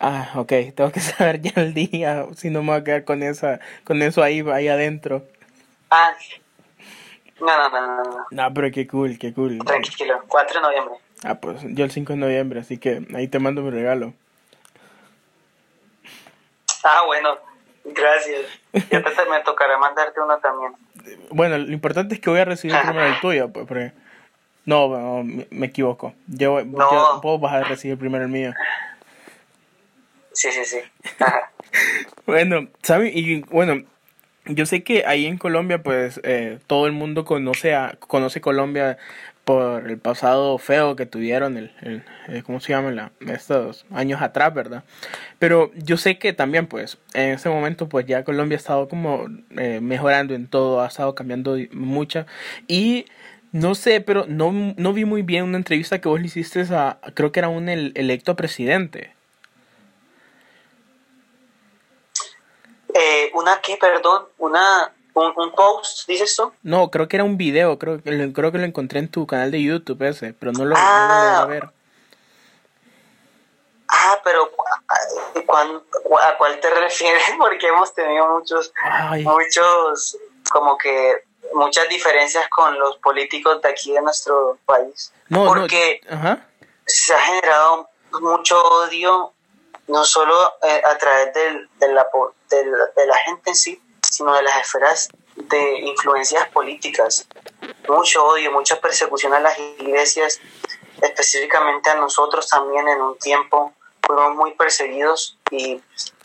ah, 0.00 0.32
ok, 0.36 0.52
tengo 0.74 0.92
que 0.92 1.00
saber 1.00 1.40
ya 1.40 1.52
el 1.56 1.74
día, 1.74 2.26
si 2.36 2.50
no 2.50 2.62
me 2.62 2.72
voy 2.72 2.80
a 2.80 2.84
quedar 2.84 3.04
con 3.04 3.22
esa, 3.22 3.60
con 3.84 4.02
eso 4.02 4.22
ahí, 4.22 4.44
ahí 4.52 4.68
adentro. 4.68 5.26
Ah, 5.90 6.14
no, 7.46 7.70
no, 7.70 7.80
no, 7.80 8.02
no. 8.02 8.26
No, 8.30 8.54
pero 8.54 8.70
qué 8.70 8.86
cool, 8.86 9.18
qué 9.18 9.34
cool. 9.34 9.58
Tranquilo, 9.64 10.22
4 10.28 10.60
de 10.60 10.62
noviembre. 10.62 10.94
Ah, 11.24 11.34
pues 11.36 11.58
yo 11.62 11.84
el 11.84 11.90
5 11.90 12.12
de 12.12 12.18
noviembre, 12.18 12.60
así 12.60 12.78
que 12.78 13.06
ahí 13.14 13.28
te 13.28 13.38
mando 13.38 13.62
mi 13.62 13.70
regalo. 13.70 14.14
Ah, 16.84 17.02
bueno, 17.06 17.36
gracias. 17.84 18.42
Ya 18.90 19.00
me 19.00 19.40
tocará 19.44 19.78
mandarte 19.78 20.20
uno 20.20 20.38
también. 20.38 20.72
Bueno, 21.30 21.58
lo 21.58 21.72
importante 21.72 22.14
es 22.14 22.20
que 22.20 22.30
voy 22.30 22.40
a 22.40 22.44
recibir 22.44 22.76
primero 22.80 23.06
el 23.06 23.20
tuyo, 23.20 23.52
pues, 23.52 23.66
porque... 23.66 23.92
No, 24.64 25.24
me 25.24 25.66
equivoco. 25.66 26.14
Yo, 26.28 26.64
no. 26.64 27.20
vos 27.20 27.40
vas 27.40 27.52
a 27.54 27.64
recibir 27.64 27.98
primero 27.98 28.24
el 28.24 28.30
mío. 28.30 28.54
Sí, 30.32 30.52
sí, 30.52 30.64
sí. 30.64 30.78
bueno, 32.26 32.68
¿sabes? 32.80 33.10
Y 33.12 33.40
bueno, 33.42 33.84
yo 34.46 34.66
sé 34.66 34.82
que 34.82 35.04
ahí 35.06 35.26
en 35.26 35.38
Colombia, 35.38 35.82
pues 35.82 36.20
eh, 36.24 36.58
todo 36.66 36.86
el 36.86 36.92
mundo 36.92 37.24
conoce 37.24 37.74
a 37.74 37.96
conoce 38.00 38.40
Colombia 38.40 38.98
por 39.44 39.88
el 39.90 39.98
pasado 39.98 40.56
feo 40.58 40.94
que 40.96 41.06
tuvieron, 41.06 41.56
el, 41.56 41.72
el, 41.82 42.04
eh, 42.28 42.42
¿cómo 42.44 42.60
se 42.60 42.72
llama? 42.72 43.12
estos 43.20 43.86
años 43.90 44.22
atrás, 44.22 44.54
¿verdad? 44.54 44.84
Pero 45.38 45.72
yo 45.74 45.96
sé 45.96 46.18
que 46.18 46.32
también, 46.32 46.66
pues, 46.66 46.98
en 47.14 47.30
ese 47.30 47.48
momento, 47.48 47.88
pues 47.88 48.06
ya 48.06 48.24
Colombia 48.24 48.56
ha 48.56 48.60
estado 48.60 48.88
como 48.88 49.26
eh, 49.56 49.80
mejorando 49.80 50.34
en 50.34 50.46
todo, 50.46 50.80
ha 50.80 50.86
estado 50.86 51.14
cambiando 51.14 51.56
mucho. 51.72 52.26
Y 52.68 53.06
no 53.52 53.74
sé, 53.74 54.00
pero 54.00 54.26
no, 54.28 54.52
no 54.76 54.92
vi 54.92 55.04
muy 55.04 55.22
bien 55.22 55.44
una 55.44 55.58
entrevista 55.58 56.00
que 56.00 56.08
vos 56.08 56.20
le 56.20 56.26
hiciste 56.26 56.62
a, 56.70 56.98
creo 57.14 57.32
que 57.32 57.40
era 57.40 57.48
un 57.48 57.68
electo 57.68 58.36
presidente. 58.36 59.12
Eh, 62.94 63.30
¿Una 63.34 63.60
qué, 63.60 63.76
perdón? 63.76 64.26
¿Una, 64.38 64.92
un, 65.14 65.52
post, 65.52 66.06
dices 66.06 66.36
tú? 66.36 66.52
No, 66.62 66.90
creo 66.90 67.08
que 67.08 67.16
era 67.16 67.24
un 67.24 67.36
video, 67.36 67.78
creo, 67.78 68.02
que 68.02 68.32
creo 68.32 68.52
que 68.52 68.58
lo 68.58 68.64
encontré 68.64 68.98
en 68.98 69.08
tu 69.08 69.26
canal 69.26 69.50
de 69.50 69.62
YouTube 69.62 70.02
ese, 70.02 70.34
pero 70.34 70.52
no 70.52 70.64
lo, 70.64 70.74
ah, 70.76 71.40
a 71.42 71.46
ver. 71.46 71.70
Ah, 73.88 74.18
pero 74.24 74.50
¿a 76.22 76.36
cuál 76.38 76.60
te 76.60 76.70
refieres? 76.80 77.24
Porque 77.38 77.68
hemos 77.68 77.92
tenido 77.94 78.26
muchos, 78.28 78.72
muchos, 79.22 80.18
como 80.50 80.78
que 80.78 81.24
muchas 81.54 81.88
diferencias 81.88 82.48
con 82.48 82.78
los 82.78 82.96
políticos 82.98 83.60
de 83.62 83.68
aquí 83.68 83.92
de 83.92 84.02
nuestro 84.02 84.58
país. 84.64 85.12
No, 85.28 85.46
porque 85.46 86.00
se 86.86 87.14
ha 87.14 87.20
generado 87.20 87.88
mucho 88.20 88.60
odio 88.62 89.32
no 89.92 90.04
solo 90.04 90.34
eh, 90.62 90.82
a 90.84 90.96
través 90.96 91.34
del, 91.34 91.68
de, 91.78 91.92
la, 91.92 92.08
de, 92.48 93.06
la, 93.06 93.16
gente 93.26 93.50
en 93.50 93.56
sí, 93.56 93.82
sino 94.02 94.34
de 94.34 94.42
las 94.42 94.62
esferas 94.62 95.10
de 95.36 95.80
influencias 95.80 96.48
políticas. 96.48 97.28
Mucho 97.88 98.24
odio, 98.24 98.50
mucha 98.52 98.80
persecución 98.80 99.34
a 99.34 99.40
las 99.40 99.58
iglesias, 99.58 100.40
específicamente 101.02 101.90
a 101.90 101.96
nosotros 101.96 102.48
también 102.48 102.88
en 102.88 103.02
un 103.02 103.18
tiempo 103.18 103.74
fuimos 104.04 104.34
muy 104.34 104.54
perseguidos 104.54 105.38
y 105.50 105.80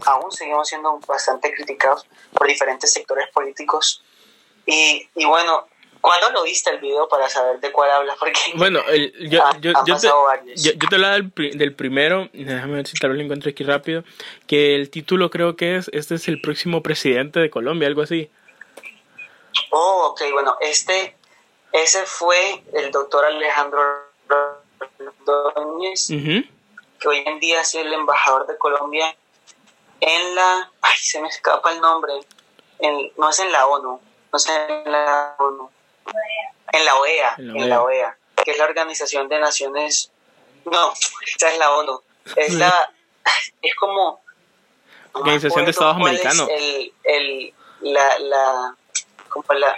aún 0.06 0.32
seguimos 0.32 0.70
siendo 0.70 1.00
bastante 1.06 1.54
criticados 1.54 2.08
por 2.34 2.48
diferentes 2.48 2.92
sectores 2.94 3.28
políticos. 3.32 4.02
Y, 4.66 5.10
y 5.14 5.26
bueno, 5.26 5.68
¿Cuándo 6.08 6.30
lo 6.30 6.44
viste 6.44 6.70
el 6.70 6.80
video 6.80 7.10
para 7.10 7.28
saber 7.28 7.60
de 7.60 7.70
cuál 7.70 7.92
hablas? 7.92 8.16
Porque 8.18 8.40
bueno, 8.56 8.80
yo, 9.20 9.44
yo, 9.60 9.74
yo, 9.86 9.98
te, 9.98 10.08
yo, 10.56 10.88
te 10.88 10.96
hablaba 10.96 11.16
del, 11.16 11.58
del, 11.58 11.76
primero, 11.76 12.30
déjame 12.32 12.76
ver 12.76 12.88
si 12.88 12.98
tal 12.98 13.10
vez 13.10 13.18
lo 13.18 13.24
encuentro 13.26 13.50
aquí 13.50 13.66
rápido, 13.66 14.06
que 14.48 14.76
el 14.76 14.90
título 14.90 15.30
creo 15.30 15.58
que 15.58 15.76
es, 15.76 15.90
este 15.92 16.16
es 16.16 16.30
el 16.30 16.40
próximo 16.40 16.82
presidente 16.82 17.42
de 17.42 17.50
Colombia, 17.50 17.90
algo 17.90 18.04
así. 18.04 18.32
Oh, 19.72 20.12
ok, 20.12 20.22
bueno, 20.32 20.56
este, 20.62 21.18
ese 21.74 22.06
fue 22.06 22.64
el 22.72 22.90
doctor 22.92 23.26
Alejandro 23.26 23.82
Ordóñez, 25.26 26.08
que 26.08 27.08
hoy 27.10 27.22
en 27.26 27.38
día 27.42 27.60
es 27.60 27.76
el 27.76 27.92
embajador 27.92 28.48
de 28.48 28.58
Colombia 28.58 29.14
en 30.00 30.36
la, 30.36 30.72
ay, 30.84 30.98
se 31.00 31.20
me 31.20 31.28
escapa 31.28 31.74
el 31.74 31.82
nombre, 31.82 32.14
en, 32.80 33.12
no 33.18 33.30
es 33.30 33.40
en 33.40 33.52
la 33.52 33.68
ONU, 33.68 34.00
no 34.32 34.38
es 34.38 34.48
en 34.48 34.90
la 34.90 35.36
ONU, 35.38 35.70
en 36.72 36.86
la 36.86 36.96
OEA, 36.96 37.36
en 37.38 37.70
la 37.70 37.82
OEA, 37.82 38.18
que 38.44 38.52
es 38.52 38.58
la 38.58 38.66
Organización 38.66 39.28
de 39.30 39.40
Naciones, 39.40 40.12
no, 40.66 40.94
esta 41.26 41.52
es 41.52 41.58
la 41.58 41.72
ONU, 41.72 42.02
es 42.36 42.54
la, 42.54 42.94
es 43.62 43.76
como... 43.76 44.22
Organización 45.14 45.66
de 45.66 45.72
Estados 45.72 45.96
Americanos. 45.96 46.48
El, 46.52 46.94
el, 47.04 47.54
la, 47.82 48.20
la, 48.20 48.76
como 49.30 49.52
la, 49.54 49.76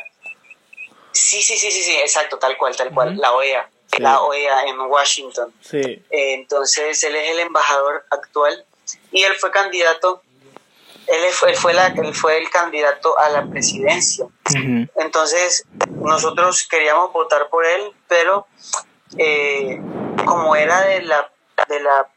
sí, 1.11 1.41
sí, 1.41 1.57
sí, 1.57 1.71
sí, 1.71 1.81
sí, 1.81 1.95
exacto, 1.95 2.37
tal 2.37 2.57
cual, 2.57 2.75
tal 2.75 2.93
cual, 2.93 3.17
la 3.17 3.31
OEA, 3.33 3.69
la 3.99 4.21
OEA 4.21 4.65
en 4.65 4.79
Washington. 4.81 5.53
Sí. 5.61 6.03
entonces, 6.09 7.01
él 7.03 7.15
es 7.15 7.29
el 7.29 7.39
embajador 7.39 8.05
actual 8.09 8.65
y 9.11 9.23
él 9.23 9.33
fue 9.35 9.51
candidato 9.51 10.23
él 11.09 11.31
fue, 11.31 11.55
fue, 11.55 11.73
la, 11.73 11.87
él 11.87 12.13
fue 12.13 12.37
el 12.37 12.49
candidato 12.49 13.17
a 13.19 13.29
la 13.29 13.45
presidencia. 13.47 14.25
Entonces, 14.95 15.65
nosotros 15.89 16.67
queríamos 16.69 17.11
votar 17.11 17.49
por 17.49 17.65
él, 17.65 17.91
pero 18.07 18.47
eh, 19.17 19.79
como 20.25 20.55
era 20.55 20.81
de 20.81 21.01
la, 21.01 21.31
de 21.67 21.79
la 21.81 22.07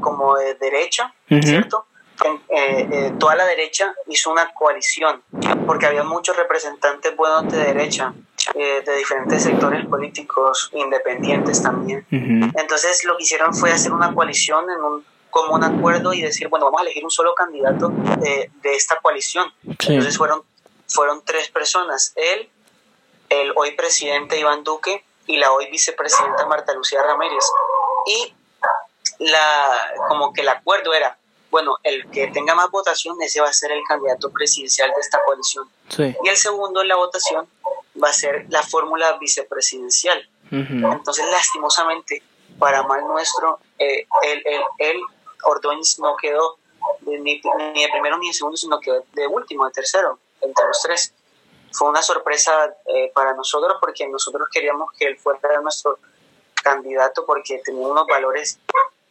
como 0.00 0.36
de 0.36 0.54
derecha, 0.54 1.12
¿cierto? 1.28 1.86
Eh, 2.24 2.88
eh, 2.90 3.12
toda 3.18 3.34
la 3.34 3.44
derecha 3.46 3.92
hizo 4.06 4.30
una 4.30 4.52
coalición, 4.54 5.22
porque 5.66 5.86
había 5.86 6.04
muchos 6.04 6.36
representantes 6.36 7.14
buenos 7.16 7.52
de 7.52 7.58
derecha, 7.58 8.14
de 8.54 8.96
diferentes 8.96 9.42
sectores 9.42 9.84
políticos, 9.86 10.70
independientes 10.72 11.60
también. 11.62 12.06
Entonces 12.10 13.04
lo 13.04 13.16
que 13.16 13.24
hicieron 13.24 13.52
fue 13.52 13.72
hacer 13.72 13.92
una 13.92 14.14
coalición 14.14 14.64
en 14.70 14.82
un 14.84 15.04
como 15.36 15.54
un 15.54 15.64
acuerdo 15.64 16.14
y 16.14 16.22
decir, 16.22 16.48
bueno, 16.48 16.64
vamos 16.64 16.80
a 16.80 16.84
elegir 16.84 17.04
un 17.04 17.10
solo 17.10 17.34
candidato 17.34 17.90
de, 17.90 18.50
esta 18.62 18.96
coalición. 19.00 19.52
Entonces 19.64 20.16
fueron, 20.16 20.42
fueron 20.88 21.22
tres 21.26 21.50
personas, 21.50 22.14
él, 22.16 22.48
el 23.28 23.52
hoy 23.54 23.72
presidente 23.72 24.38
Iván 24.38 24.64
Duque 24.64 25.04
y 25.26 25.36
la 25.36 25.52
hoy 25.52 25.70
vicepresidenta 25.70 26.46
Marta 26.46 26.72
Lucía 26.72 27.02
Ramírez. 27.02 27.44
Y 28.06 28.34
la, 29.18 29.94
como 30.08 30.32
que 30.32 30.40
el 30.40 30.48
acuerdo 30.48 30.94
era, 30.94 31.18
bueno, 31.50 31.76
el 31.82 32.10
que 32.10 32.28
tenga 32.28 32.54
más 32.54 32.70
votación, 32.70 33.20
ese 33.20 33.42
va 33.42 33.50
a 33.50 33.52
ser 33.52 33.72
el 33.72 33.82
candidato 33.86 34.30
presidencial 34.30 34.90
de 34.94 35.00
esta 35.02 35.20
coalición. 35.26 35.68
Y 36.24 36.28
el 36.28 36.36
segundo 36.38 36.80
en 36.80 36.88
la 36.88 36.96
votación 36.96 37.46
va 38.02 38.08
a 38.08 38.14
ser 38.14 38.46
la 38.48 38.62
fórmula 38.62 39.18
vicepresidencial. 39.18 40.26
Entonces, 40.50 41.26
lastimosamente, 41.30 42.22
para 42.58 42.84
mal 42.84 43.06
nuestro, 43.06 43.58
eh, 43.78 44.06
él, 44.22 44.42
él, 44.78 45.00
Ordóñez 45.46 45.98
no 45.98 46.16
quedó 46.16 46.58
ni, 47.02 47.40
de 47.40 47.88
primero 47.90 48.18
ni 48.18 48.28
de 48.28 48.34
segundo, 48.34 48.56
sino 48.56 48.80
que 48.80 48.90
de 49.12 49.26
último, 49.26 49.66
de 49.66 49.72
tercero, 49.72 50.18
entre 50.40 50.66
los 50.66 50.80
tres. 50.82 51.12
Fue 51.72 51.88
una 51.88 52.02
sorpresa 52.02 52.74
eh, 52.86 53.10
para 53.14 53.34
nosotros 53.34 53.76
porque 53.80 54.06
nosotros 54.08 54.48
queríamos 54.52 54.90
que 54.92 55.06
él 55.06 55.18
fuera 55.18 55.60
nuestro 55.60 55.98
candidato 56.62 57.24
porque 57.26 57.60
tenía 57.64 57.86
unos 57.86 58.06
valores 58.06 58.58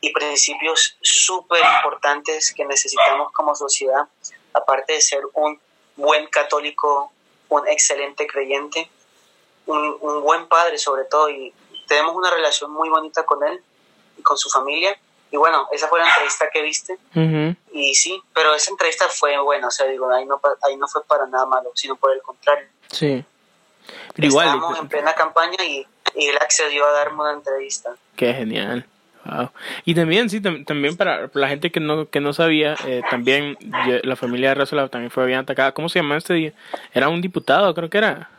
y 0.01 0.11
principios 0.11 0.97
súper 1.01 1.61
importantes 1.77 2.53
que 2.53 2.65
necesitamos 2.65 3.31
como 3.31 3.55
sociedad, 3.55 4.07
aparte 4.53 4.93
de 4.93 5.01
ser 5.01 5.21
un 5.33 5.59
buen 5.95 6.27
católico, 6.27 7.11
un 7.49 7.67
excelente 7.67 8.27
creyente, 8.27 8.89
un, 9.65 9.97
un 10.01 10.21
buen 10.21 10.47
padre 10.47 10.77
sobre 10.77 11.05
todo, 11.05 11.29
y 11.29 11.53
tenemos 11.87 12.15
una 12.15 12.29
relación 12.29 12.71
muy 12.71 12.89
bonita 12.89 13.25
con 13.25 13.43
él 13.43 13.63
y 14.17 14.21
con 14.21 14.37
su 14.37 14.49
familia, 14.49 14.99
y 15.35 15.37
bueno, 15.37 15.67
esa 15.73 15.89
fue 15.89 15.99
la 15.99 16.07
entrevista 16.07 16.49
que 16.49 16.61
viste. 16.61 16.97
Y 17.73 17.93
sí, 17.93 18.21
pero 18.33 18.55
esa 18.55 18.71
entrevista 18.71 19.09
fue 19.09 19.37
buena, 19.39 19.67
o 19.67 19.71
sea, 19.71 19.85
digo, 19.85 20.09
ahí 20.09 20.25
no, 20.25 20.39
ahí 20.65 20.77
no 20.77 20.87
fue 20.87 21.03
para 21.03 21.27
nada 21.27 21.45
malo, 21.45 21.71
sino 21.75 21.97
por 21.97 22.13
el 22.13 22.21
contrario. 22.21 22.69
Sí. 22.89 23.25
Pero 24.15 24.27
igual. 24.29 24.47
Estábamos 24.47 24.79
en 24.79 24.87
plena 24.87 25.13
campaña 25.13 25.57
y, 25.65 25.85
y, 26.15 26.27
él 26.27 26.37
accedió 26.39 26.85
a 26.85 26.91
darme 26.91 27.21
una 27.21 27.33
entrevista. 27.33 27.97
Qué 28.15 28.33
genial. 28.33 28.85
Wow. 29.25 29.49
Y 29.83 29.93
también, 29.93 30.29
sí, 30.29 30.39
también 30.39 30.95
para 30.95 31.29
la 31.33 31.49
gente 31.49 31.69
que 31.69 31.81
no, 31.81 32.09
que 32.09 32.21
no 32.21 32.31
sabía, 32.31 32.77
eh, 32.85 33.01
también 33.09 33.57
la 34.03 34.15
familia 34.15 34.49
de 34.49 34.55
Resolab 34.55 34.89
también 34.89 35.11
fue 35.11 35.25
bien 35.25 35.39
atacada. 35.39 35.73
¿Cómo 35.73 35.89
se 35.89 35.99
llama 35.99 36.15
este 36.15 36.33
día? 36.33 36.53
Era 36.93 37.09
un 37.09 37.19
diputado, 37.19 37.73
creo 37.75 37.89
que 37.89 37.97
era. 37.97 38.29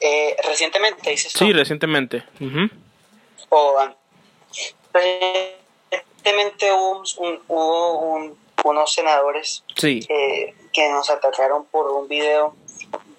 Eh, 0.00 0.36
recientemente, 0.46 1.08
dices 1.08 1.32
Sí, 1.32 1.50
recientemente. 1.54 2.24
O 3.48 3.78
Recientemente 4.92 6.72
hubo, 6.72 7.02
hubo 7.48 8.36
unos 8.64 8.92
senadores 8.92 9.64
que 9.76 10.88
nos 10.90 11.10
atacaron 11.10 11.64
por 11.66 11.90
un 11.90 12.08
video 12.08 12.54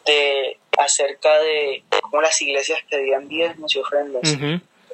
de 0.06 0.58
acerca 0.78 1.40
de 1.40 1.84
cómo 2.02 2.22
las 2.22 2.42
iglesias 2.42 2.80
pedían 2.90 3.28
diezmos 3.28 3.76
y 3.76 3.80
ofrendas. 3.80 4.38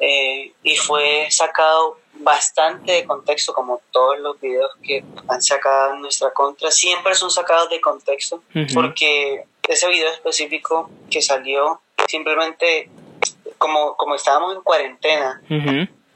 Eh, 0.02 0.52
y 0.64 0.76
fue 0.76 1.28
sacado 1.30 2.00
bastante 2.16 2.92
de 2.92 3.06
contexto, 3.06 3.54
como 3.54 3.82
todos 3.92 4.20
los 4.20 4.40
videos 4.42 4.72
que 4.84 5.04
han 5.28 5.42
sacado 5.42 5.94
en 5.94 6.02
nuestra 6.02 6.32
contra, 6.32 6.72
siempre 6.72 7.16
son 7.16 7.30
sacados 7.30 7.70
de 7.70 7.80
contexto, 7.82 8.44
porque 8.74 9.46
ese 9.68 9.88
video 9.90 10.10
específico 10.10 10.90
que 11.10 11.22
salió, 11.22 11.82
simplemente 12.08 12.90
como, 13.58 13.96
como 13.96 14.16
estábamos 14.16 14.56
en 14.56 14.62
cuarentena, 14.62 15.42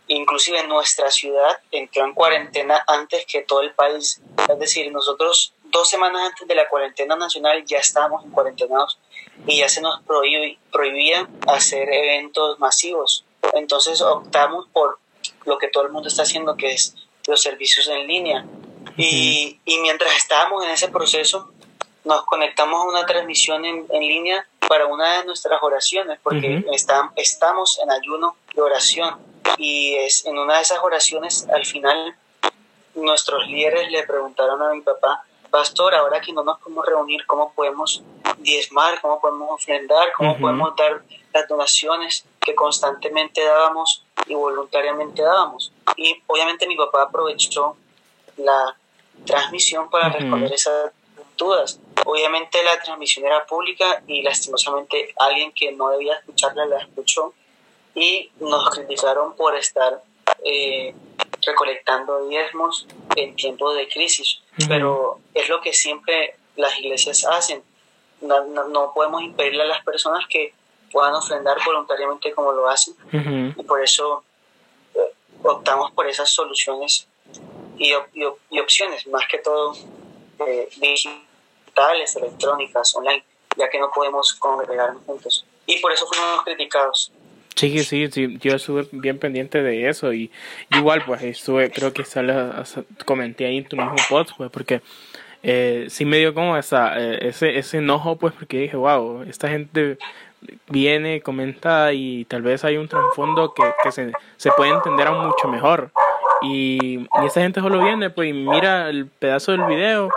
inclusive 0.09 0.67
nuestra 0.67 1.09
ciudad 1.11 1.59
entró 1.71 2.03
en 2.03 2.13
cuarentena 2.13 2.83
antes 2.87 3.25
que 3.25 3.43
todo 3.43 3.61
el 3.61 3.73
país. 3.73 4.21
Es 4.49 4.59
decir, 4.59 4.91
nosotros 4.91 5.53
dos 5.63 5.89
semanas 5.89 6.29
antes 6.29 6.47
de 6.47 6.55
la 6.55 6.67
cuarentena 6.67 7.15
nacional 7.15 7.63
ya 7.65 7.77
estábamos 7.77 8.25
en 8.25 8.31
cuarentenados 8.31 8.99
y 9.47 9.59
ya 9.59 9.69
se 9.69 9.81
nos 9.81 10.01
prohibía 10.01 11.27
hacer 11.47 11.87
eventos 11.93 12.59
masivos. 12.59 13.23
Entonces 13.53 14.01
optamos 14.01 14.67
por 14.73 14.99
lo 15.45 15.57
que 15.57 15.67
todo 15.67 15.85
el 15.85 15.91
mundo 15.91 16.09
está 16.09 16.23
haciendo, 16.23 16.57
que 16.57 16.71
es 16.71 16.95
los 17.27 17.41
servicios 17.41 17.87
en 17.87 18.07
línea. 18.07 18.45
Y, 18.97 19.59
y 19.63 19.77
mientras 19.79 20.15
estábamos 20.15 20.65
en 20.65 20.71
ese 20.71 20.89
proceso, 20.89 21.51
nos 22.03 22.25
conectamos 22.25 22.81
a 22.81 22.87
una 22.87 23.05
transmisión 23.05 23.63
en, 23.65 23.85
en 23.89 24.01
línea 24.01 24.45
para 24.67 24.87
una 24.87 25.19
de 25.19 25.25
nuestras 25.25 25.61
oraciones, 25.61 26.19
porque 26.21 26.63
estamos 27.15 27.79
en 27.79 27.91
ayuno 27.91 28.35
de 28.53 28.61
oración 28.61 29.17
y 29.57 29.95
es 29.95 30.25
en 30.25 30.37
una 30.37 30.55
de 30.55 30.61
esas 30.61 30.79
oraciones 30.79 31.47
al 31.53 31.65
final 31.65 32.15
nuestros 32.95 33.47
líderes 33.47 33.91
le 33.91 34.03
preguntaron 34.03 34.61
a 34.61 34.73
mi 34.73 34.81
papá, 34.81 35.23
pastor, 35.49 35.95
ahora 35.95 36.21
que 36.21 36.33
no 36.33 36.43
nos 36.43 36.59
podemos 36.59 36.85
reunir, 36.85 37.25
¿cómo 37.25 37.53
podemos 37.53 38.03
diezmar? 38.37 38.99
¿Cómo 39.01 39.19
podemos 39.19 39.49
ofrendar? 39.51 40.11
¿Cómo 40.13 40.37
podemos 40.37 40.75
dar 40.75 41.01
las 41.33 41.47
donaciones 41.47 42.25
que 42.39 42.55
constantemente 42.55 43.43
dábamos 43.43 44.03
y 44.27 44.33
voluntariamente 44.33 45.21
dábamos? 45.21 45.71
Y 45.95 46.21
obviamente 46.27 46.67
mi 46.67 46.75
papá 46.75 47.03
aprovechó 47.03 47.75
la 48.37 48.75
transmisión 49.25 49.89
para 49.89 50.09
responder 50.09 50.53
esas 50.53 50.91
dudas. 51.37 51.79
Obviamente 52.05 52.63
la 52.63 52.81
transmisión 52.81 53.25
era 53.25 53.45
pública 53.45 54.01
y 54.07 54.21
lastimosamente 54.21 55.13
alguien 55.17 55.51
que 55.51 55.71
no 55.71 55.89
debía 55.89 56.15
escucharla 56.15 56.65
la 56.65 56.79
escuchó 56.79 57.33
y 57.95 58.31
nos 58.39 58.69
criticaron 58.69 59.35
por 59.35 59.55
estar 59.55 60.01
eh, 60.43 60.93
recolectando 61.45 62.27
diezmos 62.27 62.87
en 63.15 63.35
tiempos 63.35 63.75
de 63.75 63.87
crisis. 63.87 64.41
Pero 64.67 65.19
es 65.33 65.47
lo 65.49 65.61
que 65.61 65.73
siempre 65.73 66.35
las 66.55 66.77
iglesias 66.79 67.25
hacen. 67.25 67.63
No, 68.21 68.43
no, 68.45 68.93
podemos 68.93 69.21
impedirle 69.21 69.63
a 69.63 69.67
las 69.67 69.83
personas 69.83 70.25
que 70.27 70.53
puedan 70.91 71.13
ofrendar 71.15 71.57
voluntariamente 71.65 72.33
como 72.33 72.51
lo 72.51 72.69
hacen. 72.69 72.95
Y 73.57 73.63
por 73.63 73.81
eso 73.81 74.23
eh, 74.95 74.99
optamos 75.43 75.91
por 75.91 76.07
esas 76.07 76.29
soluciones 76.29 77.07
y, 77.77 77.93
y, 78.13 78.59
opciones, 78.59 79.07
más 79.07 79.23
que 79.29 79.37
todo 79.37 79.73
eh, 80.45 80.69
digitales, 80.77 82.15
electrónicas, 82.15 82.93
online, 82.95 83.23
ya 83.57 83.69
que 83.69 83.79
no 83.79 83.89
podemos 83.91 84.33
congregarnos 84.33 85.03
juntos. 85.05 85.45
Y 85.65 85.79
por 85.79 85.93
eso 85.93 86.05
fuimos 86.07 86.43
criticados. 86.43 87.11
Sí, 87.55 87.83
sí, 87.83 88.09
sí, 88.09 88.37
yo 88.39 88.55
estuve 88.55 88.87
bien 88.91 89.19
pendiente 89.19 89.61
de 89.61 89.89
eso 89.89 90.13
y 90.13 90.31
igual 90.77 91.03
pues 91.05 91.21
estuve, 91.23 91.69
creo 91.71 91.91
que 91.91 92.03
comenté 93.03 93.45
ahí 93.45 93.57
en 93.57 93.65
tu 93.65 93.75
mismo 93.75 93.95
post 94.09 94.31
pues 94.37 94.49
porque 94.49 94.81
eh, 95.43 95.87
sí 95.89 96.05
me 96.05 96.17
dio 96.17 96.33
como 96.33 96.55
esa, 96.55 96.97
eh, 96.97 97.27
ese, 97.27 97.57
ese 97.57 97.79
enojo 97.79 98.15
pues 98.15 98.33
porque 98.33 98.59
dije, 98.59 98.77
wow, 98.77 99.23
esta 99.23 99.49
gente 99.49 99.97
viene, 100.69 101.21
comenta 101.21 101.91
y 101.91 102.23
tal 102.25 102.43
vez 102.43 102.63
hay 102.63 102.77
un 102.77 102.87
trasfondo 102.87 103.53
que, 103.53 103.63
que 103.83 103.91
se, 103.91 104.13
se 104.37 104.51
puede 104.51 104.71
entender 104.71 105.07
aún 105.07 105.27
mucho 105.27 105.49
mejor 105.49 105.91
y, 106.41 106.99
y 106.99 107.25
esa 107.25 107.41
gente 107.41 107.59
solo 107.59 107.83
viene 107.83 108.09
pues 108.09 108.29
y 108.29 108.33
mira 108.33 108.89
el 108.89 109.07
pedazo 109.07 109.51
del 109.51 109.65
video 109.65 110.09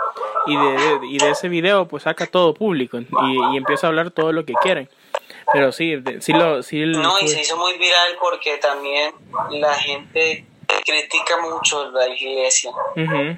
y 0.45 0.55
de, 0.55 0.99
y 1.09 1.17
de 1.17 1.29
ese 1.31 1.49
video 1.49 1.87
pues 1.89 2.03
saca 2.03 2.25
todo 2.25 2.53
público 2.53 2.99
y, 2.99 3.05
y 3.53 3.57
empieza 3.57 3.87
a 3.87 3.89
hablar 3.89 4.11
todo 4.11 4.31
lo 4.31 4.45
que 4.45 4.53
quieren. 4.61 4.87
Pero 5.51 5.71
sí, 5.71 6.01
sí 6.19 6.31
lo... 6.33 6.63
Sí 6.63 6.83
no, 6.85 7.19
y 7.19 7.27
se 7.27 7.41
hizo 7.41 7.57
muy 7.57 7.77
viral 7.77 8.17
porque 8.19 8.57
también 8.57 9.13
la 9.51 9.73
gente 9.75 10.45
critica 10.85 11.37
mucho 11.41 11.91
la 11.91 12.07
iglesia, 12.07 12.71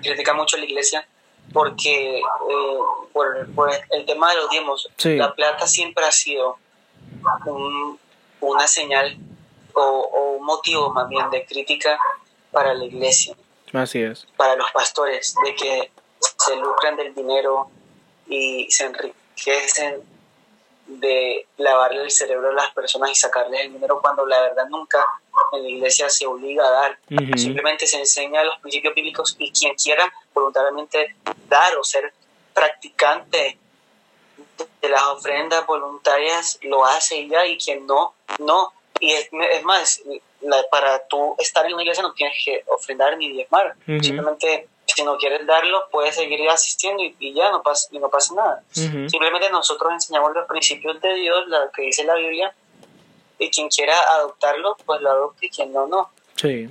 critica 0.01 0.33
mucho 0.33 0.57
la 0.57 0.65
iglesia 0.65 1.07
porque 1.53 2.17
eh, 2.17 2.23
por, 3.13 3.47
el 3.91 4.05
tema 4.05 4.31
de 4.31 4.35
los 4.37 4.49
diezmos, 4.49 4.89
la 5.03 5.33
plata 5.33 5.67
siempre 5.67 6.05
ha 6.05 6.11
sido 6.11 6.57
una 8.41 8.67
señal 8.67 9.17
o, 9.73 10.37
un 10.39 10.45
motivo 10.45 10.91
más 10.91 11.07
bien 11.07 11.29
de 11.29 11.45
crítica 11.45 11.97
para 12.51 12.73
la 12.73 12.85
iglesia. 12.85 13.35
Así 13.73 14.01
es. 14.01 14.27
Para 14.37 14.55
los 14.55 14.71
pastores, 14.71 15.35
de 15.43 15.55
que 15.55 15.91
se 16.19 16.55
lucran 16.55 16.95
del 16.95 17.13
dinero 17.13 17.69
y 18.27 18.69
se 18.71 18.85
enriquecen 18.85 20.01
de 20.87 21.47
lavarle 21.57 22.03
el 22.03 22.11
cerebro 22.11 22.49
a 22.49 22.53
las 22.53 22.71
personas 22.73 23.11
y 23.11 23.15
sacarles 23.15 23.61
el 23.61 23.73
dinero 23.73 23.99
cuando 24.01 24.25
la 24.25 24.39
verdad 24.41 24.67
nunca 24.69 25.03
en 25.51 25.63
la 25.63 25.69
iglesia 25.69 26.09
se 26.09 26.25
obliga 26.25 26.65
a 26.65 26.71
dar. 26.71 26.99
Simplemente 27.35 27.87
se 27.87 27.99
enseña 27.99 28.43
los 28.43 28.59
principios 28.59 28.93
bíblicos 28.93 29.35
y 29.39 29.51
quien 29.51 29.73
quiera 29.75 30.11
voluntariamente 30.33 31.15
dar 31.47 31.75
o 31.77 31.83
ser 31.83 32.13
practicante 32.53 33.57
de 34.81 34.89
las 34.89 35.03
ofrendas 35.03 35.65
voluntarias 35.65 36.59
lo 36.61 36.85
hace 36.85 37.17
y 37.19 37.29
ya, 37.29 37.45
y 37.45 37.57
quien 37.57 37.85
no, 37.85 38.13
no. 38.39 38.73
Y 38.99 39.11
es, 39.11 39.29
más, 39.63 40.01
para 40.71 41.05
tú 41.07 41.35
estar 41.39 41.65
en 41.65 41.73
una 41.73 41.83
iglesia 41.83 42.03
no 42.03 42.13
tienes 42.13 42.37
que 42.43 42.63
ofrendar 42.67 43.17
ni 43.17 43.29
diezmar. 43.29 43.75
Simplemente, 43.85 44.69
si 44.95 45.03
no 45.03 45.17
quieres 45.17 45.45
darlo, 45.45 45.89
puedes 45.91 46.15
seguir 46.15 46.49
asistiendo 46.49 47.03
y, 47.03 47.33
ya 47.33 47.51
no 47.51 47.61
pasa, 47.61 47.89
y 47.91 47.99
no 47.99 48.09
pasa 48.09 48.33
nada. 48.33 48.63
Simplemente 48.71 49.49
nosotros 49.49 49.91
enseñamos 49.91 50.33
los 50.33 50.47
principios 50.47 51.01
de 51.01 51.13
Dios, 51.15 51.47
lo 51.47 51.69
que 51.71 51.83
dice 51.83 52.05
la 52.05 52.15
Biblia, 52.15 52.55
y 53.37 53.49
quien 53.49 53.67
quiera 53.67 53.95
adoptarlo, 54.17 54.77
pues 54.85 55.01
lo 55.01 55.11
adopte 55.11 55.47
y 55.47 55.49
quien 55.49 55.73
no, 55.73 55.87
no. 55.87 56.09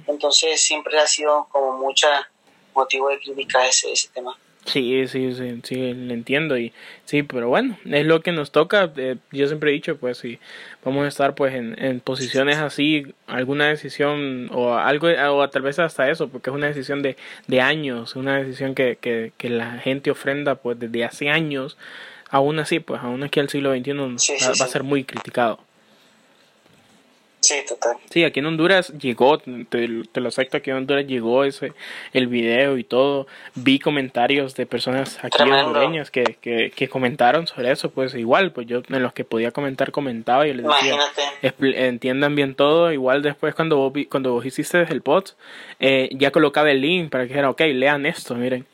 Entonces 0.06 0.62
siempre 0.62 0.98
ha 0.98 1.06
sido 1.06 1.46
como 1.50 1.72
mucha 1.72 2.30
motivo 2.74 3.10
de 3.10 3.18
crítica 3.18 3.66
ese, 3.66 3.92
ese 3.92 4.08
tema. 4.08 4.36
Sí, 4.66 5.06
sí, 5.08 5.34
sí, 5.34 5.60
sí, 5.62 5.92
lo 5.92 6.14
entiendo 6.14 6.56
y 6.56 6.72
sí, 7.04 7.22
pero 7.22 7.48
bueno, 7.48 7.78
es 7.84 8.06
lo 8.06 8.22
que 8.22 8.32
nos 8.32 8.50
toca. 8.50 8.90
Eh, 8.96 9.16
yo 9.30 9.46
siempre 9.46 9.70
he 9.70 9.74
dicho, 9.74 9.98
pues 9.98 10.18
si 10.18 10.38
vamos 10.82 11.04
a 11.04 11.08
estar 11.08 11.34
pues 11.34 11.54
en, 11.54 11.76
en 11.82 12.00
posiciones 12.00 12.56
así, 12.56 13.14
alguna 13.26 13.68
decisión 13.68 14.48
o 14.52 14.74
algo, 14.74 15.08
o 15.08 15.50
tal 15.50 15.62
vez 15.62 15.78
hasta 15.78 16.10
eso, 16.10 16.28
porque 16.28 16.48
es 16.48 16.56
una 16.56 16.68
decisión 16.68 17.02
de, 17.02 17.16
de 17.46 17.60
años, 17.60 18.16
una 18.16 18.38
decisión 18.38 18.74
que, 18.74 18.96
que, 18.98 19.32
que 19.36 19.50
la 19.50 19.78
gente 19.78 20.10
ofrenda 20.10 20.54
pues 20.54 20.78
desde 20.78 21.04
hace 21.04 21.28
años, 21.28 21.76
aún 22.30 22.58
así, 22.58 22.80
pues 22.80 23.02
aún 23.02 23.22
aquí 23.22 23.40
al 23.40 23.50
siglo 23.50 23.74
XXI 23.74 23.92
va 23.92 24.64
a 24.64 24.68
ser 24.68 24.82
muy 24.82 25.04
criticado. 25.04 25.60
Sí, 27.44 27.62
total. 27.68 27.98
Sí, 28.10 28.24
aquí 28.24 28.40
en 28.40 28.46
Honduras 28.46 28.88
llegó, 28.98 29.36
te, 29.36 29.86
lo 29.86 30.28
acepto, 30.28 30.56
aquí 30.56 30.70
en 30.70 30.78
Honduras 30.78 31.06
llegó 31.06 31.44
ese, 31.44 31.74
el 32.14 32.26
video 32.26 32.78
y 32.78 32.84
todo. 32.84 33.26
Vi 33.54 33.78
comentarios 33.78 34.54
de 34.54 34.64
personas 34.64 35.18
aquí 35.22 35.42
hondureñas 35.42 36.10
que, 36.10 36.38
que, 36.40 36.70
que, 36.74 36.88
comentaron 36.88 37.46
sobre 37.46 37.70
eso, 37.70 37.90
pues 37.90 38.14
igual, 38.14 38.52
pues 38.52 38.66
yo 38.66 38.80
en 38.88 39.02
los 39.02 39.12
que 39.12 39.24
podía 39.24 39.50
comentar 39.50 39.92
comentaba 39.92 40.46
y 40.46 40.54
les 40.54 40.64
decía, 40.64 40.98
entiendan 41.86 42.34
bien 42.34 42.54
todo. 42.54 42.90
Igual 42.90 43.20
después 43.20 43.54
cuando 43.54 43.76
vos, 43.76 43.92
cuando 44.10 44.32
vos 44.32 44.46
hiciste 44.46 44.80
el 44.80 45.02
post, 45.02 45.36
eh, 45.80 46.08
ya 46.12 46.30
colocaba 46.30 46.70
el 46.70 46.80
link 46.80 47.10
para 47.10 47.24
que 47.24 47.28
dijera, 47.28 47.50
ok, 47.50 47.60
lean 47.60 48.06
esto, 48.06 48.34
miren. 48.34 48.66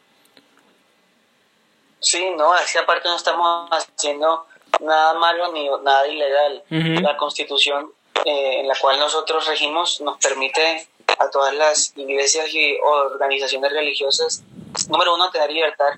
Sí, 1.98 2.24
no, 2.38 2.52
así 2.52 2.78
aparte 2.78 3.08
no 3.08 3.16
estamos 3.16 3.68
haciendo 3.72 4.46
nada 4.80 5.14
malo 5.14 5.52
ni 5.52 5.68
nada 5.82 6.06
ilegal. 6.06 6.62
La 6.70 7.16
constitución 7.16 7.90
eh, 8.24 8.60
en 8.60 8.68
la 8.68 8.74
cual 8.80 8.98
nosotros 8.98 9.46
regimos 9.46 10.00
nos 10.00 10.18
permite 10.18 10.86
a 11.18 11.28
todas 11.30 11.54
las 11.54 11.92
iglesias 11.96 12.46
y 12.52 12.78
organizaciones 12.82 13.72
religiosas, 13.72 14.42
número 14.88 15.14
uno, 15.14 15.30
tener 15.30 15.50
libertad, 15.50 15.94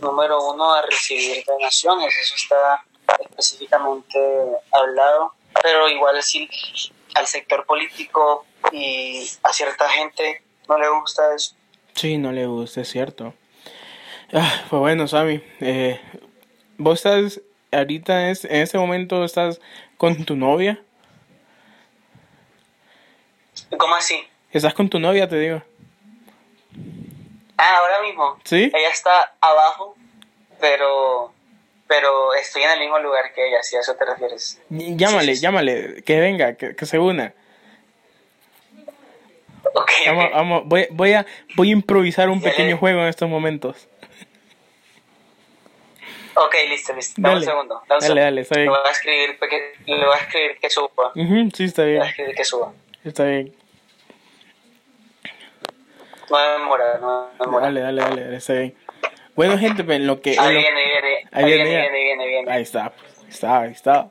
número 0.00 0.42
uno, 0.42 0.74
a 0.74 0.82
recibir 0.82 1.44
donaciones, 1.44 2.14
eso 2.16 2.34
está 2.34 2.84
específicamente 3.20 4.18
hablado, 4.72 5.32
pero 5.62 5.88
igual 5.88 6.22
si 6.22 6.48
al 7.14 7.26
sector 7.26 7.64
político 7.64 8.44
y 8.72 9.26
a 9.42 9.52
cierta 9.52 9.88
gente 9.88 10.42
no 10.68 10.78
le 10.78 10.88
gusta 10.88 11.34
eso. 11.34 11.54
Sí, 11.94 12.18
no 12.18 12.32
le 12.32 12.46
gusta, 12.46 12.82
es 12.82 12.90
cierto. 12.90 13.32
Ah, 14.32 14.64
pues 14.68 14.80
bueno, 14.80 15.06
Sammy, 15.08 15.42
eh, 15.60 16.00
vos 16.76 16.98
estás 16.98 17.40
ahorita 17.72 18.30
en 18.30 18.36
ese 18.50 18.78
momento 18.78 19.24
estás 19.24 19.60
con 19.96 20.24
tu 20.24 20.36
novia. 20.36 20.82
¿Cómo 23.78 23.94
así? 23.94 24.26
¿Estás 24.52 24.74
con 24.74 24.88
tu 24.88 24.98
novia, 24.98 25.28
te 25.28 25.38
digo? 25.38 25.62
Ah, 27.58 27.78
ahora 27.78 28.00
mismo. 28.02 28.38
Sí. 28.44 28.70
Ella 28.74 28.90
está 28.90 29.34
abajo, 29.40 29.96
pero 30.60 31.32
pero 31.88 32.34
estoy 32.34 32.62
en 32.62 32.70
el 32.70 32.80
mismo 32.80 32.98
lugar 32.98 33.32
que 33.32 33.48
ella, 33.48 33.62
si 33.62 33.76
a 33.76 33.80
eso 33.80 33.94
te 33.94 34.04
refieres. 34.04 34.60
Llámale, 34.70 35.34
llámale, 35.36 36.02
que 36.02 36.18
venga, 36.20 36.54
que, 36.54 36.74
se 36.84 36.98
una. 36.98 37.32
Okay, 39.74 40.06
vamos, 40.06 40.30
vamos, 40.32 40.62
voy, 40.64 40.86
voy, 40.90 41.12
a, 41.12 41.26
voy 41.54 41.68
a 41.68 41.72
improvisar 41.72 42.28
un 42.28 42.40
pequeño 42.40 42.76
juego 42.78 43.02
en 43.02 43.08
estos 43.08 43.28
momentos. 43.28 43.88
Ok, 46.34 46.54
listo, 46.68 46.92
listo. 46.92 47.14
Dame 47.20 47.36
un 47.36 47.44
segundo. 47.44 47.82
dale, 47.88 48.20
dale, 48.20 48.40
está 48.42 48.56
bien. 48.56 48.70
Le 48.70 48.78
voy 48.78 48.88
a 48.88 48.90
escribir, 48.90 49.38
le 49.86 50.04
voy 50.04 50.14
a 50.14 50.18
escribir 50.18 50.58
que 50.58 50.70
suba. 50.70 51.12
sí, 51.54 51.64
está 51.64 51.84
bien. 51.84 51.94
Le 51.94 51.98
voy 51.98 52.06
a 52.06 52.10
escribir 52.10 52.34
que 52.34 52.44
suba. 52.44 52.72
Está 53.06 53.22
bien. 53.22 53.54
No 56.28 56.38
demora, 56.38 56.98
no 56.98 57.30
demora. 57.38 57.66
Dale, 57.66 57.80
dale, 57.80 58.02
dale, 58.02 58.36
está 58.36 58.52
bien. 58.54 58.76
Bueno, 59.36 59.56
gente, 59.56 59.84
pues 59.84 60.00
lo 60.00 60.20
que. 60.20 60.36
Ahí 60.36 60.56
viene, 60.56 60.84
viene. 60.84 61.28
Ahí 61.30 61.44
viene, 61.44 61.64
viene, 61.64 61.90
viene, 61.90 62.26
viene. 62.26 62.52
Ahí 62.52 62.62
está, 62.62 62.86
ahí 62.86 63.28
está, 63.28 63.60
ahí 63.60 63.70
está. 63.70 64.10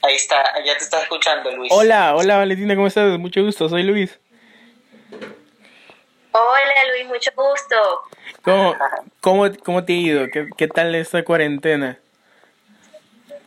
Ahí 0.00 0.14
está, 0.14 0.64
ya 0.64 0.78
te 0.78 0.82
está 0.82 1.02
escuchando, 1.02 1.54
Luis. 1.54 1.70
Hola, 1.70 2.16
hola, 2.16 2.38
Valentina, 2.38 2.74
¿cómo 2.74 2.86
estás? 2.86 3.18
Mucho 3.18 3.44
gusto, 3.44 3.68
soy 3.68 3.82
Luis. 3.82 4.18
Hola, 6.32 6.84
Luis, 6.90 7.06
mucho 7.06 7.30
gusto. 7.36 7.76
¿Cómo, 8.40 8.74
cómo, 9.20 9.44
cómo 9.62 9.84
te 9.84 9.92
ha 9.92 9.96
ido? 9.96 10.26
¿Qué, 10.32 10.48
¿Qué 10.56 10.68
tal 10.68 10.94
esta 10.94 11.22
cuarentena? 11.22 11.98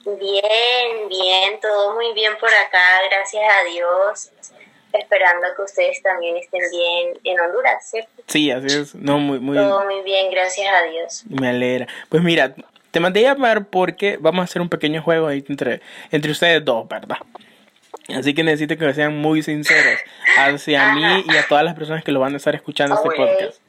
Bien, 0.06 1.10
bien, 1.10 1.60
todo 1.62 1.94
muy 1.94 2.14
bien 2.14 2.34
por 2.40 2.50
acá, 2.50 3.02
gracias 3.10 3.44
a 3.44 3.64
Dios. 3.66 4.32
Esperando 4.94 5.48
que 5.56 5.62
ustedes 5.62 6.02
también 6.02 6.36
estén 6.38 6.62
bien 6.70 7.20
en 7.24 7.40
Honduras, 7.40 7.90
¿cierto? 7.90 8.24
Sí, 8.28 8.52
así 8.52 8.68
es. 8.68 8.96
No, 8.96 9.20
muy, 9.20 9.40
muy 9.40 9.56
Todo 9.56 9.86
muy 9.86 10.02
bien, 10.02 10.30
gracias 10.32 10.68
a 10.74 10.84
Dios. 10.84 11.24
Me 11.30 11.50
alegra. 11.50 11.88
Pues 12.10 12.22
mira, 12.22 12.54
te 12.92 13.00
mandé 13.00 13.26
a 13.26 13.34
llamar 13.34 13.68
porque 13.68 14.18
vamos 14.20 14.42
a 14.42 14.44
hacer 14.44 14.62
un 14.62 14.70
pequeño 14.70 15.02
juego 15.02 15.28
ahí 15.28 15.44
entre, 15.48 15.82
entre 16.12 16.32
ustedes 16.32 16.66
dos, 16.66 16.88
¿verdad? 16.90 17.18
Así 18.10 18.34
que 18.34 18.44
necesito 18.44 18.78
que 18.78 18.94
sean 18.94 19.18
muy 19.18 19.42
sinceros 19.44 20.00
hacia 20.38 20.94
mí 20.94 21.26
y 21.28 21.38
a 21.38 21.48
todas 21.48 21.64
las 21.64 21.76
personas 21.76 22.04
que 22.04 22.12
lo 22.12 22.20
van 22.20 22.34
a 22.34 22.38
estar 22.38 22.56
escuchando 22.56 22.96
este 22.96 23.10
podcast. 23.10 23.62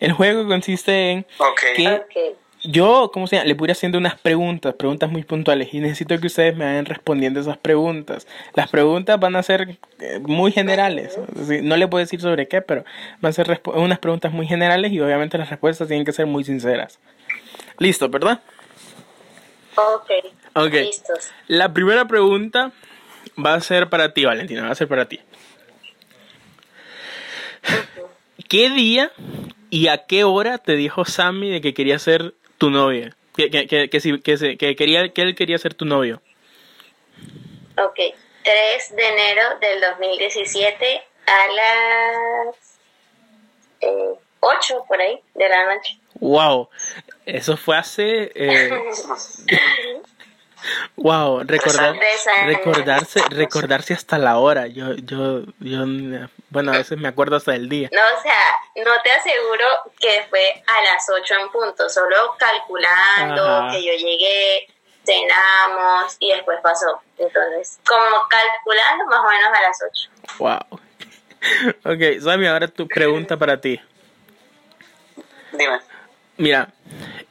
El 0.00 0.12
juego 0.12 0.46
consiste 0.46 1.10
en 1.10 1.26
que 1.74 2.36
yo, 2.66 3.10
¿cómo 3.12 3.26
se 3.26 3.36
llama? 3.36 3.46
Le 3.46 3.54
voy 3.54 3.70
haciendo 3.70 3.98
unas 3.98 4.18
preguntas, 4.18 4.74
preguntas 4.74 5.10
muy 5.10 5.22
puntuales 5.24 5.72
y 5.72 5.80
necesito 5.80 6.18
que 6.18 6.26
ustedes 6.26 6.56
me 6.56 6.64
vayan 6.64 6.84
respondiendo 6.84 7.40
esas 7.40 7.56
preguntas. 7.56 8.26
Las 8.54 8.70
preguntas 8.70 9.18
van 9.18 9.36
a 9.36 9.42
ser 9.42 9.78
eh, 10.00 10.18
muy 10.20 10.52
generales, 10.52 11.18
no 11.62 11.76
le 11.76 11.88
puedo 11.88 12.04
decir 12.04 12.20
sobre 12.20 12.48
qué, 12.48 12.62
pero 12.62 12.84
van 13.20 13.30
a 13.30 13.32
ser 13.32 13.60
unas 13.66 13.98
preguntas 13.98 14.32
muy 14.32 14.46
generales 14.46 14.92
y 14.92 15.00
obviamente 15.00 15.38
las 15.38 15.50
respuestas 15.50 15.88
tienen 15.88 16.04
que 16.04 16.12
ser 16.12 16.26
muy 16.26 16.44
sinceras. 16.44 16.98
Listo, 17.78 18.08
¿verdad? 18.08 18.40
Ok. 19.76 20.10
Ok. 20.54 20.72
Listos. 20.72 21.30
La 21.48 21.72
primera 21.72 22.06
pregunta 22.06 22.72
va 23.44 23.54
a 23.54 23.60
ser 23.60 23.88
para 23.88 24.14
ti, 24.14 24.24
Valentina, 24.24 24.62
va 24.62 24.70
a 24.70 24.74
ser 24.74 24.88
para 24.88 25.06
ti. 25.06 25.20
¿Qué 28.48 28.70
día 28.70 29.10
y 29.70 29.88
a 29.88 30.06
qué 30.06 30.24
hora 30.24 30.58
te 30.58 30.76
dijo 30.76 31.04
Sammy 31.04 31.50
de 31.50 31.60
que 31.60 31.74
quería 31.74 31.98
ser 31.98 32.34
tu 32.58 32.70
novia. 32.70 33.14
Que, 33.36 33.50
que, 33.50 33.66
que, 33.66 33.88
que, 33.90 34.56
que, 34.56 34.76
quería, 34.76 35.12
que 35.12 35.22
él 35.22 35.34
quería 35.34 35.58
ser 35.58 35.74
tu 35.74 35.84
novio. 35.84 36.22
Ok, 37.78 37.98
3 38.42 38.96
de 38.96 39.08
enero 39.08 39.42
del 39.60 39.80
2017 39.80 41.02
a 41.26 41.46
las 41.52 42.56
eh, 43.80 44.14
8 44.40 44.84
por 44.88 45.00
ahí 45.00 45.20
de 45.34 45.48
la 45.48 45.74
noche. 45.74 45.98
Wow, 46.20 46.70
eso 47.26 47.56
fue 47.56 47.76
hace... 47.76 48.32
Eh, 48.34 48.70
Wow, 50.96 51.42
recordar, 51.44 51.96
recordarse, 52.46 53.22
recordarse 53.30 53.94
hasta 53.94 54.18
la 54.18 54.38
hora. 54.38 54.66
Yo, 54.66 54.94
yo, 54.94 55.42
yo, 55.60 55.84
bueno, 56.50 56.72
a 56.72 56.78
veces 56.78 56.98
me 56.98 57.08
acuerdo 57.08 57.36
hasta 57.36 57.54
el 57.54 57.68
día. 57.68 57.88
No, 57.92 58.00
o 58.18 58.22
sea, 58.22 58.58
no 58.76 58.92
te 59.02 59.12
aseguro 59.12 59.64
que 60.00 60.26
fue 60.30 60.62
a 60.66 60.82
las 60.82 61.06
8 61.08 61.34
en 61.40 61.48
punto, 61.50 61.88
solo 61.88 62.16
calculando 62.38 63.68
que 63.70 63.84
yo 63.84 63.92
llegué, 63.92 64.68
cenamos 65.04 66.16
y 66.18 66.32
después 66.32 66.58
pasó. 66.62 67.00
Entonces, 67.18 67.78
como 67.86 68.16
calculando 68.28 69.04
más 69.06 69.20
o 69.20 69.28
menos 69.28 69.50
a 69.52 69.62
las 69.62 69.78
8. 69.90 70.10
Wow. 70.38 70.80
Ok, 71.84 72.20
Sammy, 72.22 72.46
ahora 72.46 72.68
tu 72.68 72.88
pregunta 72.88 73.36
para 73.36 73.60
ti. 73.60 73.80
Dime. 75.52 75.80
Mira, 76.38 76.72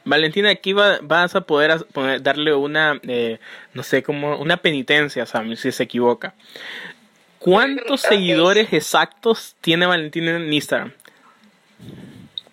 Valentina, 0.04 0.50
aquí 0.50 0.72
vas 0.72 1.34
a 1.34 1.40
poder 1.42 1.86
darle 2.20 2.54
una, 2.54 3.00
eh, 3.06 3.38
no 3.74 3.82
sé, 3.82 4.02
como 4.02 4.36
una 4.38 4.56
penitencia 4.56 5.26
Sammy 5.26 5.56
si 5.56 5.72
se 5.72 5.84
equivoca. 5.84 6.34
¿Cuántos 7.38 8.00
seguidores 8.00 8.72
exactos 8.72 9.56
tiene 9.60 9.86
Valentina 9.86 10.36
en 10.36 10.52
Instagram? 10.52 10.92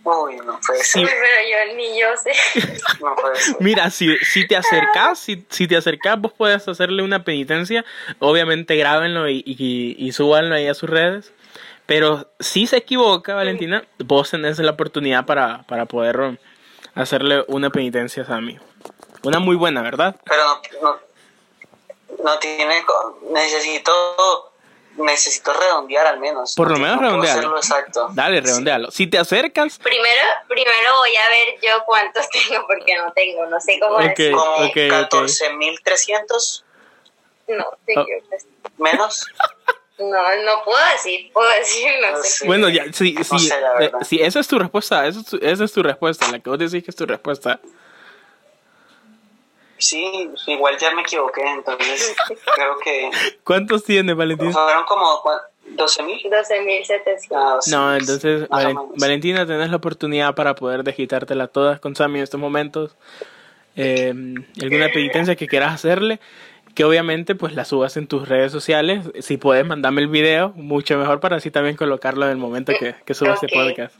Uy, 0.04 0.36
no 0.45 0.60
puede 0.66 0.84
ser. 0.84 1.08
pero 1.08 1.70
yo 1.70 1.76
ni 1.76 1.99
yo 1.99 2.08
sé. 2.18 2.34
No 3.01 3.16
puede 3.16 3.36
ser. 3.38 3.56
Mira, 3.60 3.89
si, 3.89 4.16
si 4.18 4.45
te 4.45 4.58
acercas, 4.58 5.18
si, 5.18 5.45
si 5.49 5.68
te 5.68 5.78
acercas, 5.78 6.20
vos 6.20 6.34
puedes 6.34 6.68
hacerle 6.68 7.04
una 7.04 7.24
penitencia. 7.24 7.86
Obviamente 8.20 8.76
grábenlo 8.76 9.30
y, 9.30 9.43
y, 9.45 9.95
y 9.97 10.12
súbanlo 10.12 10.56
ahí 10.56 10.68
a 10.68 10.74
sus 10.74 10.89
redes. 10.89 11.32
Pero 11.86 12.31
si 12.39 12.67
se 12.67 12.77
equivoca, 12.77 13.36
Valentina, 13.36 13.86
vos 13.99 14.31
tenés 14.31 14.57
la 14.59 14.71
oportunidad 14.71 15.25
para, 15.25 15.63
para 15.63 15.86
poder 15.86 16.39
hacerle 16.95 17.43
una 17.47 17.69
penitencia 17.69 18.23
a 18.23 18.25
Sammy. 18.25 18.57
Una 19.23 19.39
muy 19.39 19.55
buena, 19.55 19.81
¿verdad? 19.81 20.15
Pero 20.23 20.43
no, 20.43 20.61
no, 20.81 20.99
no 22.23 22.39
tiene. 22.39 22.86
Necesito 23.31 24.53
necesito 24.97 25.53
redondear 25.53 26.05
al 26.07 26.19
menos. 26.19 26.53
Por 26.55 26.71
lo 26.71 26.77
menos 26.77 26.99
redondearlo. 26.99 27.57
exacto. 27.57 28.09
Dale, 28.11 28.41
redondealo. 28.41 28.91
Si 28.91 29.07
te 29.07 29.17
acercas. 29.17 29.79
Primero, 29.79 30.21
primero 30.47 30.97
voy 30.97 31.15
a 31.15 31.29
ver 31.29 31.55
yo 31.61 31.84
cuántos 31.86 32.29
tengo 32.49 32.65
porque 32.67 32.95
no 32.95 33.11
tengo, 33.13 33.45
no 33.47 33.59
sé 33.59 33.79
cómo 33.79 33.95
okay, 33.95 34.31
Como 34.31 34.67
okay, 34.67 34.89
14.300. 34.89 36.63
No, 37.47 37.65
sí, 37.86 37.93
oh. 37.97 38.05
menos. 38.77 39.25
No, 40.12 40.43
no 40.43 40.64
puedo 40.64 40.78
decir, 40.91 41.32
puedo 41.32 41.49
decir, 41.51 41.91
no, 42.01 42.18
sé. 42.24 42.45
Bueno, 42.45 42.70
ya, 42.70 42.86
sí, 42.91 43.16
sí, 43.24 43.49
eh, 43.80 43.91
sí, 44.01 44.20
esa 44.22 44.39
es 44.39 44.47
tu 44.47 44.60
respuesta, 44.60 45.08
esa 45.08 45.20
es 45.20 45.26
tu, 45.26 45.38
esa 45.41 45.64
es 45.64 45.72
tu 45.72 45.84
respuesta, 45.84 46.32
la 46.32 46.39
que 46.39 46.49
vos 46.49 46.60
decís 46.60 46.84
que 46.84 46.91
es 46.91 46.95
tu 46.95 47.06
respuesta. 47.06 47.60
Sí, 49.78 50.30
igual 50.47 50.78
ya 50.78 50.93
me 50.95 51.01
equivoqué, 51.01 51.41
entonces 51.45 52.16
creo 52.56 52.78
que... 52.84 53.12
¿Cuántos 53.43 53.84
tiene, 53.84 54.14
Valentina? 54.14 54.51
Fueron 54.51 54.86
como 54.86 55.22
12 55.66 56.04
mil. 56.04 56.22
12 56.30 56.62
mil 56.62 56.86
700. 56.86 57.68
no, 57.68 57.95
entonces, 57.95 58.47
Valentina, 58.49 59.45
tenés 59.45 59.70
la 59.70 59.78
oportunidad 59.78 60.36
para 60.36 60.56
poder 60.56 60.84
desquitártela 60.84 61.47
todas 61.47 61.80
con 61.80 61.95
Sammy 61.95 62.20
en 62.20 62.24
estos 62.24 62.39
momentos. 62.39 62.95
Eh, 63.76 64.14
alguna 64.62 64.89
penitencia 64.89 65.36
que 65.36 65.47
quieras 65.47 65.74
hacerle, 65.74 66.20
que 66.76 66.84
obviamente 66.84 67.36
pues 67.36 67.53
la 67.53 67.65
subas 67.65 67.97
en 67.97 68.07
tus 68.07 68.28
redes 68.28 68.51
sociales. 68.51 69.05
Si 69.21 69.38
puedes, 69.38 69.65
mandame 69.65 70.01
el 70.01 70.07
video, 70.07 70.49
mucho 70.55 70.97
mejor 70.97 71.19
para 71.19 71.38
así 71.38 71.51
también 71.51 71.76
colocarlo 71.76 72.26
en 72.26 72.32
el 72.32 72.38
momento 72.38 72.74
que, 72.78 72.95
que 73.05 73.13
subas 73.13 73.41
este 73.43 73.53
podcast. 73.53 73.95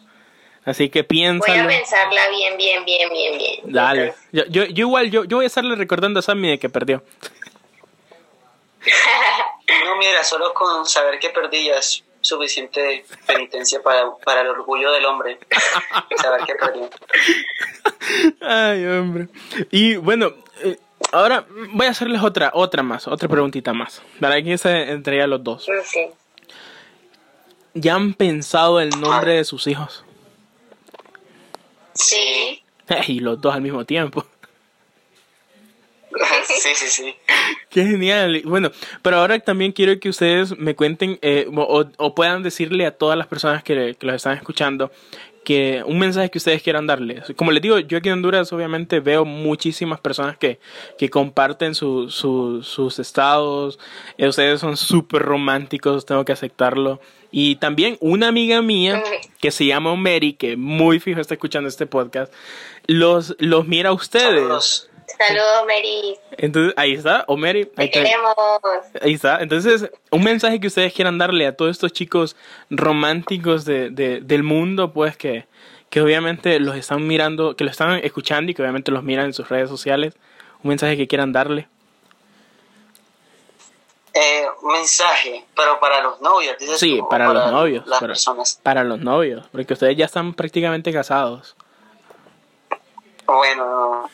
Así 0.66 0.90
que 0.90 1.04
piensa. 1.04 1.46
Voy 1.52 1.60
a 1.60 1.68
pensarla 1.68 2.30
bien, 2.30 2.58
bien, 2.58 2.86
bien, 2.86 3.10
bien, 3.10 3.38
bien. 3.38 3.60
Dale. 3.66 4.14
Yo, 4.32 4.46
yo, 4.46 4.64
igual, 4.66 5.12
yo, 5.12 5.26
yo 5.26 5.38
voy 5.38 5.44
a 5.44 5.48
estarle 5.48 5.76
recordando 5.76 6.20
a 6.20 6.24
Sammy 6.24 6.52
de 6.52 6.60
que 6.60 6.70
perdió. 6.70 7.04
no, 9.86 9.96
mira, 9.98 10.24
solo 10.24 10.54
con 10.54 10.86
saber 10.86 11.20
que 11.20 11.30
perdí 11.30 11.66
ya 11.66 11.76
es 11.76 12.04
suficiente 12.22 13.06
penitencia 13.28 13.82
para, 13.84 14.16
para 14.24 14.42
el 14.42 14.48
orgullo 14.48 14.92
del 14.94 15.06
hombre. 15.06 15.38
saber 16.22 16.42
que 16.46 16.56
perdí. 16.56 16.82
Ay, 18.42 18.86
hombre. 18.86 19.28
Y 19.70 19.98
bueno, 19.98 20.32
eh, 20.64 20.78
ahora 21.14 21.46
voy 21.72 21.88
a 21.88 21.92
hacerles 21.92 22.22
otra, 22.22 22.52
otra 22.54 22.84
más, 22.84 23.08
otra 23.08 23.30
preguntita 23.30 23.72
más. 23.74 24.02
Para 24.20 24.42
que 24.42 24.58
se 24.58 24.92
entre 24.92 25.26
los 25.28 25.44
dos. 25.44 25.68
¿Ya 27.74 27.96
han 27.96 28.14
pensado 28.14 28.82
el 28.82 28.90
nombre 28.90 29.34
de 29.34 29.44
sus 29.46 29.68
hijos? 29.68 30.04
Sí. 31.94 32.62
y 33.08 33.20
los 33.20 33.40
dos 33.40 33.54
al 33.54 33.62
mismo 33.62 33.86
tiempo. 33.86 34.26
sí, 36.46 36.70
sí, 36.76 36.88
sí. 36.88 37.16
Qué 37.70 37.86
genial. 37.86 38.42
Bueno, 38.46 38.72
pero 39.02 39.18
ahora 39.18 39.40
también 39.40 39.72
quiero 39.72 40.00
que 40.00 40.10
ustedes 40.10 40.58
me 40.58 40.76
cuenten 40.76 41.20
eh, 41.22 41.48
o, 41.52 42.16
puedan 42.16 42.44
decirle 42.44 42.86
a 42.86 42.98
todas 42.98 43.18
las 43.18 43.28
personas 43.28 43.64
que, 43.64 43.96
que 43.98 44.06
los 44.06 44.16
están 44.16 44.38
escuchando 44.38 44.92
que 45.44 45.84
un 45.86 46.00
mensaje 46.00 46.30
que 46.30 46.38
ustedes 46.38 46.62
quieran 46.62 46.88
darle. 46.88 47.22
Como 47.36 47.52
les 47.52 47.62
digo, 47.62 47.80
yo 47.80 47.98
aquí 47.98 48.10
en 48.10 48.16
Honduras 48.16 48.52
obviamente 48.54 49.00
veo 49.00 49.26
muchísimas 49.26 50.00
personas 50.00 50.38
que, 50.38 50.60
que 50.98 51.10
comparten 51.10 51.76
su, 51.76 52.10
sus 52.10 53.00
estados. 53.00 53.80
Eh, 54.18 54.28
ustedes 54.28 54.60
son 54.60 54.78
súper 54.78 55.22
románticos, 55.22 56.06
tengo 56.06 56.26
que 56.26 56.32
aceptarlo. 56.32 57.00
Y 57.32 57.56
también 57.56 57.98
una 58.00 58.28
amiga 58.28 58.62
mía 58.62 59.02
que 59.42 59.52
se 59.52 59.66
llama 59.66 59.96
Mary, 59.96 60.34
que 60.34 60.56
muy 60.56 61.00
fijo 61.00 61.20
está 61.20 61.34
escuchando 61.34 61.68
este 61.68 61.88
podcast, 61.88 62.34
los, 62.86 63.36
los 63.40 63.68
mira 63.68 63.90
a 63.90 63.94
ustedes. 63.94 64.90
Saludos, 65.28 65.66
Mary. 65.66 66.18
Entonces, 66.38 66.74
ahí 66.78 66.94
está, 66.94 67.26
o 67.28 67.38
Mary. 67.38 67.72
Ahí, 67.78 67.90
queremos. 67.90 68.36
ahí 69.02 69.14
está. 69.14 69.42
Entonces, 69.42 69.90
un 70.12 70.24
mensaje 70.24 70.60
que 70.60 70.68
ustedes 70.68 70.94
quieran 70.94 71.18
darle 71.18 71.48
a 71.48 71.56
todos 71.56 71.72
estos 71.72 71.94
chicos 71.94 72.36
románticos 72.70 73.66
de, 73.66 73.90
de, 73.90 74.22
del 74.22 74.44
mundo, 74.44 74.92
pues 74.92 75.16
que, 75.18 75.48
que 75.90 76.02
obviamente 76.02 76.60
los 76.60 76.76
están 76.76 77.06
mirando, 77.08 77.56
que 77.56 77.64
los 77.64 77.72
están 77.72 77.96
escuchando 78.04 78.52
y 78.52 78.56
que 78.56 78.62
obviamente 78.62 78.92
los 78.92 79.04
miran 79.04 79.26
en 79.26 79.34
sus 79.34 79.50
redes 79.50 79.70
sociales. 79.70 80.16
Un 80.64 80.70
mensaje 80.70 80.98
que 80.98 81.08
quieran 81.08 81.32
darle. 81.32 81.68
Eh, 84.14 84.46
un 84.62 84.74
mensaje, 84.74 85.44
pero 85.56 85.80
para 85.80 86.02
los 86.02 86.22
novios. 86.22 86.56
Sí, 86.78 87.02
para, 87.10 87.34
los 87.34 87.52
novios. 87.52 87.88
Las 87.88 88.00
personas. 88.00 88.60
Para 88.62 88.84
los 88.84 89.00
novios, 89.00 89.48
porque 89.52 89.74
ustedes 89.74 89.98
ya 89.98 90.06
están 90.06 90.34
prácticamente 90.36 90.94
casados. 90.94 91.56
Bueno, 93.26 94.10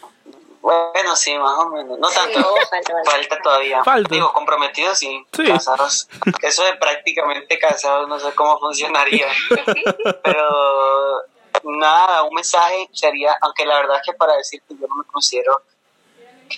bueno, 0.62 1.16
sí, 1.16 1.38
más 1.38 1.58
o 1.58 1.70
menos. 1.70 1.98
No 2.00 2.10
tanto. 2.10 2.40
falta, 3.06 3.40
todavía. 3.42 3.84
Falta. 3.84 4.14
Digo, 4.14 4.32
comprometidos 4.34 4.98
sí. 4.98 5.26
Casados. 5.32 6.08
Eso 6.42 6.64
de 6.64 6.76
prácticamente 6.76 7.58
casados, 7.58 8.08
no 8.08 8.20
sé 8.20 8.34
cómo 8.36 8.60
funcionaría. 8.60 9.28
Pero 10.24 11.24
nada, 11.64 12.24
un 12.24 12.34
mensaje 12.34 12.90
sería, 12.94 13.36
aunque 13.42 13.66
la 13.66 13.76
verdad 13.76 13.98
es 13.98 14.04
que 14.06 14.14
para 14.14 14.36
decir 14.36 14.62
que 14.68 14.76
yo 14.76 14.88
no 14.88 14.96
me 14.96 15.04
considero 15.06 15.62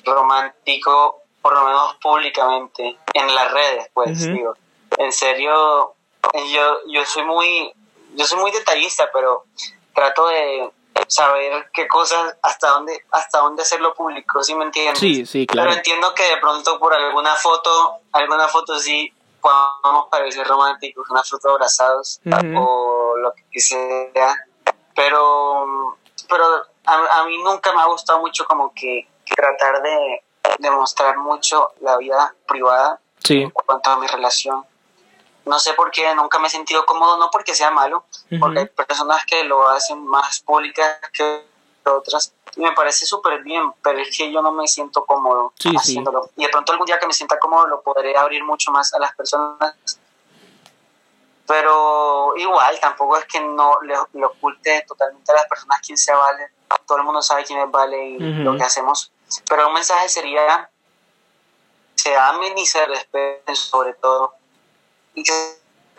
romántico, 0.04 1.22
por 1.42 1.54
lo 1.54 1.64
menos 1.64 1.96
públicamente, 1.96 2.98
en 3.14 3.36
las 3.36 3.52
redes, 3.52 3.90
pues, 3.94 4.26
digo. 4.32 4.56
En 4.98 5.12
serio, 5.14 5.96
yo, 6.34 6.80
yo 6.88 7.06
soy 7.06 7.24
muy, 7.24 7.74
yo 8.16 8.26
soy 8.26 8.40
muy 8.40 8.52
detallista, 8.52 9.10
pero 9.14 9.46
trato 9.94 10.28
de 10.28 10.70
saber 11.12 11.70
qué 11.74 11.88
cosas, 11.90 12.38
hasta 12.42 12.70
dónde, 12.70 13.04
hasta 13.12 13.40
dónde 13.40 13.64
hacerlo 13.64 13.94
público, 13.94 14.42
¿sí 14.42 14.56
me 14.56 14.64
entiendes? 14.64 14.98
Sí, 14.98 15.26
sí, 15.26 15.46
claro. 15.46 15.70
Pero 15.70 15.78
entiendo 15.78 16.16
que 16.16 16.24
de 16.24 16.38
pronto 16.38 16.80
por 16.80 16.94
alguna 16.94 17.36
foto, 17.36 17.98
alguna 18.14 18.48
foto 18.48 18.80
sí 18.80 19.12
podamos 19.42 20.08
parecer 20.10 20.48
románticos, 20.48 21.10
una 21.10 21.22
foto 21.22 21.50
abrazados 21.50 22.22
o 22.56 23.16
lo 23.18 23.34
que 23.52 23.60
sea, 23.60 24.36
pero, 24.96 25.98
pero 26.30 26.46
a, 26.86 27.26
mí 27.26 27.38
nunca 27.44 27.74
me 27.74 27.82
ha 27.82 27.88
gustado 27.88 28.20
mucho 28.20 28.46
como 28.46 28.74
que, 28.74 29.08
tratar 29.36 29.82
de 29.82 30.24
demostrar 30.60 31.18
mucho 31.18 31.70
la 31.80 31.98
vida 31.98 32.36
privada 32.46 33.00
en 33.30 33.50
cuanto 33.50 33.90
a 33.90 33.98
mi 33.98 34.08
relación 34.08 34.66
no 35.46 35.60
sé 35.60 35.74
por 35.74 35.92
qué 35.92 36.14
nunca 36.16 36.40
me 36.40 36.48
he 36.48 36.52
sentido 36.52 36.86
cómodo, 36.86 37.18
no 37.18 37.30
porque 37.32 37.56
sea 37.56 37.72
malo, 37.72 38.06
porque 38.40 38.60
hay 38.60 38.66
personas 38.68 39.26
que 39.26 39.44
lo 39.44 39.68
hacen 39.68 40.06
más 40.06 40.40
públicas 40.42 41.00
que 41.14 41.44
otras. 41.86 42.34
Y 42.56 42.62
me 42.62 42.74
parece 42.74 43.06
súper 43.06 43.42
bien, 43.44 43.72
pero 43.82 44.00
es 44.00 44.16
que 44.16 44.32
yo 44.32 44.42
no 44.42 44.52
me 44.52 44.68
siento 44.68 45.06
cómodo 45.06 45.54
haciéndolo. 45.78 46.30
Y 46.36 46.44
de 46.44 46.50
pronto 46.50 46.74
algún 46.74 46.86
día 46.86 47.00
que 47.00 47.08
me 47.08 47.14
sienta 47.14 47.40
cómodo 47.40 47.68
lo 47.68 47.82
podré 47.82 48.16
abrir 48.16 48.44
mucho 48.44 48.72
más 48.72 48.94
a 48.94 49.00
las 49.00 49.16
personas. 49.16 49.76
Pero 51.48 52.34
igual, 52.38 52.80
tampoco 52.80 53.18
es 53.18 53.26
que 53.26 53.40
no 53.40 53.80
le, 53.82 54.26
oculte 54.26 54.86
totalmente 54.88 55.32
a 55.32 55.36
las 55.36 55.48
personas 55.48 55.82
quién 55.86 55.98
se 55.98 56.14
vale. 56.14 56.52
Todo 56.86 57.00
el 57.00 57.04
mundo 57.04 57.22
sabe 57.22 57.44
quién 57.44 57.60
es 57.60 57.72
vale 57.72 58.10
y 58.10 58.20
lo 58.20 58.56
que 58.56 58.64
hacemos. 58.64 59.12
Pero 59.50 59.68
un 59.68 59.74
mensaje 59.74 60.08
sería, 60.08 60.70
se 61.96 62.16
amen 62.16 62.58
y 62.58 62.66
se 62.66 62.86
respeten 62.86 63.56
sobre 63.56 63.94
todo 63.96 64.36
y 65.14 65.24
que 65.24 65.34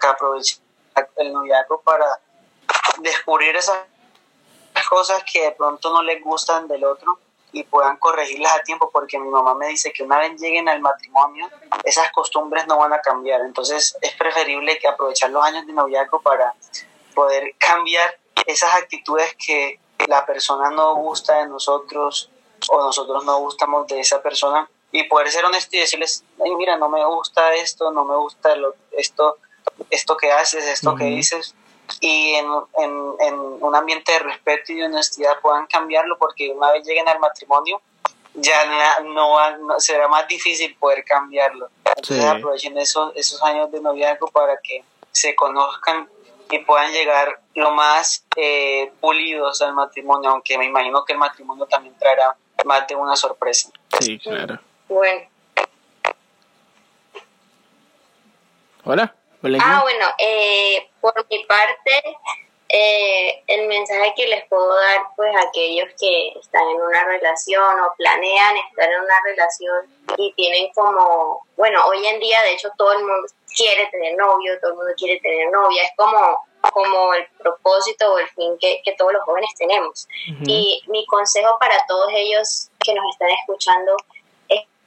aproveche 0.01 0.59
el 1.17 1.33
noviazgo 1.33 1.81
para 1.81 2.07
descubrir 3.01 3.57
esas 3.57 3.79
cosas 4.89 5.23
que 5.31 5.43
de 5.43 5.53
pronto 5.53 5.91
no 5.91 6.03
les 6.03 6.23
gustan 6.23 6.69
del 6.69 6.85
otro 6.85 7.19
y 7.53 7.65
puedan 7.65 7.99
corregirlas 7.99 8.57
a 8.57 8.63
tiempo 8.63 8.91
porque 8.91 9.19
mi 9.19 9.29
mamá 9.29 9.55
me 9.55 9.69
dice 9.69 9.93
que 9.93 10.03
una 10.03 10.19
vez 10.19 10.41
lleguen 10.41 10.69
al 10.69 10.81
matrimonio 10.81 11.51
esas 11.85 12.11
costumbres 12.11 12.67
no 12.67 12.79
van 12.79 12.93
a 12.93 13.01
cambiar. 13.01 13.43
Entonces 13.43 13.97
es 14.01 14.15
preferible 14.15 14.79
que 14.79 14.89
aprovechar 14.89 15.31
los 15.31 15.45
años 15.45 15.67
de 15.67 15.73
noviazgo 15.73 16.21
para 16.23 16.55
poder 17.15 17.55
cambiar 17.59 18.19
esas 18.47 18.75
actitudes 18.75 19.35
que 19.37 19.79
la 20.09 20.25
persona 20.25 20.71
no 20.71 20.97
gusta 20.97 21.39
de 21.39 21.49
nosotros 21.49 22.31
o 22.69 22.79
nosotros 22.79 23.25
no 23.25 23.39
gustamos 23.41 23.87
de 23.87 24.01
esa 24.01 24.23
persona 24.23 24.69
y 24.93 25.05
poder 25.05 25.31
ser 25.31 25.45
honesto 25.45 25.77
y 25.77 25.81
decirles, 25.81 26.25
mira, 26.59 26.77
no 26.77 26.89
me 26.89 27.05
gusta 27.05 27.55
esto, 27.55 27.91
no 27.91 28.05
me 28.05 28.17
gusta 28.17 28.55
lo, 28.57 28.75
esto, 28.93 29.39
esto 29.91 30.17
que 30.17 30.31
haces, 30.31 30.67
esto 30.67 30.95
que 30.95 31.05
dices, 31.05 31.55
y 32.01 32.35
en, 32.35 32.47
en, 32.79 33.15
en, 33.21 33.35
un 33.35 33.75
ambiente 33.75 34.13
de 34.13 34.19
respeto 34.21 34.73
y 34.73 34.77
de 34.77 34.85
honestidad 34.85 35.41
puedan 35.41 35.67
cambiarlo 35.67 36.17
porque 36.19 36.51
una 36.51 36.71
vez 36.73 36.87
lleguen 36.87 37.09
al 37.09 37.19
matrimonio 37.19 37.81
ya 38.35 39.01
no, 39.03 39.37
será 39.79 40.09
más 40.09 40.27
difícil 40.29 40.75
poder 40.77 41.05
cambiarlo. 41.05 41.69
Entonces 41.85 42.25
aprovechen 42.25 42.79
esos, 42.79 43.13
esos 43.15 43.43
años 43.43 43.71
de 43.71 43.81
noviazgo 43.81 44.29
para 44.29 44.57
que 44.63 44.85
se 45.11 45.35
conozcan 45.35 46.09
y 46.51 46.59
puedan 46.61 46.93
llegar 46.93 47.41
lo 47.55 47.73
más 47.73 48.25
eh, 48.37 48.91
pulidos 49.01 49.61
al 49.63 49.75
matrimonio, 49.75 50.31
aunque 50.31 50.59
me 50.59 50.67
imagino 50.67 51.05
que 51.05 51.13
el 51.13 51.19
matrimonio 51.19 51.67
también 51.67 51.95
traerá 51.99 52.37
más 52.65 52.87
de 52.87 52.95
una 52.95 53.17
sorpresa. 53.17 53.71
Sí, 54.01 54.19
claro. 54.19 54.59
Bueno. 54.93 55.27
Hola. 58.85 59.15
Ah, 59.61 59.81
bueno, 59.83 60.07
eh, 60.19 60.91
por 61.01 61.15
mi 61.31 61.45
parte, 61.45 62.03
eh, 62.69 63.43
el 63.47 63.67
mensaje 63.69 64.13
que 64.15 64.27
les 64.27 64.47
puedo 64.49 64.69
dar 64.69 65.01
pues 65.17 65.35
a 65.35 65.49
aquellos 65.49 65.89
que 65.99 66.29
están 66.39 66.69
en 66.69 66.81
una 66.81 67.05
relación 67.05 67.81
o 67.81 67.95
planean 67.97 68.57
estar 68.71 68.89
en 68.91 69.01
una 69.01 69.21
relación 69.25 69.95
y 70.19 70.33
tienen 70.35 70.71
como, 70.75 71.47
bueno, 71.57 71.85
hoy 71.87 72.07
en 72.07 72.21
día 72.21 72.43
de 72.43 72.53
hecho 72.53 72.71
todo 72.77 72.93
el 72.93 73.01
mundo 73.01 73.29
quiere 73.57 73.87
tener 73.87 74.17
novio, 74.17 74.61
todo 74.61 74.73
el 74.73 74.77
mundo 74.77 74.93
quiere 74.97 75.19
tener 75.21 75.51
novia, 75.51 75.85
es 75.85 75.93
como, 75.97 76.39
como 76.73 77.15
el 77.15 77.27
propósito 77.39 78.13
o 78.13 78.19
el 78.19 78.29
fin 78.29 78.57
que, 78.61 78.83
que 78.85 78.93
todos 78.93 79.13
los 79.15 79.23
jóvenes 79.25 79.51
tenemos. 79.57 80.07
Y 80.47 80.83
mi 80.87 81.07
consejo 81.07 81.57
para 81.59 81.85
todos 81.89 82.11
ellos 82.15 82.69
que 82.79 82.95
nos 82.95 83.05
están 83.11 83.31
escuchando 83.31 83.97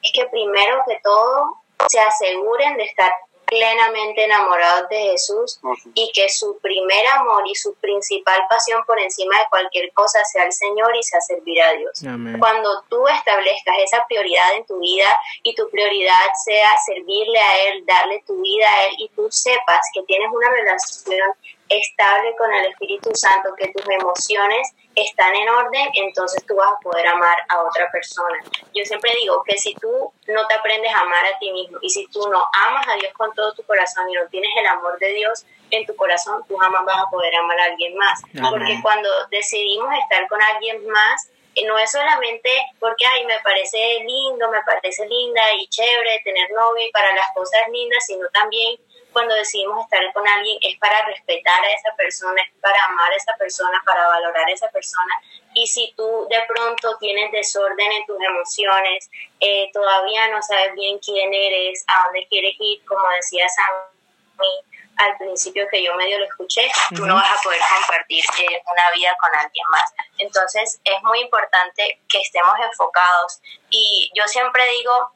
es, 0.05 0.11
que 0.13 0.25
primero 0.27 0.81
que 0.87 0.99
todo 1.03 1.55
se 1.89 1.99
aseguren 1.99 2.77
de 2.77 2.83
estar 2.83 3.11
plenamente 3.45 4.23
enamorados 4.23 4.89
de 4.89 4.97
Jesús 5.11 5.59
y 5.93 6.11
que 6.13 6.27
su 6.29 6.57
primer 6.59 7.07
amor 7.15 7.43
y 7.47 7.55
su 7.55 7.73
principal 7.75 8.39
pasión 8.49 8.83
por 8.85 8.99
encima 8.99 9.37
de 9.37 9.45
cualquier 9.49 9.93
cosa 9.93 10.19
sea 10.25 10.45
el 10.45 10.53
Señor 10.53 10.95
y 10.95 11.03
sea 11.03 11.21
servir 11.21 11.61
a 11.61 11.73
Dios. 11.73 12.01
Cuando 12.39 12.83
tú 12.89 13.07
establezcas 13.07 13.75
esa 13.83 14.03
prioridad 14.07 14.55
en 14.55 14.65
tu 14.65 14.79
vida 14.79 15.17
y 15.43 15.53
tu 15.55 15.69
prioridad 15.69 16.25
sea 16.43 16.75
servirle 16.85 17.39
a 17.39 17.67
Él, 17.67 17.85
darle 17.85 18.23
tu 18.25 18.41
vida 18.41 18.67
a 18.67 18.85
Él 18.85 18.95
y 18.97 19.09
tú 19.09 19.27
sepas 19.29 19.81
que 19.93 20.03
tienes 20.03 20.29
una 20.31 20.49
relación 20.49 21.29
estable 21.69 22.35
con 22.37 22.53
el 22.53 22.65
Espíritu 22.71 23.11
Santo, 23.13 23.49
que 23.57 23.71
tus 23.71 23.87
emociones 23.89 24.71
están 24.95 25.35
en 25.35 25.49
orden, 25.49 25.89
entonces 25.93 26.43
tú 26.47 26.55
vas 26.55 26.71
a 26.71 26.79
poder 26.79 27.07
amar 27.07 27.37
a 27.49 27.63
otra 27.63 27.89
persona. 27.91 28.37
Yo 28.73 28.83
siempre 28.85 29.11
digo 29.21 29.43
que 29.43 29.57
si 29.57 29.75
tú 29.75 30.13
no 30.27 30.47
te 30.47 30.53
aprendes 30.53 30.93
a 30.93 31.01
amar 31.01 31.25
a 31.25 31.37
ti 31.37 31.51
mismo 31.51 31.77
y 31.81 31.89
si 31.89 32.07
tú 32.07 32.27
no 32.29 32.43
amas 32.53 32.87
a 32.87 32.95
Dios 32.95 33.13
con 33.13 33.33
todo 33.33 33.53
tu 33.53 33.63
corazón 33.63 34.09
y 34.09 34.13
no 34.13 34.27
tienes 34.29 34.51
el 34.57 34.65
amor 34.67 34.97
de 34.99 35.13
Dios 35.13 35.45
en 35.71 35.85
tu 35.85 35.95
corazón, 35.95 36.43
tú 36.47 36.55
jamás 36.57 36.85
vas 36.85 37.01
a 37.01 37.09
poder 37.09 37.35
amar 37.35 37.59
a 37.59 37.65
alguien 37.65 37.95
más. 37.97 38.21
Porque 38.49 38.79
cuando 38.81 39.09
decidimos 39.29 39.89
estar 40.03 40.27
con 40.27 40.41
alguien 40.41 40.87
más, 40.87 41.29
eh, 41.55 41.65
no 41.65 41.77
es 41.77 41.91
solamente 41.91 42.49
porque, 42.79 43.05
ay, 43.05 43.25
me 43.25 43.39
parece 43.39 43.77
lindo, 44.05 44.49
me 44.51 44.61
parece 44.63 45.07
linda 45.07 45.41
y 45.57 45.67
chévere 45.67 46.21
tener 46.23 46.51
novio 46.51 46.85
y 46.85 46.91
para 46.91 47.13
las 47.15 47.27
cosas 47.33 47.61
lindas, 47.71 48.05
sino 48.05 48.27
también 48.29 48.77
cuando 49.15 49.33
decidimos 49.33 49.81
estar 49.85 50.01
con 50.11 50.27
alguien 50.27 50.57
es 50.61 50.77
para 50.77 51.05
respetar 51.05 51.63
a 51.63 51.71
esa 51.71 51.95
persona, 51.95 52.41
es 52.41 52.49
para 52.59 52.83
amar 52.83 53.13
a 53.13 53.15
esa 53.15 53.33
persona, 53.37 53.81
para 53.85 54.09
valorar 54.09 54.45
a 54.45 54.51
esa 54.51 54.67
persona. 54.71 55.13
Y 55.53 55.67
si 55.67 55.93
tú 55.95 56.27
de 56.29 56.43
pronto 56.49 56.97
tienes 56.97 57.31
desorden 57.31 57.93
en 57.93 58.05
tus 58.05 58.21
emociones, 58.21 59.09
eh, 59.39 59.69
todavía 59.71 60.27
no 60.27 60.41
sabes 60.41 60.73
bien 60.73 60.99
quién 60.99 61.33
eres, 61.33 61.85
a 61.87 62.03
dónde 62.03 62.27
quieres 62.27 62.57
ir, 62.59 62.83
como 62.83 63.07
decía 63.11 63.47
Sammy 63.47 64.49
al 64.97 65.17
principio 65.17 65.65
que 65.71 65.81
yo 65.81 65.93
medio 65.95 66.19
lo 66.19 66.25
escuché, 66.25 66.69
tú 66.93 67.05
no 67.05 67.15
vas 67.15 67.39
a 67.39 67.41
poder 67.41 67.61
compartir 67.69 68.23
eh, 68.39 68.61
una 68.69 68.91
vida 68.91 69.15
con 69.19 69.33
alguien 69.33 69.65
más. 69.69 69.93
Entonces 70.17 70.79
es 70.83 71.03
muy 71.03 71.21
importante 71.21 72.01
que 72.09 72.19
estemos 72.19 72.53
enfocados. 72.61 73.39
Y 73.69 74.11
yo 74.13 74.27
siempre 74.27 74.63
digo, 74.71 75.11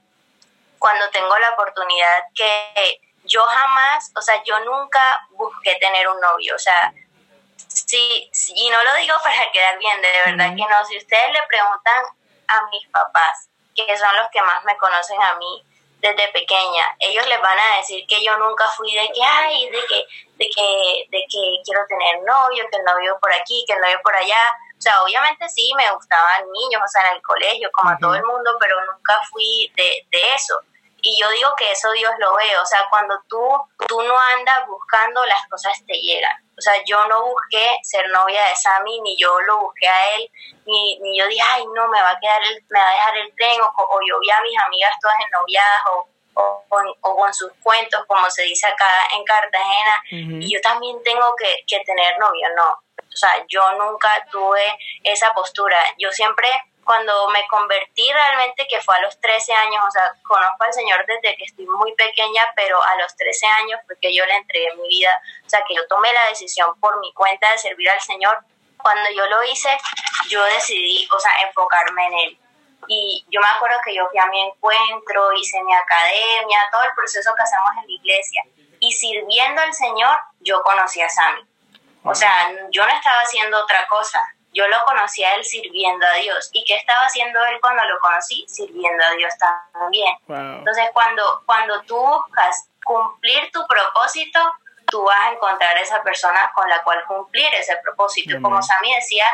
cuando 0.80 1.10
tengo 1.10 1.38
la 1.38 1.52
oportunidad, 1.52 2.24
que 2.34 3.02
yo 3.30 3.44
jamás, 3.44 4.12
o 4.16 4.22
sea, 4.22 4.42
yo 4.44 4.60
nunca 4.66 5.02
busqué 5.32 5.76
tener 5.76 6.08
un 6.10 6.20
novio, 6.20 6.56
o 6.56 6.60
sea, 6.60 6.94
sí, 7.68 8.30
y 8.56 8.70
no 8.70 8.84
lo 8.84 8.96
digo 8.96 9.16
para 9.24 9.52
quedar 9.54 9.78
bien, 9.80 10.02
de 10.02 10.12
verdad 10.26 10.56
que 10.56 10.74
no, 10.74 10.86
si 10.86 10.98
ustedes 10.98 11.32
le 11.32 11.42
preguntan 11.48 12.04
a 12.48 12.68
mis 12.68 12.88
papás, 12.90 13.50
que 13.76 13.98
son 13.98 14.16
los 14.18 14.30
que 14.32 14.42
más 14.42 14.64
me 14.66 14.78
conocen 14.78 15.22
a 15.22 15.36
mí 15.36 15.64
desde 16.02 16.30
pequeña, 16.30 16.96
ellos 17.00 17.28
les 17.28 17.42
van 17.42 17.60
a 17.60 17.78
decir 17.78 18.06
que 18.08 18.24
yo 18.24 18.38
nunca 18.38 18.66
fui 18.70 18.94
de 18.94 19.10
que, 19.14 19.22
ay, 19.22 19.70
de 19.70 19.86
que, 19.86 20.06
de 20.38 20.50
que, 20.50 21.06
de 21.10 21.26
que 21.30 21.62
quiero 21.64 21.86
tener 21.88 22.24
novio, 22.24 22.66
que 22.72 22.78
el 22.78 22.84
novio 22.84 23.18
por 23.22 23.32
aquí, 23.34 23.64
que 23.68 23.74
el 23.74 23.82
novio 23.82 24.00
por 24.02 24.16
allá, 24.16 24.42
o 24.78 24.82
sea, 24.82 25.02
obviamente 25.04 25.48
sí, 25.50 25.72
me 25.76 25.92
gustaban 25.92 26.50
niños, 26.52 26.82
o 26.84 26.88
sea, 26.88 27.10
en 27.10 27.18
el 27.18 27.22
colegio, 27.22 27.70
como 27.74 27.90
a 27.90 27.98
todo 27.98 28.16
el 28.16 28.24
mundo, 28.24 28.56
pero 28.62 28.76
nunca 28.86 29.14
fui 29.30 29.72
de, 29.76 30.08
de 30.10 30.34
eso. 30.34 30.58
Y 31.02 31.20
yo 31.20 31.30
digo 31.30 31.50
que 31.58 31.72
eso 31.72 31.92
Dios 31.92 32.12
lo 32.20 32.36
ve, 32.36 32.58
o 32.58 32.66
sea, 32.66 32.86
cuando 32.90 33.20
tú, 33.28 33.40
tú 33.88 34.02
no 34.02 34.18
andas 34.18 34.68
buscando, 34.68 35.24
las 35.26 35.48
cosas 35.48 35.74
te 35.88 35.94
llegan. 35.94 36.36
O 36.58 36.62
sea, 36.62 36.74
yo 36.86 37.06
no 37.08 37.24
busqué 37.26 37.78
ser 37.84 38.10
novia 38.10 38.44
de 38.44 38.56
Sammy, 38.56 39.00
ni 39.02 39.16
yo 39.18 39.40
lo 39.42 39.60
busqué 39.60 39.88
a 39.88 40.16
él, 40.16 40.30
ni, 40.66 41.00
ni 41.00 41.18
yo 41.18 41.28
dije, 41.28 41.42
ay, 41.42 41.66
no, 41.74 41.88
me 41.88 42.02
va 42.02 42.12
a 42.12 42.20
quedar 42.20 42.42
el, 42.44 42.64
me 42.70 42.80
va 42.80 42.88
a 42.88 42.92
dejar 42.92 43.18
el 43.18 43.36
tren, 43.36 43.62
o, 43.62 44.00
yo 44.08 44.20
vi 44.20 44.30
a 44.30 44.42
mis 44.42 44.60
amigas 44.66 44.92
todas 45.02 45.16
ennoviadas, 45.26 45.82
o, 45.94 46.08
o, 46.34 46.66
o, 47.02 47.16
con 47.16 47.34
sus 47.34 47.52
cuentos, 47.64 48.04
como 48.08 48.30
se 48.30 48.44
dice 48.44 48.68
acá 48.68 49.08
en 49.16 49.24
Cartagena, 49.24 50.04
y 50.12 50.54
yo 50.54 50.60
también 50.62 51.02
tengo 51.04 51.34
que, 51.38 51.64
que 51.66 51.80
tener 51.86 52.18
novio, 52.20 52.48
no. 52.56 52.72
O 52.72 53.18
sea, 53.20 53.44
yo 53.48 53.72
nunca 53.74 54.26
tuve 54.32 54.78
esa 55.04 55.34
postura. 55.34 55.78
Yo 55.98 56.12
siempre 56.12 56.50
cuando 56.90 57.30
me 57.30 57.48
convertí 57.48 58.12
realmente, 58.12 58.66
que 58.68 58.82
fue 58.82 58.98
a 58.98 59.02
los 59.02 59.22
13 59.22 59.54
años, 59.54 59.86
o 59.88 59.92
sea, 59.92 60.12
conozco 60.24 60.64
al 60.64 60.74
Señor 60.74 61.06
desde 61.06 61.38
que 61.38 61.44
estoy 61.44 61.68
muy 61.68 61.94
pequeña, 61.94 62.44
pero 62.56 62.84
a 62.84 62.96
los 62.96 63.16
13 63.16 63.46
años 63.46 63.80
fue 63.86 63.96
que 64.00 64.12
yo 64.12 64.26
le 64.26 64.36
entregué 64.38 64.74
mi 64.76 64.88
vida, 64.88 65.12
o 65.46 65.48
sea, 65.48 65.64
que 65.68 65.76
yo 65.76 65.86
tomé 65.88 66.12
la 66.12 66.26
decisión 66.30 66.74
por 66.80 67.00
mi 67.00 67.14
cuenta 67.14 67.52
de 67.52 67.60
servir 67.60 67.88
al 67.92 68.02
Señor. 68.02 68.40
Cuando 68.82 69.08
yo 69.12 69.24
lo 69.28 69.44
hice, 69.44 69.70
yo 70.30 70.44
decidí, 70.46 71.08
o 71.16 71.20
sea, 71.20 71.32
enfocarme 71.46 72.08
en 72.08 72.14
Él. 72.14 72.40
Y 72.88 73.24
yo 73.30 73.40
me 73.40 73.50
acuerdo 73.50 73.78
que 73.86 73.94
yo 73.94 74.10
fui 74.10 74.18
a 74.18 74.26
mi 74.26 74.42
encuentro, 74.42 75.32
hice 75.34 75.62
mi 75.62 75.76
academia, 75.76 76.70
todo 76.72 76.86
el 76.86 76.94
proceso 76.96 77.36
que 77.36 77.44
hacemos 77.44 77.70
en 77.84 77.88
la 77.88 77.94
iglesia. 77.94 78.44
Y 78.80 78.92
sirviendo 78.94 79.62
al 79.62 79.76
Señor, 79.76 80.18
yo 80.40 80.64
conocí 80.64 81.04
a 81.04 81.10
Sammy. 81.10 81.46
O 82.04 82.16
sea, 82.16 82.50
yo 82.72 82.84
no 82.84 82.92
estaba 82.92 83.22
haciendo 83.22 83.62
otra 83.62 83.86
cosa 83.86 84.34
yo 84.60 84.68
lo 84.68 84.84
conocí 84.86 85.24
a 85.24 85.36
él 85.36 85.46
sirviendo 85.46 86.06
a 86.06 86.14
Dios. 86.16 86.50
¿Y 86.52 86.66
qué 86.66 86.76
estaba 86.76 87.06
haciendo 87.06 87.40
él 87.46 87.60
cuando 87.62 87.82
lo 87.86 87.98
conocí? 88.00 88.46
Sirviendo 88.48 89.04
a 89.04 89.12
Dios 89.12 89.34
también. 89.74 90.14
Entonces, 90.28 90.90
cuando, 90.94 91.44
cuando 91.46 91.82
tú 91.84 91.96
buscas 91.96 92.68
cumplir 92.84 93.50
tu 93.52 93.66
propósito, 93.68 94.40
tú 94.88 95.04
vas 95.04 95.20
a 95.20 95.32
encontrar 95.32 95.78
esa 95.78 96.04
persona 96.04 96.52
con 96.54 96.68
la 96.68 96.84
cual 96.84 97.06
cumplir 97.08 97.48
ese 97.54 97.78
propósito. 97.78 98.38
Como 98.42 98.62
Sammy 98.62 98.94
decía 98.96 99.28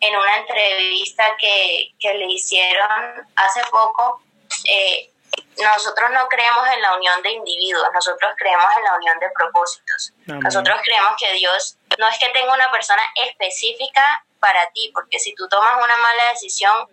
en 0.00 0.16
una 0.16 0.36
entrevista 0.36 1.24
que, 1.36 1.94
que 1.98 2.14
le 2.14 2.26
hicieron 2.26 3.26
hace 3.34 3.62
poco, 3.70 4.22
eh, 4.68 5.10
nosotros 5.58 6.10
no 6.12 6.28
creemos 6.28 6.68
en 6.68 6.82
la 6.82 6.96
unión 6.96 7.22
de 7.22 7.30
individuos, 7.30 7.88
nosotros 7.92 8.34
creemos 8.36 8.66
en 8.76 8.84
la 8.84 8.96
unión 8.96 9.18
de 9.18 9.30
propósitos. 9.30 10.12
Nosotros 10.26 10.78
creemos 10.84 11.14
que 11.18 11.32
Dios 11.32 11.76
no 11.98 12.08
es 12.08 12.18
que 12.18 12.28
tenga 12.28 12.52
una 12.52 12.70
persona 12.70 13.02
específica 13.26 14.24
para 14.44 14.70
ti, 14.72 14.90
porque 14.92 15.18
si 15.18 15.34
tú 15.34 15.48
tomas 15.48 15.82
una 15.82 15.96
mala 15.96 16.28
decisión, 16.32 16.86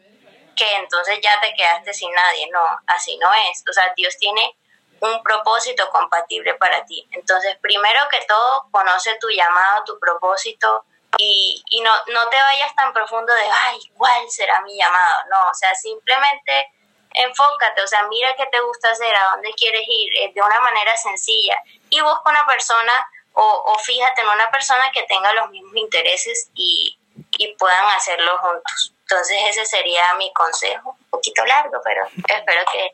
que 0.56 0.76
entonces 0.76 1.20
ya 1.22 1.38
te 1.41 1.54
quedaste 1.54 1.93
sin 1.93 2.10
nadie, 2.14 2.47
no, 2.49 2.66
así 2.88 3.18
no 3.18 3.30
es. 3.34 3.62
O 3.70 3.74
sea, 3.74 3.91
Dios 3.93 4.16
tiene 4.18 4.56
un 5.02 5.22
propósito 5.22 5.89
compatible 5.89 6.54
para 6.54 6.86
ti. 6.86 7.06
Entonces, 7.12 7.58
primero 7.62 7.99
que 8.10 8.24
todo, 8.26 8.70
conoce 8.72 9.18
tu 9.20 9.30
llamado, 9.30 9.84
tu 9.84 9.99
propósito 9.99 10.86
y, 11.18 11.62
y 11.72 11.82
no, 11.82 11.91
no 12.14 12.30
te 12.30 12.38
vayas 12.38 12.74
tan 12.74 12.93
profundo 12.93 13.34
de, 13.34 13.49
ay, 13.52 13.80
¿cuál 13.97 14.30
será 14.30 14.62
mi 14.62 14.78
llamado? 14.78 15.26
No, 15.30 15.49
o 15.49 15.54
sea, 15.54 15.76
simplemente 15.76 16.72
enfócate, 17.14 17.82
o 17.82 17.88
sea, 17.88 18.04
mira 18.04 18.34
qué 18.38 18.45
te 18.45 18.62
gusta 18.62 18.91
hacer, 18.91 19.14
a 19.14 19.32
dónde 19.32 19.52
quieres 19.58 19.84
ir, 19.86 20.10
eh, 20.20 20.32
de 20.34 20.41
una 20.41 20.62
manera 20.62 20.95
sencilla 20.95 21.58
y 21.89 21.99
busca 21.99 22.30
una 22.30 22.45
persona 22.45 22.93
o, 23.34 23.43
o 23.43 23.80
fíjate 23.80 24.22
en 24.22 24.30
una 24.30 24.49
persona 24.52 24.89
que 24.93 25.04
tenga 25.04 25.34
los 25.34 25.49
mismos 25.49 25.76
intereses 25.76 26.49
y, 26.54 26.97
y 27.38 27.55
puedan 27.57 27.86
hacerlo 27.95 28.38
juntos. 28.39 28.93
Entonces 29.01 29.38
ese 29.49 29.66
sería 29.66 30.03
mi 30.18 30.32
consejo, 30.34 30.95
un 30.97 31.09
poquito 31.09 31.45
largo, 31.45 31.82
pero 31.84 32.05
espero 32.05 32.62
que, 32.72 32.89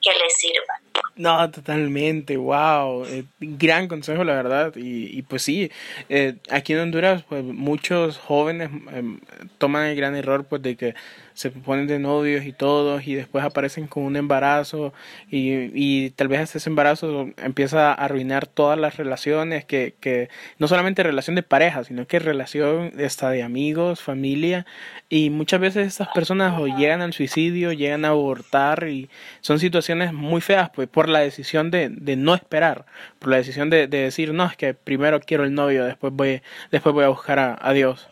que 0.00 0.18
les 0.18 0.36
sirva. 0.36 0.80
No, 1.16 1.50
totalmente, 1.50 2.36
wow, 2.36 3.04
eh, 3.04 3.24
gran 3.40 3.88
consejo 3.88 4.22
la 4.22 4.34
verdad 4.34 4.72
y, 4.76 5.18
y 5.18 5.22
pues 5.22 5.42
sí, 5.42 5.70
eh, 6.08 6.36
aquí 6.50 6.74
en 6.74 6.80
Honduras 6.80 7.24
pues 7.28 7.42
muchos 7.42 8.18
jóvenes 8.18 8.70
em, 8.92 9.20
toman 9.58 9.86
el 9.86 9.96
gran 9.96 10.14
error 10.14 10.44
pues 10.44 10.62
de 10.62 10.76
que 10.76 10.94
se 11.38 11.52
ponen 11.52 11.86
de 11.86 12.00
novios 12.00 12.44
y 12.44 12.52
todos 12.52 13.06
y 13.06 13.14
después 13.14 13.44
aparecen 13.44 13.86
con 13.86 14.02
un 14.02 14.16
embarazo 14.16 14.92
y, 15.30 15.70
y 15.72 16.10
tal 16.10 16.26
vez 16.26 16.56
ese 16.56 16.68
embarazo 16.68 17.28
empieza 17.36 17.92
a 17.92 17.94
arruinar 17.94 18.48
todas 18.48 18.76
las 18.76 18.96
relaciones 18.96 19.64
que, 19.64 19.94
que 20.00 20.30
no 20.58 20.66
solamente 20.66 21.04
relación 21.04 21.36
de 21.36 21.44
pareja 21.44 21.84
sino 21.84 22.08
que 22.08 22.18
relación 22.18 22.92
hasta 23.00 23.30
de 23.30 23.44
amigos 23.44 24.02
familia 24.02 24.66
y 25.08 25.30
muchas 25.30 25.60
veces 25.60 25.86
estas 25.86 26.08
personas 26.08 26.58
o 26.58 26.66
llegan 26.66 27.02
al 27.02 27.12
suicidio 27.12 27.72
llegan 27.72 28.04
a 28.04 28.08
abortar 28.08 28.88
y 28.88 29.08
son 29.40 29.60
situaciones 29.60 30.12
muy 30.12 30.40
feas 30.40 30.70
pues 30.70 30.88
por 30.88 31.08
la 31.08 31.20
decisión 31.20 31.70
de, 31.70 31.88
de 31.88 32.16
no 32.16 32.34
esperar 32.34 32.84
por 33.20 33.28
la 33.30 33.36
decisión 33.36 33.70
de, 33.70 33.86
de, 33.86 33.98
decir 33.98 34.34
no 34.34 34.44
es 34.44 34.56
que 34.56 34.74
primero 34.74 35.20
quiero 35.20 35.44
el 35.44 35.54
novio 35.54 35.84
después 35.84 36.12
voy 36.12 36.42
después 36.72 36.92
voy 36.92 37.04
a 37.04 37.10
buscar 37.10 37.38
a, 37.38 37.56
a 37.60 37.72
Dios 37.72 38.08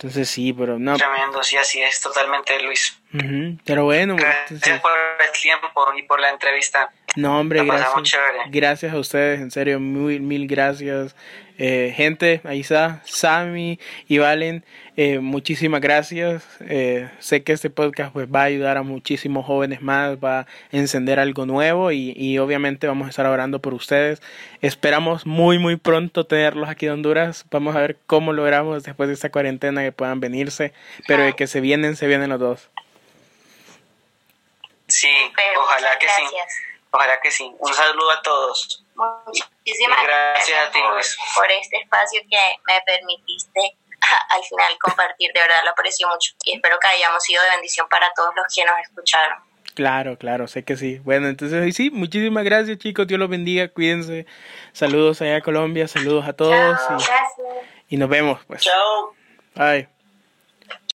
entonces 0.00 0.30
sí, 0.30 0.54
pero 0.54 0.78
no. 0.78 0.96
Tremendo, 0.96 1.42
sí, 1.42 1.58
así 1.58 1.82
es, 1.82 2.00
totalmente, 2.00 2.58
Luis. 2.62 2.98
Pero 3.66 3.84
bueno. 3.84 4.16
Gracias 4.16 4.80
por 4.80 4.92
el 4.92 5.32
tiempo 5.38 5.68
y 5.94 6.02
por 6.04 6.18
la 6.18 6.30
entrevista. 6.30 6.90
No, 7.16 7.38
hombre, 7.38 7.62
gracias. 7.62 8.16
Gracias 8.46 8.94
a 8.94 8.98
ustedes, 8.98 9.40
en 9.40 9.50
serio, 9.50 9.78
mil, 9.78 10.22
mil 10.22 10.46
gracias. 10.46 11.14
Eh, 11.62 11.92
gente, 11.94 12.40
ahí 12.44 12.60
está, 12.60 13.02
Sammy 13.04 13.78
y 14.08 14.16
Valen, 14.16 14.64
eh, 14.96 15.18
muchísimas 15.18 15.82
gracias. 15.82 16.42
Eh, 16.60 17.10
sé 17.18 17.44
que 17.44 17.52
este 17.52 17.68
podcast 17.68 18.14
pues, 18.14 18.28
va 18.34 18.40
a 18.40 18.44
ayudar 18.44 18.78
a 18.78 18.82
muchísimos 18.82 19.44
jóvenes 19.44 19.82
más, 19.82 20.16
va 20.16 20.38
a 20.38 20.46
encender 20.72 21.20
algo 21.20 21.44
nuevo 21.44 21.92
y, 21.92 22.14
y, 22.16 22.38
obviamente 22.38 22.86
vamos 22.86 23.08
a 23.08 23.10
estar 23.10 23.26
orando 23.26 23.58
por 23.58 23.74
ustedes. 23.74 24.22
Esperamos 24.62 25.26
muy, 25.26 25.58
muy 25.58 25.76
pronto 25.76 26.24
tenerlos 26.24 26.70
aquí 26.70 26.86
en 26.86 26.92
Honduras. 26.92 27.44
Vamos 27.50 27.76
a 27.76 27.80
ver 27.80 27.98
cómo 28.06 28.32
logramos 28.32 28.82
después 28.82 29.08
de 29.08 29.14
esta 29.14 29.30
cuarentena 29.30 29.82
que 29.82 29.92
puedan 29.92 30.18
venirse, 30.18 30.72
pero 31.06 31.24
de 31.24 31.34
que 31.34 31.46
se 31.46 31.60
vienen, 31.60 31.94
se 31.94 32.06
vienen 32.06 32.30
los 32.30 32.40
dos. 32.40 32.70
Sí, 34.88 35.10
ojalá 35.58 35.98
que 35.98 36.06
sí. 36.08 36.22
Ojalá 36.90 37.20
que 37.20 37.30
sí. 37.30 37.52
Un 37.58 37.74
saludo 37.74 38.10
a 38.12 38.22
todos. 38.22 38.82
Muchísimas 39.26 40.02
gracias, 40.02 40.68
a 40.68 40.70
ti, 40.70 40.78
por, 41.34 41.50
este 41.50 41.78
espacio 41.78 42.20
que 42.28 42.38
me 42.66 42.80
permitiste 42.84 43.76
al 44.28 44.42
final 44.42 44.78
compartir. 44.80 45.32
De 45.32 45.40
verdad 45.40 45.60
lo 45.64 45.70
aprecio 45.70 46.08
mucho 46.08 46.32
y 46.44 46.54
espero 46.54 46.78
que 46.80 46.88
hayamos 46.88 47.22
sido 47.22 47.42
de 47.42 47.50
bendición 47.50 47.88
para 47.88 48.12
todos 48.14 48.34
los 48.34 48.46
que 48.54 48.64
nos 48.64 48.78
escucharon. 48.80 49.38
Claro, 49.74 50.18
claro, 50.18 50.48
sé 50.48 50.64
que 50.64 50.76
sí. 50.76 50.98
Bueno, 50.98 51.28
entonces 51.28 51.74
sí, 51.74 51.90
muchísimas 51.90 52.44
gracias 52.44 52.78
chicos, 52.78 53.06
Dios 53.06 53.18
los 53.18 53.30
bendiga, 53.30 53.68
cuídense. 53.68 54.26
Saludos 54.72 55.22
allá 55.22 55.36
a 55.36 55.40
Colombia, 55.40 55.88
saludos 55.88 56.26
a 56.26 56.32
todos. 56.32 56.78
y, 57.88 57.94
y 57.94 57.98
nos 57.98 58.08
vemos 58.08 58.40
pues. 58.46 58.62
Chao. 58.62 59.14
Bye. 59.54 59.99